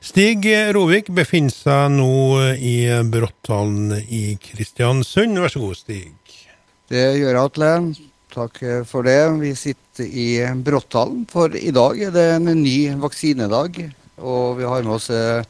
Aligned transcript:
Stig 0.00 0.46
Rovik 0.72 1.10
befinner 1.12 1.52
seg 1.52 1.90
nå 1.92 2.12
i 2.56 2.88
Bråttalen 3.04 3.92
i 4.08 4.38
Kristiansund. 4.40 5.36
Vær 5.36 5.52
så 5.52 5.60
god, 5.60 5.76
Stig. 5.76 6.14
Det 6.88 7.02
gjør 7.20 7.34
jeg, 7.34 7.42
Atle. 7.42 7.72
Takk 8.32 8.62
for 8.88 9.04
det. 9.04 9.18
Vi 9.42 9.52
sitter 9.58 10.08
i 10.08 10.28
Bråttalen 10.64 11.26
for 11.28 11.52
i 11.52 11.72
dag 11.76 12.00
er 12.00 12.16
det 12.16 12.26
en 12.38 12.48
ny 12.48 12.94
vaksinedag. 13.02 13.76
Og 14.24 14.56
vi 14.62 14.68
har 14.72 14.88
med 14.88 14.96
oss 14.96 15.10
eh, 15.12 15.44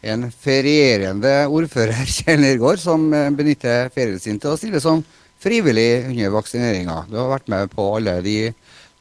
en 0.00 0.30
ferierende 0.32 1.36
ordfører, 1.52 2.08
Kjell 2.16 2.40
Nergård, 2.40 2.80
som 2.80 3.04
eh, 3.12 3.30
benytter 3.36 3.92
ferien 3.92 4.20
sin 4.20 4.40
til 4.40 4.54
å 4.54 4.58
stille 4.60 4.80
som 4.80 5.04
frivillig 5.44 6.06
under 6.08 6.32
vaksineringa. 6.38 7.02
Du 7.12 7.20
har 7.20 7.32
vært 7.36 7.52
med 7.52 7.72
på 7.76 7.92
alle 7.98 8.20
de 8.24 8.38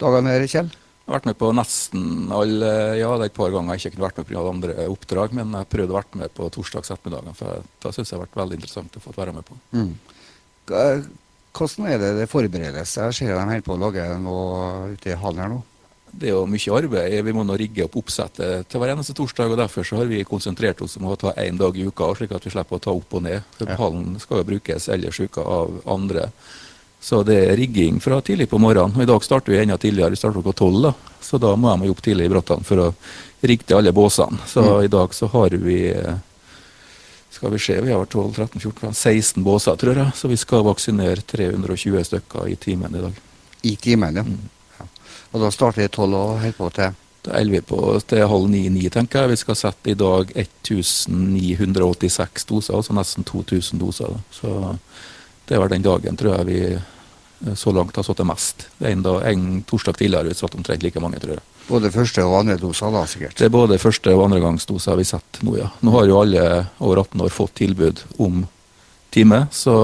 dagene 0.02 0.36
her, 0.36 0.50
Kjell? 0.52 0.71
Jeg 1.04 1.12
har 1.12 1.18
vært 1.18 1.26
med 1.28 1.36
på 1.36 1.50
nesten 1.52 2.04
alle, 2.32 2.68
ja 2.96 3.10
det 3.20 3.26
er 3.26 3.32
et 3.34 3.36
par 3.36 3.52
ganger 3.52 3.76
jeg 3.76 3.82
ikke 3.82 3.98
kunne 3.98 4.06
vært 4.06 4.20
med 4.22 4.28
pga. 4.30 4.44
andre 4.54 4.86
oppdrag, 4.88 5.34
men 5.36 5.58
jeg 5.58 5.68
prøvde 5.74 5.92
å 5.92 5.98
være 5.98 6.22
med 6.22 6.32
på 6.38 6.48
torsdags 6.56 6.94
ettermiddagen, 6.96 7.36
for 7.36 7.66
da 7.84 7.92
syns 7.92 8.07
jeg 8.07 8.14
det 8.14 8.21
har 8.21 8.24
vært 8.24 8.39
veldig 8.39 8.60
interessant 8.61 8.96
å 8.96 9.04
få 9.04 9.16
være 9.18 9.34
med 9.36 9.44
på. 9.50 9.58
Mm. 9.75 9.92
Hvordan 11.54 11.89
er 11.92 12.00
det 12.00 12.14
det 12.21 12.30
forberedes? 12.32 12.96
Jeg 12.96 13.18
ser 13.20 13.34
de 13.34 13.42
holder 13.42 13.68
på 13.68 13.75
å 13.75 13.82
lage 13.84 14.08
noe 14.24 14.96
ute 14.96 15.11
i 15.11 15.20
hallen 15.20 15.44
her 15.44 15.52
nå. 15.52 15.60
Det 16.14 16.30
er 16.30 16.36
jo 16.38 16.47
mye 16.47 16.74
arbeid. 16.78 17.20
Vi 17.25 17.33
må 17.36 17.44
nå 17.44 17.56
rigge 17.58 17.83
opp 17.88 17.96
oppsettet 18.00 18.68
til 18.70 18.82
hver 18.82 18.94
eneste 18.94 19.16
torsdag. 19.18 19.52
og 19.52 19.60
Derfor 19.60 19.86
så 19.88 19.97
har 20.00 20.10
vi 20.10 20.24
konsentrert 20.30 20.82
oss 20.86 20.96
om 21.00 21.10
å 21.10 21.18
ta 21.20 21.33
én 21.42 21.58
dag 21.58 21.75
i 21.78 21.88
uka, 21.89 22.11
slik 22.16 22.36
at 22.38 22.46
vi 22.46 22.54
slipper 22.54 22.78
å 22.78 22.83
ta 22.86 22.94
opp 22.94 23.18
og 23.18 23.25
ned. 23.25 23.42
For 23.58 23.74
Hallen 23.80 24.20
skal 24.22 24.39
jo 24.39 24.50
brukes 24.54 24.88
ellers 24.94 25.20
i 25.20 25.28
uka 25.28 25.42
av 25.42 25.82
andre. 25.89 26.30
Så 27.04 27.20
det 27.28 27.36
er 27.36 27.57
rigging 27.60 27.98
fra 28.00 28.21
tidlig 28.24 28.46
på 28.50 28.57
morgenen. 28.64 28.96
Og 28.96 29.04
I 29.04 29.10
dag 29.10 29.24
starter 29.25 29.52
vi 29.52 29.57
enda 29.60 29.75
tidligere, 29.78 30.14
vi 30.14 30.20
starter 30.21 30.39
klokka 30.39 30.54
tolv. 30.61 30.94
Så 31.21 31.39
da 31.42 31.52
må 31.60 31.74
jeg 31.74 31.92
opp 31.92 32.03
tidlig 32.06 32.30
i 32.30 32.31
Brattan 32.31 32.64
for 32.64 32.80
å 32.80 32.86
rigge 33.44 33.67
til 33.67 33.81
alle 33.81 33.92
båsene. 33.92 34.39
Så 34.48 34.64
mm. 34.64 34.86
i 34.86 34.94
dag 34.94 35.17
så 35.17 35.28
har 35.34 35.58
vi 35.59 35.80
skal 37.34 37.52
vi 37.52 37.59
se, 37.59 37.81
vi 37.81 37.92
har 37.92 38.06
12, 38.06 38.34
13, 38.34 38.61
14, 38.61 38.94
16 38.94 39.44
båser, 39.44 39.75
tror 39.75 39.97
jeg. 40.00 40.11
Så 40.16 40.27
vi 40.31 40.38
skal 40.38 40.64
vaksinere 40.64 41.22
320 41.27 42.03
stykker 42.08 42.47
i 42.47 42.55
timen 42.55 42.95
i 42.95 43.02
dag. 43.02 43.11
I 43.61 43.75
timen, 43.75 44.16
ja. 44.16 44.23
Mm. 44.23 44.38
ja. 44.80 44.86
Og 45.31 45.42
da 45.44 45.52
starter 45.52 45.81
vi 45.81 45.88
tolv 45.92 46.16
og 46.16 46.38
holder 46.38 46.52
på 46.55 46.70
til? 46.77 46.92
Da 47.23 47.31
er 47.39 47.52
vi 47.52 47.61
på 47.66 47.99
til 48.08 48.27
halv 48.31 48.47
ni-ni, 48.52 48.89
tenker 48.92 49.25
jeg. 49.25 49.33
Vi 49.33 49.42
skal 49.44 49.55
sette 49.59 49.92
i 49.92 49.99
dag 49.99 50.31
1986 50.39 52.45
doser, 52.47 52.75
altså 52.80 52.94
nesten 52.95 53.23
2000 53.27 53.80
doser. 53.81 54.08
Da. 54.14 54.20
Så 54.39 54.47
det 55.52 55.59
var 55.59 55.67
den 55.73 55.83
dagen, 55.83 56.17
tror 56.20 56.38
jeg, 56.38 56.45
vi 56.47 56.59
så 57.56 57.73
langt 57.76 57.95
har 57.95 58.06
satt 58.06 58.22
det 58.22 58.28
mest. 58.28 58.67
En, 58.80 59.02
da, 59.03 59.17
en 59.28 59.64
torsdag 59.67 59.98
tidligere 60.00 60.23
har 60.23 60.30
vi 60.31 60.38
satt 60.38 60.56
omtrent 60.56 60.84
like 60.86 61.02
mange, 61.03 61.20
tror 61.20 61.36
jeg. 61.36 61.44
Både 61.67 61.92
første 61.94 62.23
og 62.28 62.38
andre 62.42 62.58
doser, 62.59 62.92
da 62.92 63.03
sikkert? 63.08 63.38
Det 63.39 63.48
er 63.48 63.53
både 63.53 63.80
første 63.80 64.14
og 64.16 64.26
andregangsdoser 64.26 65.00
vi 65.00 65.08
sett 65.08 65.39
nå, 65.44 65.58
ja. 65.61 65.70
Nå 65.84 65.95
har 65.95 66.08
jo 66.09 66.20
alle 66.20 66.48
over 66.84 67.04
18 67.06 67.23
år 67.23 67.34
fått 67.34 67.56
tilbud 67.61 68.04
om 68.23 68.44
time, 69.14 69.45
så 69.54 69.76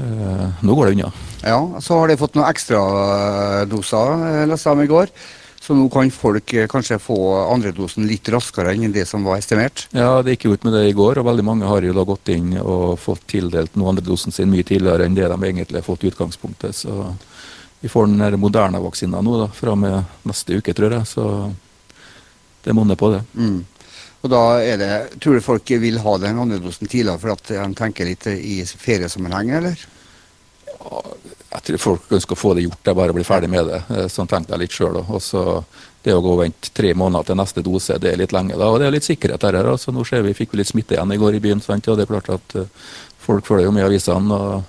øh, 0.00 0.46
nå 0.62 0.78
går 0.78 0.88
det 0.88 0.96
unna. 0.96 1.12
Ja, 1.42 1.60
så 1.84 2.00
har 2.00 2.12
de 2.12 2.18
fått 2.20 2.38
noen 2.38 2.48
ekstradoser, 2.48 3.68
doser, 3.72 4.26
leste 4.48 4.70
jeg 4.70 4.78
om 4.78 4.84
i 4.84 4.90
går. 4.92 5.12
Så 5.62 5.76
nå 5.78 5.86
kan 5.94 6.10
folk 6.10 6.52
eh, 6.58 6.66
kanskje 6.66 6.98
få 6.98 7.16
andredosen 7.52 8.08
litt 8.10 8.26
raskere 8.34 8.72
enn 8.74 8.90
det 8.92 9.04
som 9.06 9.22
var 9.22 9.38
estimert? 9.38 9.84
Ja, 9.94 10.16
det 10.22 10.34
gikk 10.34 10.48
ut 10.50 10.64
med 10.66 10.74
det 10.74 10.88
i 10.88 10.94
går, 10.98 11.20
og 11.20 11.28
veldig 11.28 11.44
mange 11.46 11.68
har 11.70 11.86
jo 11.86 11.94
da 11.94 12.02
gått 12.08 12.32
inn 12.34 12.56
og 12.58 12.96
fått 12.98 13.28
tildelt 13.30 13.76
noe 13.78 13.92
andredosen 13.92 14.34
sin 14.34 14.50
mye 14.50 14.66
tidligere 14.66 15.06
enn 15.06 15.14
det 15.14 15.28
de 15.30 15.38
egentlig 15.38 15.78
har 15.78 15.86
fått 15.86 16.02
i 16.02 16.10
utgangspunktet. 16.10 16.74
Så 16.82 17.12
vi 17.78 17.90
får 17.92 18.10
den 18.10 18.40
moderne 18.42 18.82
vaksina 18.82 19.22
nå 19.22 19.36
da, 19.44 19.46
fra 19.54 19.76
med 19.78 20.26
neste 20.26 20.58
uke, 20.58 20.74
tror 20.74 20.96
jeg. 20.98 21.06
Så 21.06 21.28
det 22.66 22.74
monner 22.74 22.98
på, 22.98 23.12
det. 23.14 23.22
Mm. 23.38 23.62
Og 24.22 24.30
da 24.34 24.42
er 24.62 24.82
det, 24.82 24.90
Tror 25.22 25.38
du 25.38 25.46
folk 25.46 25.70
vil 25.82 26.02
ha 26.02 26.16
den 26.22 26.42
andredosen 26.42 26.90
tidligere 26.90 27.22
for 27.22 27.36
at 27.36 27.46
de 27.54 27.70
tenker 27.78 28.10
litt 28.10 28.26
i 28.34 28.64
feriesammenheng, 28.66 29.54
eller? 29.60 29.86
Ja, 30.72 31.06
jeg 31.52 31.64
tror 31.66 31.80
folk 31.82 32.12
ønsker 32.16 32.36
å 32.36 32.40
få 32.40 32.52
det 32.56 32.66
gjort, 32.66 32.88
er 32.88 32.96
bare 32.96 33.12
å 33.12 33.16
bli 33.16 33.26
ferdig 33.26 33.50
med 33.52 33.68
det. 33.68 33.80
Eh, 33.92 34.06
sånn 34.12 34.28
tenkte 34.30 34.54
jeg 34.54 34.64
litt 34.64 34.76
sjøl. 34.76 34.98
Det 36.02 36.14
å 36.16 36.22
gå 36.24 36.32
og 36.34 36.40
vente 36.40 36.72
tre 36.74 36.92
måneder 36.98 37.28
til 37.28 37.38
neste 37.38 37.62
dose, 37.62 37.98
det 38.02 38.12
er 38.12 38.18
litt 38.18 38.32
lenge. 38.34 38.56
da, 38.58 38.70
Og 38.72 38.80
det 38.80 38.88
er 38.88 38.94
litt 38.96 39.06
sikkerhet 39.06 39.42
her. 39.46 39.60
Altså, 39.62 39.92
nå 39.92 40.04
ser 40.08 40.24
vi, 40.26 40.34
fikk 40.34 40.52
vi 40.52 40.62
litt 40.62 40.72
smitte 40.72 40.96
igjen 40.96 41.12
i 41.12 41.20
går 41.20 41.36
i 41.36 41.42
byen, 41.44 41.60
sant? 41.62 41.86
og 41.88 41.98
det 41.98 42.08
er 42.08 42.10
klart 42.10 42.30
at 42.34 42.56
uh, 42.58 42.66
folk 43.22 43.46
følger 43.46 43.68
jo 43.68 43.74
med 43.76 43.86
avisene. 43.86 44.34
og 44.34 44.64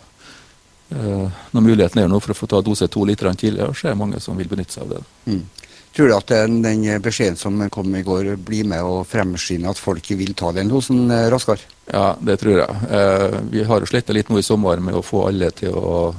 uh, 0.94 1.42
Når 1.56 1.66
muligheten 1.66 2.04
er 2.04 2.12
nå 2.12 2.20
for 2.22 2.36
å 2.36 2.38
få 2.38 2.52
ta 2.52 2.62
dose 2.62 2.86
to 2.88 3.06
litt 3.10 3.24
tidligere, 3.24 3.74
så 3.74 3.88
er 3.88 3.96
det 3.96 4.02
mange 4.04 4.22
som 4.22 4.38
vil 4.38 4.52
benytte 4.52 4.78
seg 4.78 4.86
av 4.86 4.94
det. 4.94 5.04
Mm. 5.26 5.44
Tror 5.94 6.10
du 6.10 6.16
at 6.16 6.28
den, 6.30 6.62
den, 6.62 6.86
beskjeden 7.02 7.38
som 7.38 7.70
kom 7.70 7.96
i 7.96 8.02
går, 8.06 8.36
blir 8.42 8.66
med 8.66 8.82
å 8.82 9.04
fremskynde 9.06 9.70
at 9.70 9.82
folk 9.82 10.08
vil 10.10 10.34
ta 10.34 10.52
den 10.52 10.70
dosen 10.70 11.06
raskere? 11.30 11.62
Ja, 11.86 12.16
det 12.18 12.40
tror 12.42 12.64
jeg. 12.64 12.78
Eh, 12.90 13.36
vi 13.54 13.66
har 13.68 13.84
jo 13.84 13.90
slitt 13.90 14.10
litt 14.10 14.32
nå 14.34 14.40
i 14.42 14.46
sommer 14.46 14.82
med 14.82 14.98
å 14.98 15.04
få 15.06 15.28
alle 15.28 15.52
til 15.54 15.78
å 15.78 16.14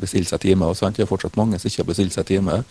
bestille 0.00 0.28
seg 0.28 0.40
time. 0.40 0.66
og 0.66 0.76
sant? 0.76 0.96
Det 0.96 1.04
er 1.04 1.10
fortsatt 1.10 1.36
mange 1.36 1.58
som 1.58 1.70
ikke 1.70 1.82
har 1.82 1.90
bestilt 1.90 2.16
seg 2.16 2.26
time. 2.28 2.62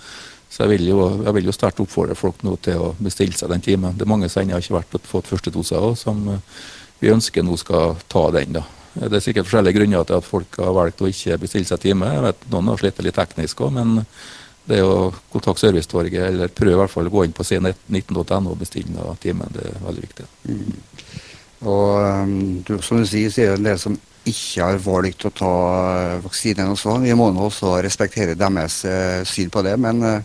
Så 0.50 0.63
jeg 0.63 0.75
vil 0.75 0.88
jo, 0.91 1.00
jeg 1.25 1.34
vil 1.38 1.50
jo 1.50 1.56
sterkt 1.56 1.81
oppfordre 1.81 2.16
folk 2.16 2.44
nå 2.46 2.56
til 2.62 2.81
å 2.81 2.94
bestille 3.00 3.38
seg 3.38 3.50
den 3.50 3.63
timen. 3.66 3.97
Det 3.97 4.06
er 4.06 4.13
mange 4.13 4.29
som 4.29 4.44
ennå 4.44 4.62
ikke 4.62 4.78
har 4.78 5.01
fått 5.09 5.29
første 5.31 5.53
dose 5.53 5.79
og 5.79 5.97
som 5.97 6.22
eh, 6.29 6.62
vi 7.01 7.12
ønsker 7.12 7.44
nå 7.44 7.57
skal 7.57 7.97
ta 8.12 8.28
den. 8.35 8.59
da. 8.59 8.63
Det 8.94 9.18
er 9.18 9.25
sikkert 9.25 9.47
forskjellige 9.50 9.79
grunner 9.79 10.06
til 10.06 10.19
at 10.19 10.28
folk 10.28 10.59
har 10.62 10.75
valgt 10.78 11.01
å 11.01 11.09
ikke 11.09 11.40
bestille 11.41 11.66
seg 11.66 11.81
time. 11.81 12.12
Jeg 12.13 12.25
vet 12.28 12.47
Noen 12.53 12.69
har 12.69 12.81
slitt 12.81 13.01
litt 13.01 13.18
teknisk 13.18 13.63
òg, 13.66 13.74
men 13.80 14.06
det 14.69 14.80
å 14.85 15.09
kontakte 15.34 15.66
Servicetorget 15.66 16.30
eller 16.30 16.53
prøve 16.53 16.78
i 16.78 16.80
hvert 16.84 16.94
fall 16.94 17.09
å 17.09 17.13
gå 17.13 17.25
inn 17.25 17.34
på 17.35 17.44
c19.no 17.44 18.53
og 18.53 18.59
bestille 18.62 19.16
timen, 19.19 19.50
det 19.51 19.66
er 19.68 19.81
veldig 19.84 20.03
viktig. 20.06 20.28
Mm. 20.47 20.78
Og 21.74 21.90
um, 21.97 22.38
du, 22.63 22.78
som 22.84 23.01
du 23.01 23.07
sier, 23.07 23.31
så 23.31 23.44
er 23.44 23.51
det 23.53 23.59
en 23.59 23.69
del 23.72 23.81
som 23.81 23.97
ikke 24.30 24.64
har 24.64 24.80
valgt 24.84 25.26
å 25.28 25.32
ta 25.36 25.54
eh, 25.98 26.22
vaksinen 26.24 26.72
også. 26.74 26.98
Vi 27.04 27.16
må 27.18 27.30
nå 27.34 27.48
også 27.50 27.76
respektere 27.84 28.38
deres 28.40 28.80
uh, 28.88 29.22
syn 29.28 29.52
på 29.52 29.64
det, 29.66 29.76
men 29.82 30.00
uh, 30.04 30.22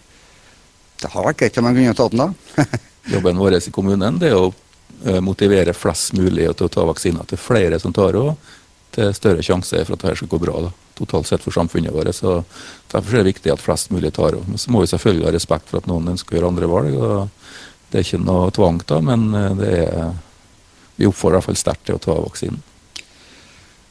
det 1.02 1.10
har 1.10 1.26
vært 1.26 1.40
greit 1.42 1.58
om 1.58 1.66
man 1.66 1.78
kunne 1.78 1.96
tatt 1.98 2.14
den 2.14 2.22
da. 2.22 2.68
Jobben 3.14 3.40
vår 3.40 3.58
i 3.58 3.74
kommunen 3.74 4.20
det 4.20 4.32
er 4.32 4.38
å 4.38 4.52
motivere 5.22 5.72
flest 5.76 6.10
mulig 6.18 6.48
til 6.58 6.66
å 6.66 6.72
ta 6.74 6.82
vaksiner. 6.88 7.26
Til 7.30 7.38
flere 7.38 7.78
som 7.78 7.92
tar 7.94 8.16
det, 8.16 8.22
til 8.96 9.12
større 9.14 9.44
sjanse 9.46 9.84
for 9.86 9.94
at 9.94 10.02
dette 10.02 10.18
skal 10.18 10.30
gå 10.32 10.40
bra 10.42 10.64
da, 10.64 10.72
totalt 10.98 11.28
sett 11.30 11.44
for 11.44 11.54
samfunnet 11.54 11.94
vårt. 11.94 12.10
Så 12.18 12.40
Derfor 12.90 13.14
er 13.14 13.22
det 13.22 13.30
viktig 13.30 13.52
at 13.54 13.62
flest 13.62 13.92
mulig 13.94 14.10
tar 14.16 14.34
det. 14.34 14.42
Men 14.48 14.58
så 14.58 14.74
må 14.74 14.82
vi 14.82 14.90
selvfølgelig 14.90 15.28
ha 15.28 15.34
respekt 15.36 15.70
for 15.70 15.78
at 15.78 15.86
noen 15.88 16.10
ønsker 16.16 16.34
å 16.34 16.38
gjøre 16.40 16.50
andre 16.50 16.70
valg. 16.72 16.98
og 16.98 17.86
Det 17.88 18.00
er 18.00 18.08
ikke 18.08 18.24
noe 18.26 18.50
tvang, 18.58 18.82
da, 18.90 18.98
men 19.12 19.28
er, 19.38 20.10
vi 20.98 21.06
oppfordrer 21.06 21.46
fall 21.46 21.62
sterkt 21.62 21.86
til 21.86 21.96
å 21.96 22.02
ta 22.02 22.18
vaksinen. 22.18 22.58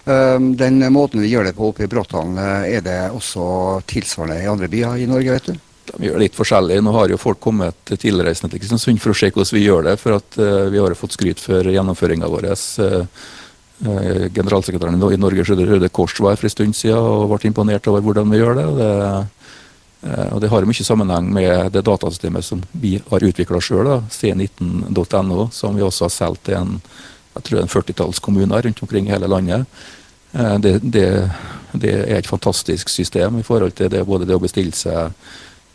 Ehm, 0.08 0.56
den 0.58 0.80
måten 0.94 1.22
vi 1.22 1.28
gjør 1.28 1.50
det 1.50 1.56
på 1.58 1.68
oppe 1.68 1.84
i 1.84 1.90
Bråtthallen, 1.92 2.38
eh, 2.40 2.78
er 2.78 2.84
det 2.84 3.00
også 3.12 3.82
tilsvarende 3.88 4.40
i 4.44 4.48
andre 4.48 4.70
byer 4.72 5.02
i 5.04 5.08
Norge, 5.10 5.34
vet 5.36 5.50
du? 5.52 5.58
De 5.88 6.08
gjør 6.08 6.22
litt 6.22 6.36
forskjellig. 6.36 6.80
Nå 6.84 6.94
har 6.96 7.12
jo 7.12 7.20
folk 7.20 7.40
kommet 7.44 7.92
tilreisende 7.92 8.52
til 8.52 8.62
Kristiansund 8.62 9.02
for 9.04 9.12
å 9.12 9.18
se 9.18 9.32
hvordan 9.32 9.56
vi 9.56 9.66
gjør 9.66 9.84
det. 9.88 9.98
For 10.00 10.18
at 10.18 10.40
uh, 10.40 10.68
vi 10.68 10.82
har 10.84 10.96
fått 11.00 11.16
skryt 11.16 11.40
for 11.40 11.64
gjennomføringa 11.64 12.28
vår. 12.28 12.50
Uh, 12.84 13.06
generalsekretæren 14.36 15.00
i 15.00 15.20
Norges 15.22 15.48
Røde 15.48 15.90
Kors 15.94 16.16
var 16.20 16.34
her 16.34 16.42
for 16.42 16.50
en 16.50 16.52
stund 16.52 16.76
siden 16.76 16.98
og 16.98 17.30
ble 17.30 17.48
imponert 17.48 17.88
over 17.88 18.04
hvordan 18.04 18.32
vi 18.34 18.40
gjør 18.42 18.58
det. 18.58 18.66
Det, 18.82 20.12
og 20.34 20.42
det 20.42 20.50
har 20.50 20.68
mye 20.68 20.88
sammenheng 20.88 21.30
med 21.32 21.72
det 21.72 21.86
datasystemet 21.86 22.44
som 22.44 22.64
vi 22.74 22.98
har 23.08 23.28
utvikla 23.30 23.62
sjøl, 23.62 23.92
c19.no, 24.10 25.48
som 25.54 25.78
vi 25.78 25.86
også 25.86 26.08
har 26.10 26.16
solgt 26.16 26.50
til 26.50 26.58
en 26.58 26.82
jeg 27.38 27.46
tror 27.46 27.62
en 27.62 27.72
40-talls 27.72 28.20
kommuner 28.24 28.66
rundt 28.66 28.82
omkring 28.82 29.08
i 29.08 29.14
hele 29.14 29.30
landet. 29.30 29.68
Eh, 30.32 30.60
det, 30.60 30.80
det, 30.80 31.30
det, 31.72 31.92
er 31.92 32.18
et 32.18 32.28
fantastisk 32.28 32.90
system 32.90 33.40
i 33.40 33.44
forhold 33.44 33.76
til 33.78 33.92
det, 33.92 34.06
både 34.06 34.28
det 34.28 34.36
å 34.36 34.42
bestille 34.44 34.76
seg 34.76 35.14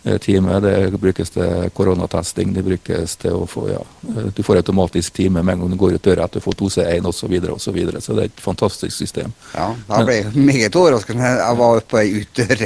eh, 0.04 0.18
time, 0.20 0.58
det 0.60 0.74
brukes 1.00 1.32
til 1.32 1.70
koronatesting, 1.74 2.52
det 2.52 2.64
brukes 2.66 3.16
til 3.22 3.38
å 3.42 3.48
få 3.48 3.66
ja, 3.70 3.80
eh, 4.12 4.28
Du 4.36 4.42
får 4.44 4.60
automatisk 4.60 5.16
time 5.16 5.42
med 5.42 5.54
en 5.54 5.64
gang 5.64 5.74
du 5.74 5.80
går 5.80 5.96
ut 5.96 6.04
døra 6.04 6.28
etter 6.28 6.42
å 6.42 6.46
få 6.46 6.56
dose 6.58 6.84
1 6.84 7.08
osv. 7.08 7.24
Så, 7.24 7.32
videre, 7.32 7.56
og 7.56 7.64
så, 7.64 7.72
videre. 7.72 8.04
så 8.04 8.18
det 8.18 8.26
er 8.26 8.32
et 8.32 8.44
fantastisk 8.44 8.96
system. 8.96 9.32
Ja, 9.56 9.72
da 9.88 10.04
ble 10.04 10.20
jeg 10.20 10.36
meget 10.36 10.76
overraskende. 10.76 11.34
Jeg 11.40 11.60
var 11.64 11.84
på 11.88 12.02
ei 12.02 12.22
utdør. 12.22 12.64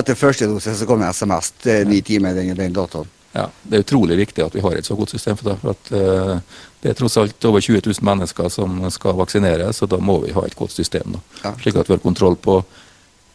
Etter 0.00 0.18
første 0.18 0.50
dose 0.50 0.76
så 0.76 0.88
kom 0.88 1.04
en 1.04 1.12
SMS 1.14 1.52
ni 1.90 2.00
timer 2.06 2.36
den, 2.38 2.54
den. 2.56 3.08
Ja, 3.32 3.46
Det 3.62 3.76
er 3.76 3.84
utrolig 3.84 4.16
viktig 4.18 4.42
at 4.42 4.54
vi 4.54 4.62
har 4.64 4.74
et 4.74 4.86
så 4.86 4.96
godt 4.98 5.12
system. 5.14 5.36
For 5.38 5.70
at, 5.70 5.92
uh, 5.94 6.38
det 6.80 6.92
er 6.92 6.96
tross 6.96 7.18
alt 7.20 7.44
over 7.44 7.60
20 7.60 7.82
000 7.84 8.04
mennesker 8.08 8.48
som 8.52 8.78
skal 8.92 9.18
vaksineres, 9.18 9.82
og 9.84 9.90
da 9.92 9.98
må 10.00 10.20
vi 10.24 10.32
ha 10.32 10.44
et 10.46 10.56
godt 10.56 10.72
system. 10.72 11.18
Ja. 11.44 11.52
Slik 11.60 11.76
at 11.76 11.90
vi 11.90 11.96
har 11.96 12.00
kontroll 12.04 12.38
på 12.40 12.62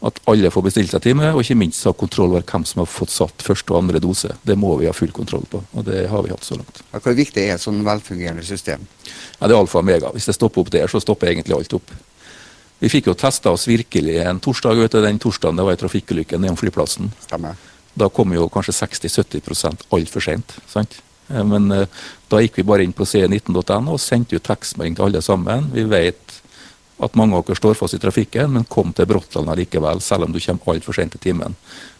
at 0.06 0.18
alle 0.28 0.50
får 0.52 0.64
bestilt 0.66 0.92
seg 0.92 1.02
time, 1.06 1.30
og 1.32 1.40
ikke 1.40 1.56
minst 1.58 1.86
ha 1.88 1.92
kontroll 1.96 2.34
over 2.34 2.42
hvem 2.44 2.66
som 2.68 2.82
har 2.82 2.90
fått 2.90 3.14
satt 3.14 3.44
første 3.46 3.72
og 3.72 3.78
andre 3.80 4.02
dose. 4.02 4.34
Det 4.44 4.58
må 4.58 4.74
vi 4.80 4.88
ha 4.90 4.92
full 4.94 5.14
kontroll 5.14 5.46
på, 5.50 5.62
og 5.72 5.86
det 5.86 6.04
har 6.10 6.26
vi 6.26 6.34
hatt 6.34 6.44
så 6.44 6.58
langt. 6.58 6.82
Hvor 6.92 7.16
viktig 7.16 7.46
er 7.46 7.54
et 7.54 7.62
sånn 7.64 7.80
velfungerende 7.86 8.44
system? 8.44 8.84
Ja, 9.38 9.46
Det 9.46 9.54
er 9.54 9.60
alfa 9.60 9.80
og 9.80 9.88
mega. 9.88 10.10
Hvis 10.12 10.28
det 10.28 10.36
stopper 10.36 10.64
opp 10.64 10.74
der, 10.74 10.90
så 10.90 11.00
stopper 11.00 11.30
egentlig 11.32 11.56
alt 11.56 11.78
opp. 11.78 11.94
Vi 12.82 12.90
fikk 12.92 13.08
jo 13.08 13.16
testa 13.16 13.54
oss 13.54 13.64
virkelig 13.66 14.18
en 14.26 14.40
torsdag. 14.40 14.76
vet 14.76 14.92
du, 14.92 15.00
Den 15.00 15.18
torsdagen 15.18 15.56
det 15.56 15.64
var 15.64 15.72
en 15.72 15.80
trafikkulykke 15.80 16.38
nedom 16.38 16.56
flyplassen. 16.60 17.12
Stemmer. 17.24 17.56
Da 17.96 18.10
kom 18.12 18.34
jo 18.34 18.50
kanskje 18.52 18.74
60-70% 18.76 19.86
altfor 19.90 20.20
sent. 20.20 21.00
Eh, 21.28 21.44
men 21.44 21.70
eh, 21.74 21.88
da 22.30 22.40
gikk 22.42 22.60
vi 22.60 22.66
bare 22.66 22.86
inn 22.86 22.94
på 22.96 23.06
c19.no 23.06 23.96
og 23.96 24.02
sendte 24.02 24.38
ut 24.38 24.46
tekstmelding 24.46 24.98
til 24.98 25.08
alle 25.08 25.22
sammen. 25.24 25.70
Vi 25.74 25.86
vet 25.90 26.40
at 27.02 27.16
mange 27.18 27.36
av 27.36 27.44
dere 27.44 27.58
står 27.58 27.76
fast 27.76 27.96
i 27.96 28.00
trafikken, 28.00 28.54
men 28.54 28.68
kom 28.72 28.94
til 28.96 29.08
Bråttland 29.08 29.52
likevel, 29.58 30.00
selv 30.00 30.26
om 30.26 30.32
du 30.32 30.40
kommer 30.40 30.76
altfor 30.76 30.96
sent 30.96 31.12
til 31.16 31.24
timen. 31.28 31.56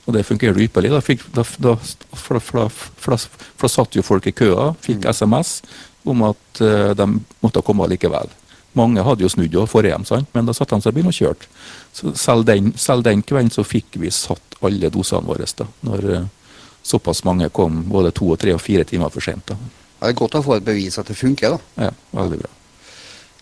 Og 0.07 0.15
det 0.17 0.25
fungerer 0.25 0.63
ypperlig. 0.65 0.93
Da, 0.95 1.03
fikk, 1.05 1.27
da, 1.35 1.45
da, 1.61 1.75
for, 2.15 2.41
for, 2.41 2.71
for, 2.71 3.27
for, 3.59 3.69
satt 3.69 3.99
jo 3.99 4.05
folk 4.07 4.29
i 4.31 4.35
køa, 4.37 4.71
fikk 4.81 5.05
SMS 5.11 5.59
mm. 5.67 6.11
om 6.15 6.25
at 6.31 6.63
uh, 6.63 6.95
de 6.97 7.09
måtte 7.45 7.65
komme 7.67 7.89
likevel. 7.91 8.33
Mange 8.77 9.05
hadde 9.05 9.25
jo 9.25 9.33
snudd 9.33 9.55
og 9.57 9.69
for 9.73 9.89
hjem, 9.89 10.05
sant? 10.09 10.29
men 10.37 10.49
da 10.49 10.55
satte 10.57 10.77
de 10.77 10.85
seg 10.85 10.95
i 10.95 10.99
bilen 10.99 11.13
og 11.13 11.19
kjørte. 11.19 11.49
Så 11.97 12.13
selv 12.21 12.47
den, 12.49 12.73
selv 12.81 13.05
den, 13.05 13.25
kvelden 13.25 13.53
så 13.53 13.65
fikk 13.67 13.99
vi 14.01 14.13
satt 14.13 14.59
alle 14.65 14.93
dosene 14.93 15.29
våre, 15.29 15.49
da, 15.59 15.69
når 15.85 16.09
såpass 16.87 17.25
mange 17.27 17.49
kom 17.55 17.83
både 17.91 18.13
to, 18.15 18.31
og 18.35 18.39
tre 18.41 18.55
og 18.55 18.63
fire 18.63 18.85
timer 18.87 19.11
for 19.13 19.25
sent. 19.25 19.51
Da. 19.51 19.57
Det 19.97 20.13
er 20.13 20.19
godt 20.19 20.39
å 20.39 20.45
få 20.45 20.59
et 20.59 20.67
bevis 20.67 20.99
at 21.01 21.09
det 21.11 21.19
funker, 21.19 21.57
da. 21.57 21.89
Ja, 21.89 21.91
veldig 22.15 22.39
bra. 22.43 22.53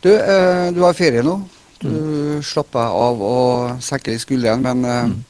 Du, 0.04 0.10
eh, 0.14 0.72
du 0.76 0.80
har 0.84 0.96
ferie 0.96 1.24
nå. 1.24 1.38
Du 1.80 1.90
mm. 1.90 2.42
slapper 2.44 2.94
av 2.94 3.22
og 3.24 3.84
senker 3.84 4.14
i 4.14 4.22
skulderen, 4.22 4.64
men 4.64 4.84
eh, 4.88 5.06
mm. 5.12 5.22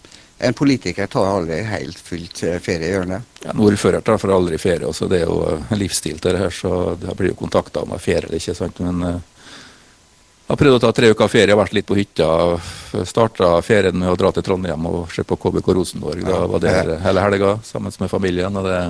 En 0.45 0.53
politiker 0.53 1.07
tar 1.09 1.29
aldri 1.31 1.61
helt 1.63 2.01
fullt 2.05 2.41
ferie, 2.61 2.89
gjør 2.91 3.05
han 3.05 3.13
det? 3.15 3.19
Ja, 3.45 3.53
en 3.53 3.61
ordfører 3.65 4.03
tar 4.05 4.19
for 4.21 4.33
aldri 4.35 4.59
ferie. 4.61 4.85
også 4.85 5.07
Det 5.09 5.21
er 5.23 5.29
jo 5.31 5.77
livsstil 5.79 6.19
til 6.19 6.35
det 6.35 6.41
her, 6.43 6.51
så 6.53 6.73
det 7.01 7.15
blir 7.17 7.31
jo 7.31 7.37
kontakta 7.39 7.85
om 7.87 7.95
ferie 8.03 8.27
eller 8.27 8.43
ikke. 8.43 8.57
sant, 8.59 8.81
men 8.83 8.99
jeg 9.07 9.21
har 10.47 10.59
prøvd 10.61 10.77
å 10.77 10.81
ta 10.83 10.91
tre 10.93 11.11
uker 11.15 11.31
ferie, 11.33 11.57
vært 11.57 11.75
litt 11.77 11.87
på 11.89 11.97
hytta. 11.97 12.27
Starta 13.09 13.55
ferien 13.65 13.97
med 13.97 14.11
å 14.13 14.17
dra 14.19 14.31
til 14.35 14.45
Trondheim 14.45 14.89
og 14.91 15.13
se 15.15 15.25
på 15.25 15.39
KBK 15.41 15.71
Rosenborg. 15.79 16.25
Da 16.27 16.43
var 16.51 16.61
det 16.63 16.75
hele 17.05 17.25
helga 17.25 17.55
sammen 17.65 17.95
med 18.01 18.13
familien. 18.13 18.57
og 18.61 18.69
det, 18.69 18.83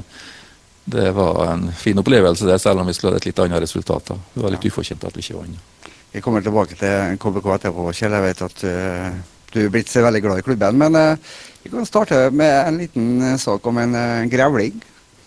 det, 0.96 1.12
var 1.14 1.44
en 1.52 1.68
fin 1.78 1.98
opplevelse, 2.02 2.48
det, 2.48 2.58
selv 2.62 2.82
om 2.82 2.90
vi 2.90 2.96
skulle 2.96 3.14
hatt 3.14 3.22
et 3.22 3.30
litt 3.30 3.44
annet 3.44 3.62
resultat. 3.62 4.10
Da. 4.10 4.18
Det 4.34 4.42
var 4.46 4.56
litt 4.56 4.66
ufortjent 4.66 5.06
at 5.06 5.14
vi 5.14 5.22
ikke 5.22 5.38
vant. 5.38 5.92
Vi 6.14 6.22
kommer 6.22 6.42
tilbake 6.42 6.78
til 6.78 7.16
KBK 7.22 7.48
etterpå, 7.56 7.86
Kjell. 7.94 8.18
Jeg 8.18 8.26
vet 8.28 8.44
at 8.48 8.66
uh, 8.66 9.08
du 9.54 9.62
er 9.64 9.72
blitt 9.74 9.94
veldig 9.94 10.26
glad 10.26 10.42
i 10.42 10.46
klubben. 10.46 10.82
Men 10.82 10.98
uh, 10.98 11.32
vi 11.62 11.70
kan 11.70 11.86
starte 11.86 12.28
med 12.34 12.54
en 12.66 12.82
liten 12.82 13.08
uh, 13.22 13.38
sak 13.38 13.66
om 13.66 13.78
en 13.82 13.96
grevling. 14.30 14.82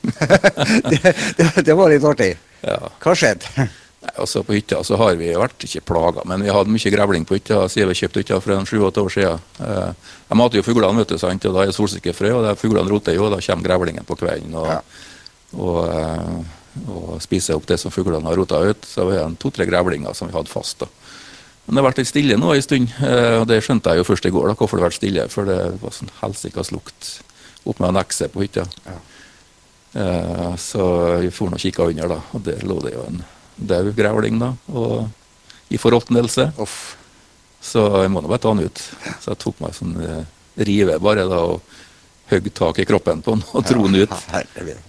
det, 0.91 1.01
det, 1.39 1.51
det, 1.63 1.73
var 1.75 1.91
litt 1.91 2.07
artig. 2.07 2.33
Ja. 2.63 2.79
Hva 3.03 3.15
skjedde? 3.15 3.67
Altså 4.15 4.43
På 4.43 4.55
hytta 4.55 4.79
så 4.85 4.97
har 4.99 5.15
vi 5.19 5.29
vært 5.35 5.63
ikke 5.67 5.83
plaga, 5.89 6.23
men 6.29 6.43
vi 6.45 6.53
hatt 6.53 6.69
mye 6.71 6.91
grevling 6.93 7.25
på 7.27 7.37
hytta 7.37 7.65
siden 7.71 7.91
vi 7.91 7.97
kjøpte 8.01 8.23
hytta 8.23 8.39
for 8.43 8.69
sju-åtte 8.69 9.03
år 9.03 9.13
siden. 9.13 9.41
Eh, 9.59 10.13
jeg 10.29 10.39
mater 10.39 10.61
jo 10.61 10.65
fuglene, 10.67 11.01
vet 11.01 11.13
du, 11.13 11.17
sant? 11.21 11.45
og 11.45 11.57
da 11.57 11.63
er 11.63 11.71
det 11.71 11.77
solsikkefrø, 11.77 12.31
og 12.39 12.61
fuglene 12.61 12.91
roter 12.91 13.17
jo, 13.17 13.27
og 13.27 13.35
da 13.35 13.41
kommer 13.43 13.69
grevlingen 13.69 14.07
på 14.07 14.17
kvelden. 14.19 14.55
og, 14.55 14.69
ja. 14.71 14.79
og, 15.57 15.81
og, 15.91 16.45
og, 16.85 17.11
spiser 17.23 17.57
opp 17.57 17.67
det 17.67 17.79
som 17.81 17.93
fuglene 17.93 18.25
har 18.29 18.39
rota 18.39 18.61
ut. 18.63 18.87
Så 18.87 19.07
vi 19.09 19.19
har 19.19 19.37
to-tre 19.41 19.67
grevlinger 19.69 20.15
som 20.17 20.31
vi 20.31 20.37
hadde 20.37 20.53
fast. 20.53 20.79
da. 20.85 20.89
Men 21.67 21.75
det 21.75 21.81
har 21.81 21.89
vært 21.89 21.99
litt 21.99 22.13
stille 22.13 22.39
nå 22.39 22.53
en 22.55 22.63
stund, 22.63 22.91
eh, 23.03 23.37
og 23.41 23.47
det 23.49 23.59
skjønte 23.65 23.91
jeg 23.91 23.99
jo 23.99 24.07
først 24.07 24.27
i 24.29 24.31
går, 24.31 24.47
da, 24.47 24.55
hvorfor 24.55 24.79
det 24.79 24.85
har 24.85 24.91
vært 24.91 25.01
stille. 25.01 25.29
For 25.33 25.49
det 25.49 25.61
var 25.81 25.95
sånn 25.95 26.13
helsikas 26.21 26.71
lukt 26.71 27.17
opp 27.67 27.81
med 27.81 27.91
annekset 27.91 28.31
på 28.31 28.45
hytta. 28.45 28.63
Ja. 28.87 28.99
Eh, 29.97 30.53
så 30.61 30.85
vi 31.23 31.31
for 31.33 31.51
og 31.51 31.59
kikka 31.59 31.89
under, 31.89 32.15
da, 32.15 32.21
og 32.31 32.45
der 32.45 32.63
lå 32.67 32.79
det 32.85 32.93
jo 32.95 33.03
en 33.07 33.19
død 33.57 33.91
grevling 33.97 34.39
da, 34.41 34.53
og 34.73 35.07
i 35.73 35.79
forråtnelse. 35.81 36.51
Så 37.67 37.83
jeg 38.03 38.13
må 38.13 38.21
nå 38.21 38.29
bare 38.31 38.43
ta 38.43 38.53
den 38.53 38.69
ut. 38.69 38.81
Så 39.19 39.33
jeg 39.33 39.41
tok 39.43 39.59
meg 39.63 39.75
sånn 39.75 39.97
eh, 40.03 40.23
rive 40.67 40.97
bare 41.03 41.27
da 41.27 41.41
og 41.49 41.75
hogg 42.27 42.47
tak 42.53 42.79
i 42.79 42.85
kroppen 42.87 43.21
på 43.23 43.35
den 43.35 43.43
og 43.55 43.67
dro 43.67 43.85
den 43.87 44.01
ut. 44.03 44.15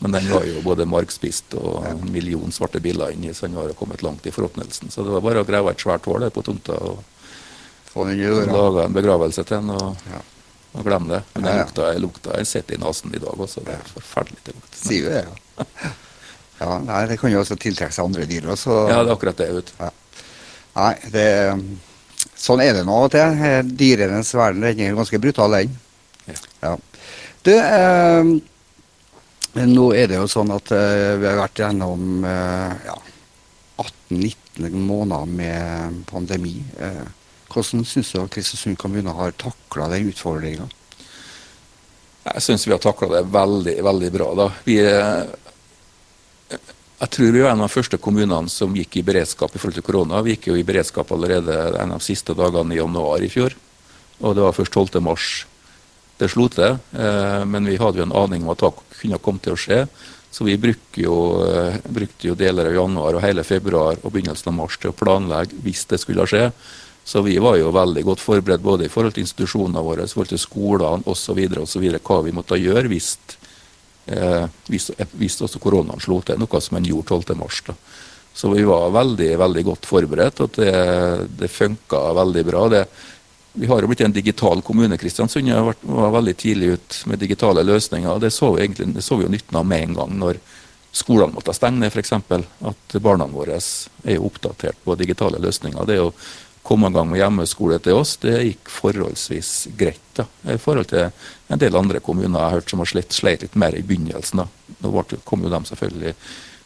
Men 0.03 0.17
den 0.17 0.31
var 0.31 0.47
jo 0.47 0.63
både 0.65 0.87
markspist 0.91 1.55
og 1.59 1.87
en 1.87 2.03
million 2.13 2.55
svarte 2.55 2.83
biller 2.83 3.15
inni, 3.15 3.35
så 3.35 3.47
den 3.47 3.59
var 3.59 3.71
kommet 3.79 4.03
langt 4.03 4.27
i 4.27 4.35
forråtnelsen. 4.35 4.91
Så 4.91 5.07
det 5.07 5.15
var 5.15 5.25
bare 5.25 5.45
å 5.45 5.49
grave 5.49 5.75
et 5.75 5.85
svært 5.85 6.09
hull 6.11 6.27
på 6.35 6.45
tomta 6.47 6.79
og 6.79 7.05
lage 7.99 8.85
en 8.85 8.99
begravelse 8.99 9.47
til 9.47 9.63
den. 9.63 9.71
og... 9.77 10.11
Og 10.77 10.85
glem 10.85 11.07
det. 11.09 11.23
Men 11.33 11.47
den 11.47 11.57
lukta, 11.63 11.87
jeg 11.89 12.01
lukta 12.05 12.35
jeg 12.37 12.47
sitter 12.47 12.77
i 12.77 12.81
nesen 12.83 13.15
i 13.17 13.21
dag 13.23 13.41
også. 13.41 13.63
Det 13.65 13.73
er 13.73 13.87
forferdelig 13.89 14.43
til 14.45 14.59
lukt. 14.59 14.77
Sier 14.77 15.07
jo 15.07 15.15
det, 15.15 15.23
ja. 15.25 15.95
Ja, 16.59 16.79
nei, 16.83 17.07
Det 17.07 17.19
kan 17.21 17.33
jo 17.33 17.41
også 17.43 17.57
tiltrekke 17.61 17.95
seg 17.95 18.09
andre 18.09 18.27
dyr. 18.29 18.51
Også. 18.55 18.75
Ja, 18.91 19.03
det 19.03 19.13
er 19.13 19.17
akkurat 19.17 19.41
det. 19.41 19.49
vet 19.55 19.73
ja. 19.79 19.91
Nei, 20.79 20.95
det, 21.13 21.27
sånn 22.39 22.63
er 22.63 22.77
det 22.77 22.85
nå 22.87 22.95
av 22.95 23.09
og 23.09 23.15
til. 23.15 23.67
Dyrenes 23.79 24.35
verden 24.35 24.67
den 24.67 24.85
er 24.87 24.99
ganske 24.99 25.23
brutal, 25.23 25.57
den. 25.59 25.75
Ja. 26.29 26.39
ja. 26.67 26.73
Du, 27.47 27.53
eh, 27.55 28.33
nå 29.67 29.87
er 29.97 30.11
det 30.11 30.19
jo 30.19 30.27
sånn 30.31 30.51
at 30.55 30.73
eh, 30.75 31.15
vi 31.19 31.29
har 31.29 31.39
vært 31.41 31.63
gjennom 31.63 32.27
eh, 32.27 32.89
ja, 32.89 32.99
18-19 33.79 34.75
måneder 34.75 35.31
med 35.31 36.03
pandemi. 36.11 36.59
Eh, 36.83 37.07
hvordan 37.49 37.87
syns 37.89 38.13
du 38.13 38.21
at 38.21 38.35
Kristiansund 38.35 38.79
kommune 38.79 39.15
har 39.15 39.35
takla 39.41 39.89
den 39.95 40.11
utfordringa? 40.11 40.69
Jeg 42.29 42.45
syns 42.45 42.67
vi 42.67 42.75
har 42.75 42.83
takla 42.83 43.09
det 43.15 43.29
veldig, 43.33 43.77
veldig 43.87 44.11
bra. 44.13 44.33
da. 44.37 44.49
Vi 44.67 44.77
jeg 46.99 47.11
tror 47.15 47.31
vi 47.31 47.43
var 47.45 47.53
en 47.53 47.63
av 47.63 47.69
de 47.69 47.77
første 47.77 47.99
kommunene 48.03 48.51
som 48.51 48.75
gikk 48.75 48.99
i 48.99 49.05
beredskap 49.07 49.55
i 49.55 49.61
forhold 49.61 49.79
til 49.79 49.87
korona. 49.87 50.23
Vi 50.27 50.35
gikk 50.35 50.49
jo 50.51 50.57
i 50.59 50.67
beredskap 50.67 51.13
allerede 51.15 51.55
en 51.79 51.95
av 51.95 52.01
de 52.01 52.07
siste 52.09 52.35
dagene 52.35 52.75
i 52.75 52.81
januar 52.81 53.23
i 53.23 53.31
fjor. 53.31 53.55
Og 54.19 54.35
det 54.35 54.43
var 54.43 54.57
først 54.57 54.75
12. 54.75 54.99
mars 55.05 55.29
det 56.19 56.31
slo 56.33 56.49
til. 56.51 56.81
Eh, 56.99 57.45
men 57.47 57.71
vi 57.71 57.79
hadde 57.79 58.03
jo 58.03 58.09
en 58.09 58.17
aning 58.25 58.43
om 58.43 58.51
at 58.51 58.65
det 58.65 58.73
kunne 58.99 59.21
komme 59.23 59.43
til 59.45 59.55
å 59.55 59.61
skje. 59.61 59.85
Så 60.31 60.45
vi 60.45 60.59
jo, 60.97 61.15
eh, 61.47 61.79
brukte 61.87 62.29
jo, 62.29 62.35
deler 62.35 62.67
av 62.67 62.75
januar 62.75 63.15
og 63.15 63.23
hele 63.23 63.45
februar 63.45 63.97
og 64.03 64.13
begynnelsen 64.13 64.51
av 64.51 64.59
mars 64.59 64.77
til 64.77 64.91
å 64.91 64.99
planlegge 64.99 65.55
hvis 65.63 65.87
det 65.87 66.01
skulle 66.01 66.27
skje. 66.27 66.51
Så 67.05 67.23
vi 67.25 67.39
var 67.39 67.57
jo 67.57 67.71
veldig 67.73 68.03
godt 68.05 68.21
forberedt 68.21 68.61
både 68.61 68.85
i 68.85 68.89
forhold 68.93 69.15
til 69.15 69.25
institusjonene 69.25 69.81
våre, 69.81 70.05
i 70.05 70.13
forhold 70.13 70.29
til 70.29 70.43
skolene 70.43 71.07
osv. 71.07 71.39
hva 72.05 72.25
vi 72.25 72.35
måtte 72.37 72.59
gjøre 72.59 72.91
hvis 72.91 73.17
eh, 74.09 74.47
hvis, 74.69 75.41
også 75.45 75.61
koronaen 75.63 76.03
slo 76.03 76.21
til, 76.25 76.41
noe 76.41 76.61
som 76.65 76.79
en 76.79 76.89
gjorde 76.89 77.21
12.3. 77.21 77.77
Så 78.39 78.51
vi 78.53 78.63
var 78.63 78.93
veldig 78.95 79.33
veldig 79.41 79.65
godt 79.67 79.87
forberedt, 79.89 80.43
og 80.45 80.59
det, 80.59 80.75
det 81.41 81.51
funka 81.51 82.03
veldig 82.21 82.45
bra. 82.47 82.67
Det, 82.71 82.85
vi 83.59 83.67
har 83.67 83.83
jo 83.83 83.91
blitt 83.91 84.05
en 84.07 84.15
digital 84.15 84.63
kommune. 84.63 84.99
Kristiansund 85.01 85.51
var 85.83 86.15
veldig 86.15 86.37
tidlig 86.39 86.77
ut 86.77 87.03
med 87.11 87.19
digitale 87.19 87.65
løsninger. 87.67 88.21
Det 88.23 88.31
så 88.31 88.53
vi 88.55 88.63
egentlig, 88.63 88.93
det 88.95 89.03
så 89.03 89.19
vi 89.19 89.27
jo 89.27 89.33
nytten 89.33 89.59
av 89.59 89.67
med 89.67 89.89
en 89.89 89.99
gang 89.99 90.15
når 90.21 90.39
skolene 90.95 91.35
måtte 91.35 91.55
stenge 91.57 91.83
ned, 91.83 91.93
f.eks. 91.93 92.15
At 92.71 92.99
barna 93.03 93.27
våre 93.31 93.59
er 93.59 94.15
jo 94.15 94.29
oppdatert 94.29 94.79
på 94.85 94.97
digitale 94.99 95.41
løsninger. 95.43 95.83
Det 95.87 95.97
er 95.97 96.05
jo 96.05 96.13
komme 96.69 96.91
i 96.91 96.93
gang 96.93 97.09
med 97.09 97.21
hjemmeskole 97.23 97.79
til 97.81 97.97
oss, 97.97 98.19
det 98.21 98.35
gikk 98.45 98.69
forholdsvis 98.73 99.53
greit. 99.79 100.05
da, 100.19 100.27
I 100.53 100.59
forhold 100.61 100.91
til 100.91 101.09
en 101.49 101.63
del 101.63 101.79
andre 101.79 102.03
kommuner 102.05 102.37
jeg 102.37 102.45
har 102.45 102.59
hørt 102.59 102.71
som 102.71 102.83
har 102.83 102.91
slitt, 102.91 103.17
sleit 103.17 103.47
litt 103.47 103.57
mer 103.57 103.77
i 103.77 103.83
begynnelsen. 103.83 104.43
da. 104.43 104.75
Nå 104.85 105.05
kom 105.25 105.47
jo 105.47 105.53
de 105.55 105.63
selvfølgelig 105.71 106.15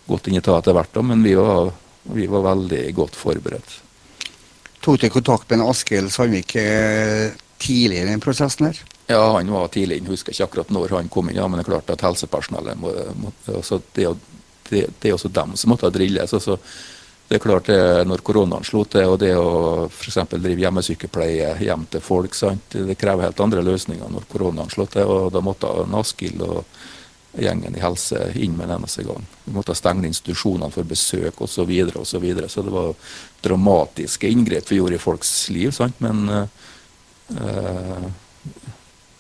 godt 0.09 0.29
inn 0.29 0.41
i 0.41 0.43
ta 0.43 0.59
etter 0.59 0.75
hvert, 0.75 0.93
da, 0.95 1.05
men 1.07 1.23
vi 1.23 1.37
var, 1.39 1.71
vi 2.19 2.27
var 2.27 2.49
veldig 2.51 2.83
godt 2.99 3.19
forberedt. 3.19 3.79
Tok 4.83 4.99
du 4.99 5.09
kontakt 5.15 5.51
med 5.53 5.63
Askild 5.63 6.11
Sandvik 6.11 6.57
tidligere 6.57 7.31
tidlig 7.63 8.01
i 8.03 8.07
den 8.09 8.23
prosessen 8.23 8.67
her? 8.67 8.81
Ja, 9.07 9.37
han 9.37 9.51
var 9.55 9.69
tidlig 9.71 10.01
inn. 10.01 10.09
Husker 10.11 10.35
ikke 10.35 10.49
akkurat 10.49 10.73
når 10.75 10.97
han 10.97 11.11
kom 11.13 11.31
inn, 11.31 11.39
ja, 11.39 11.47
men 11.47 11.61
det 11.61 11.67
er 11.67 11.71
klart 11.77 11.93
at 11.95 12.03
helsepersonellet 12.03 12.81
må, 12.81 12.91
må, 13.21 13.31
altså 13.53 13.79
det, 13.95 14.09
det, 14.71 14.89
det, 14.99 15.11
er 15.11 15.15
også 15.15 15.31
dem 15.31 15.55
som 15.59 15.71
måtte 15.71 15.93
drilles. 15.95 16.35
altså 16.35 16.59
det 17.33 17.39
er 17.39 17.45
klart 17.47 17.69
det, 17.71 18.05
Når 18.05 18.21
koronaen 18.21 18.65
slo 18.65 18.83
til, 18.85 19.09
og 19.09 19.15
det 19.23 19.31
å 19.41 19.87
f.eks. 19.89 20.19
drive 20.35 20.61
hjemmesykepleie 20.61 21.55
hjem 21.65 21.87
til 21.89 22.03
folk, 22.05 22.35
sant? 22.37 22.75
det 22.77 22.99
krever 23.01 23.25
helt 23.25 23.41
andre 23.41 23.63
løsninger 23.65 24.11
når 24.13 24.27
koronaen 24.29 24.69
slo 24.69 24.85
til. 24.85 25.09
og 25.09 25.31
Da 25.33 25.41
måtte 25.41 25.71
Naskild 25.89 26.43
og 26.45 26.67
gjengen 27.33 27.73
i 27.73 27.81
helse 27.81 28.21
inn 28.37 28.59
med 28.59 28.69
en 28.69 28.75
eneste 28.77 29.07
gang. 29.09 29.25
Vi 29.47 29.55
måtte 29.57 29.73
stenge 29.79 30.05
institusjonene 30.11 30.69
for 30.75 30.85
besøk 30.85 31.41
osv. 31.41 31.55
Så, 31.55 31.65
videre, 31.71 32.03
og 32.03 32.11
så, 32.11 32.21
videre. 32.21 32.53
så 32.53 32.67
det 32.67 32.75
var 32.75 32.93
dramatiske 33.49 34.29
inngrep 34.29 34.69
vi 34.69 34.83
gjorde 34.83 35.01
i 35.01 35.03
folks 35.07 35.33
liv. 35.57 35.73
Sant? 35.73 36.05
Men 36.05 36.29
uh, 36.29 38.07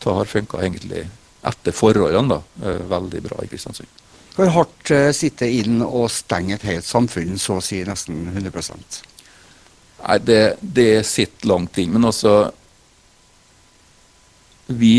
det 0.04 0.18
har 0.20 0.32
funka 0.36 0.60
egentlig 0.60 1.06
etter 1.48 1.80
forholdene 1.80 2.36
da, 2.36 2.42
uh, 2.60 2.84
veldig 2.92 3.24
bra 3.30 3.40
i 3.40 3.48
Kristiansund. 3.48 3.88
Hvor 4.32 4.52
hardt 4.54 4.92
uh, 4.94 5.10
sitter 5.12 5.50
inn 5.52 5.82
og 5.84 6.08
stenger 6.12 6.56
et 6.56 6.68
helt 6.70 6.88
samfunn, 6.88 7.36
så 7.40 7.58
å 7.58 7.64
si 7.64 7.82
nesten 7.84 8.30
100 8.32 8.62
Nei, 10.02 10.18
det, 10.24 10.42
det 10.60 11.04
sitter 11.06 11.50
langt 11.52 11.78
inn. 11.78 11.92
Men 11.94 12.08
altså 12.08 12.50
Vi 14.72 14.96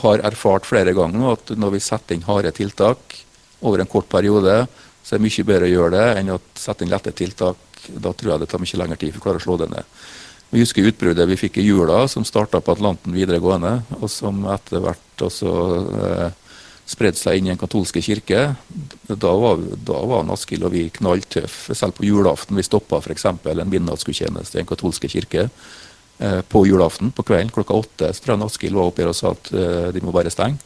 har 0.00 0.24
erfart 0.26 0.66
flere 0.66 0.94
ganger 0.96 1.34
at 1.34 1.52
når 1.58 1.76
vi 1.76 1.84
setter 1.84 2.16
inn 2.16 2.26
harde 2.26 2.50
tiltak 2.56 3.20
over 3.60 3.80
en 3.80 3.90
kort 3.90 4.08
periode, 4.10 4.64
så 5.04 5.14
er 5.14 5.20
det 5.20 5.26
mye 5.28 5.46
bedre 5.46 5.68
å 5.68 5.72
gjøre 5.74 5.94
det 5.94 6.06
enn 6.18 6.32
å 6.34 6.40
sette 6.58 6.84
inn 6.84 6.92
lette 6.92 7.12
tiltak. 7.14 7.60
Da 8.00 8.14
tror 8.16 8.32
jeg 8.32 8.42
det 8.42 8.48
tar 8.50 8.62
mye 8.62 8.80
lengre 8.80 8.98
tid 8.98 9.12
for 9.12 9.20
å 9.20 9.26
klare 9.26 9.42
å 9.42 9.44
slå 9.44 9.58
det 9.60 9.68
ned. 9.70 9.96
Vi 10.54 10.62
husker 10.62 10.86
utbruddet 10.86 11.28
vi 11.28 11.38
fikk 11.38 11.58
i 11.58 11.66
jula, 11.66 12.04
som 12.08 12.24
starta 12.26 12.60
på 12.62 12.74
Atlanten 12.76 13.14
videregående, 13.14 13.80
og 13.98 14.10
som 14.12 14.44
etter 14.54 14.82
hvert 14.84 15.24
også 15.26 15.52
eh, 15.98 16.43
spredd 16.86 17.16
seg 17.16 17.38
inn 17.38 17.48
i 17.48 17.52
en 17.54 17.60
katolske 17.60 18.02
kirke. 18.04 18.42
Da 19.08 19.32
var, 19.40 19.62
da 19.86 20.00
var 20.08 20.28
Askild 20.34 20.66
og 20.68 20.74
vi 20.74 20.86
knalltøffe. 20.92 21.76
Selv 21.76 21.96
på 21.98 22.06
julaften. 22.08 22.58
Vi 22.58 22.66
stoppa 22.66 23.00
f.eks. 23.00 23.26
en 23.30 23.70
midnattsgudstjeneste 23.70 24.58
i 24.58 24.64
en 24.64 24.68
katolske 24.68 25.08
kirke 25.08 25.48
eh, 25.48 26.40
på 26.48 26.66
julaften 26.68 27.12
på 27.14 27.24
kvelden 27.26 27.52
klokka 27.54 27.78
åtte. 27.80 28.12
Så 28.12 28.24
tror 28.24 28.36
jeg 28.36 28.50
Askild 28.50 28.76
var 28.78 28.90
oppe 28.90 29.04
her 29.04 29.12
og 29.14 29.18
sa 29.18 29.32
at 29.32 29.52
eh, 29.54 29.88
de 29.96 30.04
må 30.04 30.12
bare 30.14 30.32
stenge. 30.32 30.60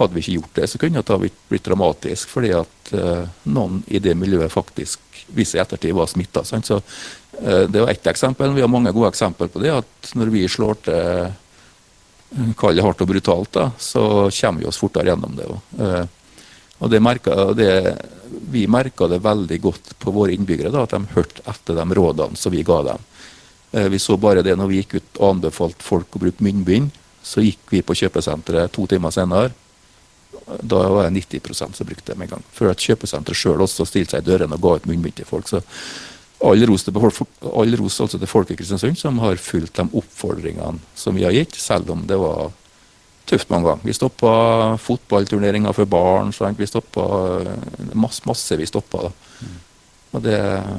Hadde 0.00 0.16
vi 0.16 0.22
ikke 0.24 0.38
gjort 0.38 0.56
det, 0.56 0.66
så 0.72 0.78
kunne 0.80 1.02
det 1.02 1.12
ha 1.12 1.20
blitt 1.20 1.66
dramatisk, 1.66 2.30
fordi 2.32 2.54
at 2.56 2.92
eh, 2.96 3.26
noen 3.52 3.82
i 3.92 4.00
det 4.00 4.14
miljøet 4.16 4.52
faktisk 4.52 5.02
viser 5.36 5.58
i 5.58 5.62
ettertid 5.66 5.92
var 5.92 6.08
smitta. 6.08 6.40
Så 6.46 6.80
eh, 6.80 7.66
det 7.68 7.82
var 7.82 7.92
ett 7.92 8.08
eksempel. 8.08 8.54
Vi 8.56 8.64
har 8.64 8.72
mange 8.72 8.94
gode 8.96 9.12
eksempler 9.12 9.52
på 9.52 9.60
det. 9.60 9.74
At 9.82 10.14
når 10.16 10.32
vi 10.32 10.46
slår 10.48 10.80
til 10.88 11.34
kall 12.56 12.78
det 12.78 12.84
hardt 12.84 13.02
og 13.02 13.10
brutalt, 13.10 13.52
da, 13.56 13.70
så 13.78 14.30
kommer 14.30 14.62
vi 14.62 14.68
oss 14.70 14.78
fortere 14.80 15.10
gjennom 15.10 15.36
det. 15.36 15.46
Også. 15.50 16.00
og 16.78 16.90
det 16.92 17.00
merket, 17.02 17.56
det, 17.58 17.70
Vi 18.50 18.66
merka 18.70 19.08
det 19.10 19.18
veldig 19.24 19.60
godt 19.60 19.94
på 19.98 20.12
våre 20.14 20.32
innbyggere, 20.32 20.70
da, 20.70 20.84
at 20.86 20.94
de 20.94 21.14
hørte 21.16 21.42
etter 21.50 21.74
de 21.74 21.96
rådene 21.98 22.38
som 22.38 22.54
vi 22.54 22.62
ga 22.66 22.82
dem. 22.86 23.08
Eh, 23.72 23.88
vi 23.88 23.98
så 23.98 24.16
bare 24.16 24.42
det 24.42 24.56
når 24.58 24.70
vi 24.70 24.82
gikk 24.82 24.94
ut 24.98 25.20
og 25.20 25.34
anbefalte 25.34 25.86
folk 25.86 26.16
å 26.16 26.22
bruke 26.22 26.44
munnbind. 26.44 26.90
Så 27.22 27.44
gikk 27.44 27.70
vi 27.70 27.82
på 27.84 27.94
kjøpesenteret 27.94 28.72
to 28.72 28.86
timer 28.90 29.12
senere. 29.14 29.50
Da 30.62 30.80
var 30.88 31.06
det 31.06 31.20
90% 31.20 31.76
som 31.76 31.86
brukte 31.86 32.12
det 32.12 32.18
med 32.18 32.30
en 32.30 32.36
gang. 32.36 32.46
Før 32.54 32.72
at 32.72 32.82
kjøpesenteret 32.82 33.38
sjøl 33.38 33.62
også 33.62 33.86
stilte 33.86 34.16
seg 34.16 34.24
i 34.24 34.30
dørene 34.30 34.56
og 34.56 34.64
ga 34.64 34.78
ut 34.78 34.88
munnbind 34.90 35.18
til 35.20 35.28
folk. 35.28 35.50
Så 35.50 35.60
all 36.40 36.66
ros, 36.66 36.86
til, 36.86 36.96
all 37.52 37.76
ros 37.76 38.00
altså 38.00 38.18
til 38.18 38.30
folk 38.30 38.50
i 38.50 38.56
Kristiansund 38.56 38.98
som 38.98 39.18
har 39.20 39.40
fulgt 39.40 39.76
de 39.76 39.84
oppfordringene 40.00 40.80
som 40.96 41.16
vi 41.16 41.26
har 41.26 41.36
gitt, 41.36 41.58
selv 41.60 41.92
om 41.92 42.06
det 42.08 42.18
var 42.20 42.50
tøft 43.30 43.50
mange 43.52 43.68
ganger. 43.68 43.86
Vi 43.86 43.94
stoppa 43.94 44.32
fotballturneringer 44.80 45.74
for 45.76 45.90
barn. 45.90 46.32
Sant? 46.34 46.58
Vi 46.58 46.66
stoppa 46.66 47.04
masse, 47.92 48.24
masse 48.26 48.56
vi 48.58 48.66
stoppa. 48.66 49.10
Mm. 49.40 49.58
Og 50.10 50.24
det, 50.24 50.38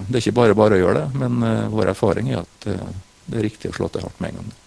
det, 0.09 0.17
er 0.17 0.23
ikke 0.25 0.39
bare 0.41 0.57
bare 0.57 0.75
å 0.75 0.81
gjøre 0.81 1.05
det, 1.05 1.21
men 1.21 1.45
uh, 1.45 1.69
vår 1.71 1.93
erfaring 1.93 2.33
er 2.33 2.41
at 2.41 2.67
uh, 2.67 2.89
det 3.31 3.39
er 3.39 3.47
riktig 3.47 3.71
å 3.71 3.77
slå 3.77 3.87
til 3.91 4.03
hardt 4.03 4.19
med 4.19 4.33
en 4.33 4.41
gang. 4.41 4.57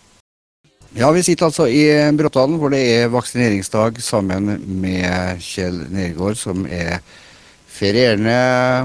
Ja, 0.95 1.11
Vi 1.11 1.25
sitter 1.27 1.51
altså 1.51 1.67
i 1.67 1.83
Bråttalen, 2.15 2.57
hvor 2.63 2.71
det 2.71 2.81
er 2.87 3.13
vaksineringsdag 3.13 3.99
sammen 4.01 4.55
med 4.81 5.43
Kjell 5.43 5.83
Nergård, 5.91 6.39
som 6.39 6.65
er 6.71 7.03
ferierende 7.75 8.37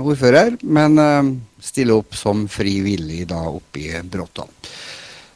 ordfører, 0.06 0.58
men 0.66 0.98
uh, 1.00 1.30
stiller 1.64 2.00
opp 2.02 2.18
som 2.18 2.48
frivillig 2.52 3.26
da 3.30 3.44
oppe 3.52 3.86
i 3.86 4.02
Bråttalen. 4.04 4.54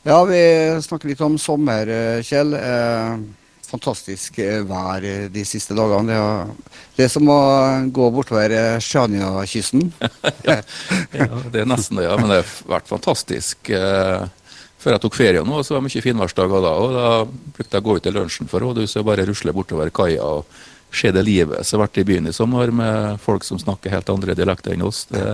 Ja, 0.03 0.17
vi 0.27 0.41
snakker 0.83 1.07
litt 1.07 1.21
om 1.23 1.37
sommer, 1.39 1.87
Kjell. 2.27 2.57
Uh, 2.59 3.21
fantastisk 3.73 4.35
vær 4.67 5.05
de 5.33 5.43
siste 5.47 5.73
dagene. 5.73 6.11
Det 6.11 6.17
er, 6.19 6.81
det 6.97 7.05
er 7.07 7.09
som 7.09 7.29
å 7.31 7.39
gå 7.89 8.09
bortover 8.13 8.53
Sjania-kysten. 8.83 9.87
ja, 10.49 10.59
det 11.49 11.63
er 11.63 11.71
nesten 11.71 11.97
det, 11.97 12.05
ja. 12.05 12.19
Men 12.19 12.29
det 12.29 12.43
har 12.43 12.51
vært 12.75 12.91
fantastisk. 12.91 13.71
Før 14.83 14.97
jeg 14.97 15.03
tok 15.05 15.15
ferie 15.15 15.41
nå, 15.47 15.61
så 15.63 15.77
var 15.77 15.81
det 15.81 15.87
mye 15.87 16.03
finværsdager 16.03 16.63
da. 16.65 16.71
og 16.75 16.95
Da 16.97 17.09
brukte 17.55 17.77
jeg 17.77 17.83
å 17.83 17.87
gå 17.87 17.95
ut 17.95 18.03
til 18.03 18.17
lunsjen 18.17 18.49
for 18.51 18.65
rådhuset 18.65 19.05
bare 19.07 19.25
rusle 19.29 19.55
bortover 19.55 19.91
kaia 19.95 20.25
se 20.95 21.11
det 21.11 21.23
livet 21.25 21.65
som 21.65 21.79
har 21.79 21.87
vært 21.87 22.01
i 22.01 22.05
byen 22.07 22.29
i 22.29 22.35
sommer, 22.35 22.71
med 22.71 23.19
folk 23.23 23.43
som 23.43 23.59
snakker 23.59 23.93
helt 23.93 24.09
andre 24.13 24.35
dialekter 24.37 24.75
enn 24.75 24.85
oss. 24.85 25.05
Det 25.09 25.25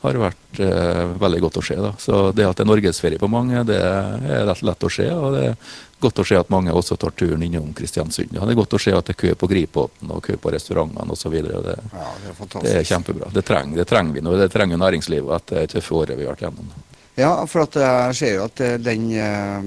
har 0.00 0.18
vært 0.22 0.60
eh, 0.62 1.04
veldig 1.18 1.40
godt 1.42 1.58
å 1.58 1.62
se. 1.64 1.76
da. 1.82 1.92
Så 1.98 2.30
Det 2.32 2.46
at 2.46 2.56
det 2.56 2.64
er 2.64 2.70
norgesferie 2.70 3.18
på 3.18 3.30
mange, 3.30 3.64
det 3.66 3.78
er 3.82 4.46
lett, 4.46 4.62
lett 4.62 4.86
å 4.86 4.90
se. 4.92 5.08
og 5.10 5.34
det 5.34 5.44
er 5.48 5.56
godt 5.98 6.22
å 6.22 6.26
se 6.26 6.38
at 6.38 6.52
mange 6.54 6.74
også 6.74 6.96
tar 6.96 7.14
turen 7.18 7.42
innom 7.42 7.72
Kristiansund. 7.74 8.30
Ja, 8.36 8.46
det 8.46 8.54
er 8.54 8.60
godt 8.60 8.76
å 8.78 8.82
se 8.82 8.94
at 8.94 9.08
det 9.08 9.16
er 9.16 9.20
kø 9.24 9.34
på 9.34 9.50
Gripbåten 9.50 10.12
og 10.14 10.22
kø 10.24 10.36
på 10.38 10.52
restaurantene 10.54 11.16
osv. 11.16 11.34
Det, 11.34 11.74
ja, 11.74 12.12
det, 12.22 12.50
det 12.62 12.76
er 12.78 12.86
kjempebra. 12.86 13.32
Det 13.34 13.42
trenger, 13.46 13.82
det 13.82 13.88
trenger 13.90 14.14
vi 14.14 14.22
nå. 14.22 14.36
Det 14.38 14.50
trenger 14.54 14.78
næringslivet 14.78 15.34
etter 15.40 15.64
det 15.64 15.72
tøffe 15.74 15.98
året 15.98 16.18
vi 16.18 16.28
har 16.28 16.36
vært 16.36 16.46
gjennom. 16.46 16.70
Ja, 17.18 17.32
for 17.50 17.66
at 17.66 17.74
jeg 17.82 18.18
ser 18.20 18.36
jo 18.36 18.44
at 18.46 18.60
eh, 18.62 18.76
den 18.78 19.08
uh, 19.18 19.64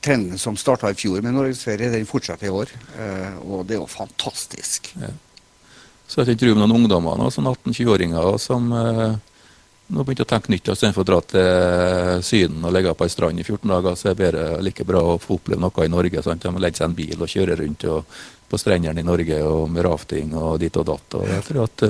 trenden 0.00 0.38
som 0.38 0.56
starta 0.56 0.90
i 0.90 0.98
fjor 0.98 1.22
med 1.24 1.34
norgesferie, 1.34 1.90
den 1.92 2.08
fortsetter 2.08 2.48
i 2.48 2.52
år. 2.54 2.72
Uh, 2.96 3.38
og 3.46 3.64
det 3.66 3.76
er 3.76 3.82
jo 3.82 3.88
fantastisk. 3.90 4.92
Ja. 5.00 5.12
Så 6.06 6.22
jeg 6.22 6.38
med 6.54 6.62
noen 6.62 6.84
ungdommer, 6.84 7.18
nå, 7.18 7.32
sånn 7.34 7.48
18-20-åringer, 7.50 8.36
som 8.38 8.70
uh, 8.70 9.16
nå 9.90 10.04
begynte 10.06 10.26
å 10.26 10.30
tenke 10.30 10.52
nytt. 10.54 10.70
Istedenfor 10.70 11.02
å 11.02 11.08
dra 11.10 11.18
til 11.32 12.22
Syden 12.26 12.62
og 12.62 12.74
legge 12.74 12.94
på 12.94 13.06
ei 13.06 13.12
strand 13.12 13.42
i 13.42 13.46
14 13.46 13.74
dager, 13.74 13.98
så 13.98 14.08
er 14.08 14.14
det 14.14 14.22
bedre, 14.22 14.46
like 14.62 14.86
bra 14.86 15.02
å 15.02 15.18
få 15.22 15.40
oppleve 15.40 15.62
noe 15.62 15.86
i 15.86 15.92
Norge. 15.92 16.22
Sant? 16.22 16.46
De 16.46 16.54
må 16.54 16.62
legge 16.62 16.80
seg 16.80 16.90
en 16.90 16.98
bil 16.98 17.18
og 17.18 17.30
kjøre 17.30 17.58
rundt 17.62 17.86
og, 17.90 18.16
på 18.46 18.58
strendene 18.62 19.02
i 19.02 19.06
Norge 19.06 19.40
og 19.42 19.64
med 19.74 19.82
rafting 19.82 20.34
og 20.38 20.60
dit 20.62 20.76
og 20.78 20.86
datt. 20.86 21.18
Og 21.18 21.30
jeg 21.32 21.46
tror 21.48 21.64
at 21.64 21.86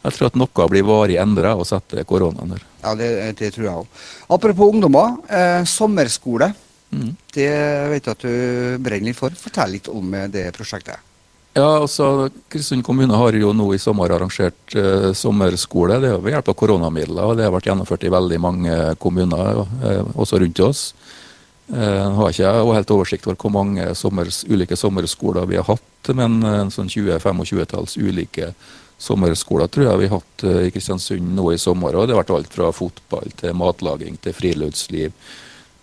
jeg 0.00 0.16
tror 0.16 0.30
at 0.30 0.36
noe 0.40 0.66
blir 0.72 0.86
varig 0.88 1.18
endra 1.20 1.52
også 1.60 1.76
etter 1.76 2.06
koronaen. 2.08 2.56
Ja, 2.80 2.94
det, 2.96 3.10
det 3.36 3.50
tror 3.52 3.66
jeg 3.66 3.82
òg. 3.82 4.04
Apropos 4.32 4.72
ungdommer. 4.72 5.18
Eh, 5.28 5.60
sommerskole. 5.68 6.48
Det 6.90 7.50
vet 7.92 8.06
jeg 8.06 8.16
at 8.16 8.24
du 8.26 8.82
brenner 8.82 9.10
litt 9.10 9.18
for. 9.18 9.34
Fortell 9.38 9.76
litt 9.76 9.88
om 9.92 10.16
det 10.32 10.48
prosjektet. 10.56 11.06
Ja, 11.54 11.80
altså 11.80 12.28
Kristiansund 12.50 12.84
kommune 12.86 13.16
har 13.18 13.34
jo 13.34 13.50
nå 13.54 13.72
i 13.74 13.78
sommer 13.82 14.12
arrangert 14.14 14.74
eh, 14.78 15.08
sommerskole. 15.18 15.96
Det 16.02 16.12
er 16.12 16.20
ved 16.22 16.36
hjelp 16.36 16.50
av 16.52 16.56
koronamidler. 16.60 17.24
og 17.26 17.38
Det 17.38 17.46
har 17.46 17.54
vært 17.54 17.66
gjennomført 17.66 18.06
i 18.06 18.12
veldig 18.14 18.38
mange 18.42 18.76
kommuner, 19.02 19.64
eh, 19.82 20.12
også 20.14 20.38
rundt 20.42 20.62
oss. 20.62 20.84
Eh, 21.70 22.12
har 22.16 22.30
ikke 22.30 22.52
helt 22.74 22.90
oversikt 22.90 23.26
over 23.26 23.36
hvor 23.38 23.52
mange 23.54 23.84
sommers, 23.94 24.44
ulike 24.50 24.78
sommerskoler 24.78 25.46
vi 25.46 25.58
har 25.58 25.66
hatt, 25.68 26.12
men 26.14 26.40
en 26.42 26.66
eh, 26.66 26.72
sånn 26.74 26.90
20-25-talls 26.90 27.94
ulike 27.98 28.52
sommerskoler 29.00 29.70
tror 29.70 29.86
jeg 29.86 30.00
vi 30.00 30.08
har 30.10 30.18
hatt 30.18 30.44
eh, 30.48 30.64
i 30.66 30.72
Kristiansund 30.74 31.34
nå 31.36 31.52
i 31.54 31.60
sommer. 31.62 31.94
og 31.94 32.08
Det 32.08 32.16
har 32.16 32.24
vært 32.24 32.34
alt 32.34 32.56
fra 32.56 32.72
fotball 32.74 33.30
til 33.38 33.54
matlaging 33.58 34.18
til 34.22 34.34
friluftsliv. 34.34 35.14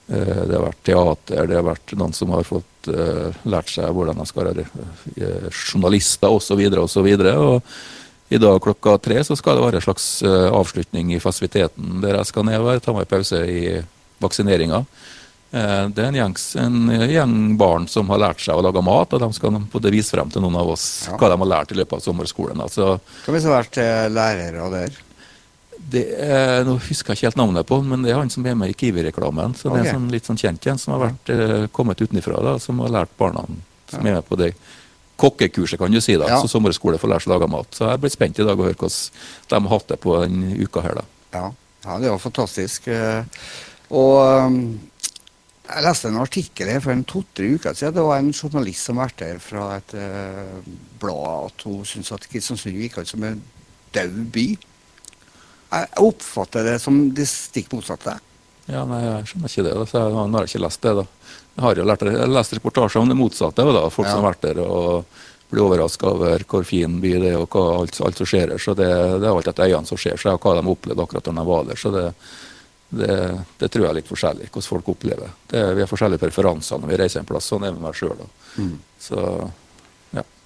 Eh, 0.08 0.42
det 0.48 0.56
har 0.56 0.66
vært 0.66 0.84
teater, 0.88 1.48
det 1.50 1.60
har 1.60 1.68
vært 1.68 1.94
noen 2.00 2.16
som 2.16 2.32
har 2.36 2.48
fått 2.48 2.90
uh, 2.92 3.36
lært 3.44 3.74
seg 3.74 3.92
hvordan 3.92 4.22
de 4.22 4.26
skal 4.30 4.48
være 4.48 4.66
uh, 4.68 5.48
journalister 5.52 6.32
osv. 6.32 6.64
osv. 6.84 7.10
I 8.28 8.40
dag 8.44 8.58
klokka 8.64 8.98
tre 9.04 9.22
så 9.24 9.36
skal 9.40 9.56
det 9.56 9.66
være 9.66 9.80
en 9.80 9.86
slags 9.86 10.08
avslutning 10.28 11.14
i 11.16 11.20
fasiliteten 11.24 12.02
der 12.04 12.18
jeg 12.18 12.28
skal 12.28 12.44
ned 12.44 12.60
og 12.60 12.82
ta 12.84 12.92
meg 12.96 13.08
pause 13.08 13.40
i 13.48 13.62
vaksineringa. 14.20 14.82
Eh, 15.52 15.84
det 15.96 16.04
er 16.04 16.10
en 16.10 16.18
gjeng, 16.18 16.36
en 16.60 16.80
gjeng, 17.08 17.36
barn 17.60 17.88
som 17.88 18.10
har 18.12 18.20
lært 18.20 18.44
seg 18.44 18.60
å 18.60 18.64
lage 18.66 18.84
mat, 18.84 19.14
og 19.16 19.24
de 19.24 19.30
skal 19.36 19.60
både 19.72 19.94
vise 19.94 20.12
frem 20.12 20.32
til 20.34 20.44
noen 20.44 20.58
av 20.60 20.74
oss 20.74 21.08
ja. 21.08 21.16
hva 21.16 21.32
de 21.32 21.40
har 21.40 21.52
lært 21.54 21.72
i 21.72 21.80
løpet 21.80 22.00
av 22.00 22.04
sommerskolen. 22.04 22.64
Altså, 22.66 22.98
Hvem 23.24 23.40
har 23.40 23.56
vært 23.62 23.80
eh, 23.84 24.08
lærere 24.12 24.72
der? 24.76 25.04
Det 25.78 26.04
er, 26.20 26.64
nå 26.68 26.78
husker 26.82 27.14
jeg 27.14 27.20
ikke 27.20 27.28
helt 27.30 27.40
navnet 27.40 27.68
på 27.70 27.78
men 27.86 28.04
det 28.04 28.12
er 28.12 28.20
han 28.20 28.32
som 28.34 28.46
er 28.50 28.58
med 28.60 28.74
i 28.74 28.76
Kiwi-reklamen. 28.78 29.56
så 29.56 29.70
Det 29.72 29.86
er 29.86 29.94
sånn, 29.94 30.10
litt 30.12 30.28
sånn 30.28 30.40
kjent 30.40 30.66
igjen, 30.66 30.82
som 30.82 30.96
har 30.96 31.06
vært, 31.06 31.32
uh, 31.32 31.68
kommet 31.72 32.02
utenfra, 32.02 32.42
da, 32.44 32.58
som 32.60 32.82
har 32.84 32.94
lært 32.94 33.14
barna 33.20 33.46
som 33.46 34.02
ja. 34.02 34.02
er 34.02 34.18
med 34.18 34.28
på 34.28 34.40
det 34.40 34.52
kokkekurset, 35.18 35.80
kan 35.80 35.94
du 35.94 36.02
si. 36.04 36.18
da, 36.20 36.28
ja. 36.34 36.42
Så 36.42 36.52
sommerskole 36.52 37.00
for 37.02 37.10
å 37.10 37.14
lære 37.14 37.26
seg 37.26 37.32
å 37.32 37.38
lage 37.38 37.50
mat. 37.52 37.72
Så 37.74 37.88
jeg 37.88 38.02
ble 38.04 38.12
spent 38.14 38.42
i 38.42 38.46
dag 38.46 38.60
å 38.60 38.68
høre 38.68 38.78
hvordan 38.78 39.48
de 39.54 39.62
har 39.64 39.74
hatt 39.74 39.88
det 39.94 40.02
på 40.04 40.18
denne 40.22 40.60
uka 40.60 40.84
her. 40.86 41.00
da. 41.00 41.08
Ja, 41.38 41.46
ja 41.88 41.98
det 42.04 42.12
var 42.12 42.22
fantastisk. 42.22 42.92
Og 43.98 44.18
um, 44.46 44.60
jeg 45.68 45.84
leste 45.84 46.12
en 46.12 46.22
artikkel 46.22 46.70
her 46.72 46.84
for 46.84 46.94
en 46.94 47.04
to-tre 47.08 47.50
uker 47.58 47.76
siden. 47.76 47.96
Det 47.98 48.06
var 48.08 48.22
en 48.22 48.34
journalist 48.34 48.88
som 48.88 49.02
vært 49.02 49.20
der 49.20 49.42
fra 49.44 49.70
et 49.80 49.96
uh, 50.00 50.62
blad, 51.02 51.52
at 51.52 51.66
hun 51.68 51.84
syntes 51.88 52.14
at 52.16 52.28
Kristiansund 52.32 52.78
gikk 52.78 53.02
ut 53.02 53.10
som 53.10 53.26
en 53.28 53.42
død 53.96 54.22
by. 54.36 54.48
Jeg 55.68 55.88
oppfatter 56.00 56.64
det 56.64 56.78
som 56.80 57.00
det 57.16 57.28
stikk 57.30 57.72
motsatte. 57.76 58.18
Ja, 58.68 58.84
nei, 58.88 59.02
Jeg 59.04 59.32
skjønner 59.32 59.52
ikke 59.52 59.66
det. 59.68 59.74
Da. 59.76 59.86
Så 59.88 60.04
jeg 60.04 60.36
har 60.36 60.50
ikke 60.50 60.64
lest 60.64 60.82
det. 60.84 60.94
da. 61.00 61.06
Jeg 61.58 61.66
har 61.66 61.80
jo 61.80 61.88
lært, 61.88 62.06
jeg 62.08 62.30
lest 62.32 62.54
reportasjer 62.58 63.02
om 63.02 63.10
det 63.10 63.18
motsatte. 63.18 63.66
da, 63.66 63.90
Folk 63.90 64.08
ja. 64.08 64.14
som 64.14 64.24
har 64.24 64.34
vært 64.34 64.46
der 64.48 64.62
og 64.64 65.06
blir 65.48 65.64
overraska 65.64 66.10
over 66.12 66.44
hvor 66.44 66.66
fin 66.68 67.00
by 67.00 67.14
det 67.24 67.30
er 67.32 67.38
og 67.40 67.48
hva, 67.56 67.80
alt, 67.80 68.02
alt 68.04 68.20
som 68.20 68.28
skjer 68.28 68.52
her. 68.52 68.60
Så 68.60 68.76
det, 68.76 68.88
det 69.22 69.28
er 69.28 69.32
alt 69.32 69.48
etter 69.48 69.70
øynene 69.70 69.88
som 69.88 70.00
skjer 70.00 70.20
seg, 70.20 70.36
og 70.36 70.44
hva 70.44 70.58
de 70.60 70.74
opplevde 70.74 71.04
akkurat 71.04 71.30
når 71.30 71.40
de 71.40 71.48
var 71.52 71.68
der. 71.72 71.80
så 71.80 71.94
det 71.96 72.06
det, 72.90 73.44
det, 73.60 73.68
tror 73.68 73.84
jeg 73.84 73.90
er 73.90 73.96
litt 73.98 74.08
forskjellig 74.08 74.46
hvordan 74.48 74.64
folk 74.64 74.90
opplever 74.94 75.32
det. 75.52 75.64
Vi 75.76 75.82
har 75.84 75.90
forskjellige 75.90 76.22
preferanser 76.22 76.80
når 76.80 76.94
vi 76.94 77.00
reiser 77.02 77.20
en 77.20 77.28
plass. 77.28 77.50
Sånn 77.52 77.66
er 77.68 77.74
vi 77.76 77.84
meg 77.84 77.98
sjøl. 78.00 78.22
Mm. 78.56 78.78
Så. 79.00 79.24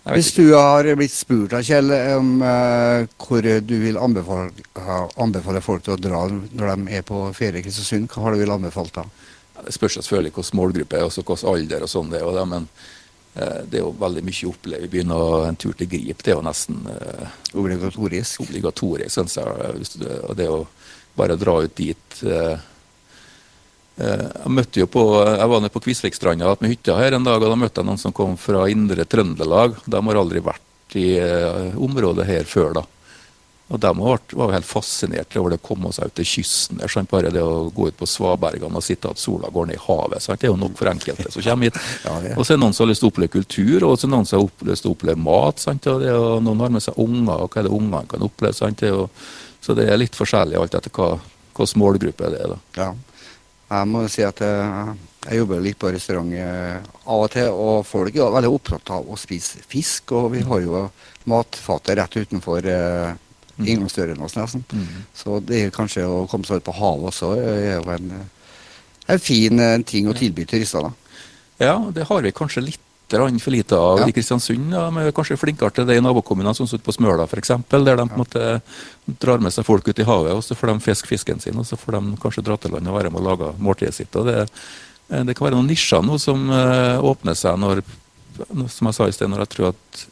Hvis 0.02 0.32
du 0.34 0.48
har 0.56 0.88
blitt 0.98 1.14
spurt 1.14 1.54
av 1.54 1.62
Kjell 1.66 1.92
om 2.16 2.40
uh, 2.42 3.04
hvor 3.22 3.46
du 3.46 3.74
vil 3.84 4.00
anbefale, 4.02 4.50
uh, 4.80 5.06
anbefale, 5.22 5.62
folk 5.62 5.84
til 5.86 5.94
å 5.94 6.02
dra 6.02 6.24
når 6.32 6.72
de 6.72 6.96
er 6.98 7.06
på 7.06 7.20
ferie 7.38 7.62
i 7.62 7.66
Kristiansund, 7.66 8.10
hva 8.10 8.26
har 8.26 8.34
du 8.34 8.42
vil 8.42 8.54
anbefalt 8.54 8.96
da? 8.98 9.06
Ja, 9.54 9.68
det 9.68 9.76
spørs 9.76 10.00
selvfølgelig 10.00 10.34
hvilken 10.40 10.58
målgruppe 10.58 10.98
er, 10.98 11.06
og 11.06 11.14
hvilken 11.14 11.52
alder 11.54 11.86
og 11.86 11.94
sånn 11.94 12.10
det 12.10 12.24
er. 12.24 12.42
Men 12.50 12.66
uh, 12.66 13.62
det 13.62 13.78
er 13.78 13.86
jo 13.86 13.94
veldig 14.02 14.26
mye 14.26 14.50
å 14.50 14.56
oppleve. 14.56 14.88
Vi 14.88 14.92
begynner 14.96 15.46
en 15.52 15.62
tur 15.62 15.78
til 15.78 15.92
Grip. 15.94 16.26
Det 16.26 16.34
er 16.34 16.40
jo 16.40 16.48
nesten 16.50 16.82
obligatorisk. 17.54 18.42
Obligatorisk, 18.48 19.14
syns 19.14 19.38
jeg. 19.38 20.18
Og 20.26 20.34
det 20.34 20.48
er 20.48 20.50
jo 20.50 20.64
bare 21.14 21.38
dra 21.38 21.60
ut 21.62 21.78
dit. 21.78 22.24
Eh, 22.26 22.56
Eh, 22.56 22.71
jeg 24.00 24.52
møtte 24.56 24.82
jo 24.82 24.88
på, 24.90 25.02
jeg 25.28 25.50
var 25.52 25.62
nede 25.62 25.74
på 25.74 25.82
Kvisvikstranda 25.84 26.56
med 26.62 26.72
hytta 26.72 26.96
her 26.98 27.18
en 27.18 27.28
dag, 27.28 27.42
og 27.44 27.52
da 27.52 27.60
møtte 27.60 27.82
jeg 27.82 27.90
noen 27.90 28.00
som 28.02 28.16
kom 28.16 28.38
fra 28.40 28.64
indre 28.72 29.06
Trøndelag. 29.06 29.76
De 29.86 30.02
har 30.08 30.20
aldri 30.22 30.42
vært 30.44 30.96
i 30.98 31.14
uh, 31.20 31.78
området 31.80 32.26
her 32.28 32.48
før, 32.50 32.74
da. 32.80 32.86
Og 33.72 33.80
De 33.80 33.92
var, 33.96 34.20
jo 34.36 34.48
helt 34.52 34.68
fascinert 34.68 35.36
over 35.40 35.54
det 35.54 35.62
å 35.62 35.64
komme 35.64 35.94
seg 35.96 36.10
ut 36.10 36.16
til 36.20 36.28
kysten. 36.28 36.82
der, 36.82 36.92
sant? 36.92 37.10
Bare 37.12 37.32
det 37.32 37.44
å 37.44 37.70
gå 37.72 37.88
ut 37.88 37.96
på 37.96 38.08
svabergene 38.10 38.76
og 38.76 38.84
sitte 38.84 39.12
at 39.14 39.22
sola 39.22 39.48
går 39.48 39.70
ned 39.70 39.78
i 39.78 39.84
havet. 39.86 40.24
Sant? 40.24 40.42
Det 40.42 40.50
er 40.50 40.52
jo 40.52 40.60
nok 40.60 40.76
for 40.80 40.92
enkelte 40.92 41.32
som 41.32 41.46
kommer 41.46 41.70
hit. 41.70 41.80
Og 42.36 42.44
så 42.44 42.52
er 42.52 42.58
det 42.58 42.64
noen 42.66 42.76
som 42.76 42.84
har 42.84 42.92
lyst 42.92 43.06
til 43.06 43.08
å 43.08 43.14
oppleve 43.14 43.32
kultur, 43.32 43.86
og 43.88 43.96
så 43.96 44.04
er 44.04 44.10
det 44.10 44.16
noen 44.18 44.28
som 44.28 44.42
har 44.42 44.74
lyst 44.74 44.84
til 44.84 44.92
å 44.92 44.96
oppleve 44.98 45.24
mat. 45.24 45.64
Sant? 45.64 45.88
Og 45.88 46.04
det 46.04 46.12
og 46.18 46.44
noen 46.44 46.66
har 46.66 46.74
med 46.76 46.84
seg 46.84 47.00
unger, 47.00 47.46
og 47.46 47.48
hva 47.48 47.62
er 47.62 47.70
det 47.70 47.78
ungene 47.78 48.12
kan 48.12 48.28
oppleve. 48.28 48.58
Sant? 48.60 48.84
Det 48.84 48.92
og, 48.92 49.24
så 49.64 49.78
det 49.78 49.88
er 49.88 50.02
litt 50.02 50.20
forskjellig 50.20 50.60
alt 50.60 50.76
etter 50.76 50.92
hva 50.98 51.14
hvilken 51.56 51.80
målgruppe 51.80 52.34
det 52.34 52.44
er. 52.44 52.56
da. 52.56 52.60
Ja. 52.76 52.92
Jeg 53.72 53.88
må 53.88 54.04
si 54.12 54.24
at 54.28 54.42
jeg, 54.44 54.96
jeg 55.24 55.38
jobber 55.40 55.62
litt 55.64 55.80
på 55.80 55.92
restaurant 55.94 56.34
eh, 56.36 56.78
av 57.06 57.26
og 57.26 57.30
til, 57.32 57.50
og 57.56 57.86
folk 57.88 58.16
er 58.18 58.34
veldig 58.36 58.52
opptatt 58.52 58.92
av 58.98 59.08
å 59.08 59.20
spise 59.20 59.64
fisk. 59.72 60.12
Og 60.18 60.34
vi 60.36 60.44
har 60.44 60.64
jo 60.66 60.86
matfatet 61.32 61.96
rett 62.02 62.18
utenfor 62.20 62.68
eh, 62.68 63.14
inngangsdøren 63.62 64.20
vår, 64.20 64.36
nesten. 64.42 64.66
Så 65.16 65.40
det 65.46 65.66
er 65.66 65.76
kanskje 65.76 66.06
å 66.08 66.26
komme 66.32 66.48
seg 66.48 66.62
ut 66.62 66.68
på 66.68 66.76
havet 66.76 67.12
også 67.12 67.34
er 67.40 67.78
jo 67.78 67.90
en, 67.96 68.12
eh, 68.20 68.56
en 69.16 69.24
fin 69.24 69.60
eh, 69.60 69.78
ting 69.88 70.10
å 70.10 70.18
tilby 70.18 70.46
turister. 70.46 70.90
da. 70.90 70.92
Ja, 71.62 71.76
det 71.94 72.08
har 72.10 72.22
vi 72.26 72.32
kanskje 72.36 72.66
litt 72.66 72.88
grann 73.18 73.40
for 73.40 73.52
lite 73.52 73.78
av 73.78 74.00
Ja. 74.00 74.08
i 74.08 74.12
Kristiansund. 74.16 74.72
Ja, 74.74 74.90
men 74.90 75.12
kanskje 75.12 75.38
flinkere 75.38 75.72
til 75.74 75.86
det 75.86 75.98
i 75.98 76.02
nabokommunene, 76.02 76.56
sånn 76.56 76.68
som 76.70 76.80
på 76.80 76.94
Smøla 76.94 77.28
f.eks., 77.28 77.48
der 77.70 77.96
de 77.96 78.08
på 78.08 78.14
en 78.16 78.24
måte 78.24 78.62
drar 79.20 79.40
med 79.40 79.52
seg 79.54 79.66
folk 79.66 79.88
ut 79.88 80.00
i 80.00 80.04
havet, 80.08 80.32
og 80.34 80.44
så 80.44 80.56
får 80.56 80.74
de 80.74 80.80
fiske 80.80 81.08
fisken 81.08 81.40
sin, 81.40 81.58
og 81.58 81.66
så 81.66 81.78
får 81.78 81.98
de 81.98 82.18
kanskje 82.22 82.44
dra 82.44 82.58
til 82.58 82.72
land 82.72 82.88
og 82.88 82.98
være 83.00 83.12
med 83.12 83.22
og 83.22 83.28
lage 83.28 83.54
måltidet 83.60 83.94
sitt. 83.94 84.16
og 84.16 84.26
det, 84.26 84.50
eh, 85.10 85.24
det 85.24 85.36
kan 85.36 85.48
være 85.50 85.56
noen 85.60 85.68
nisjer 85.68 86.02
nå 86.06 86.20
som 86.20 86.50
eh, 86.50 86.98
åpner 87.02 87.36
seg 87.36 87.60
når, 87.60 87.84
som 88.70 88.88
jeg 88.88 88.94
sa 88.96 89.08
i 89.08 89.12
sted, 89.12 89.30
når 89.30 89.46
jeg 89.46 89.50
tror 89.56 89.68
at 89.74 90.06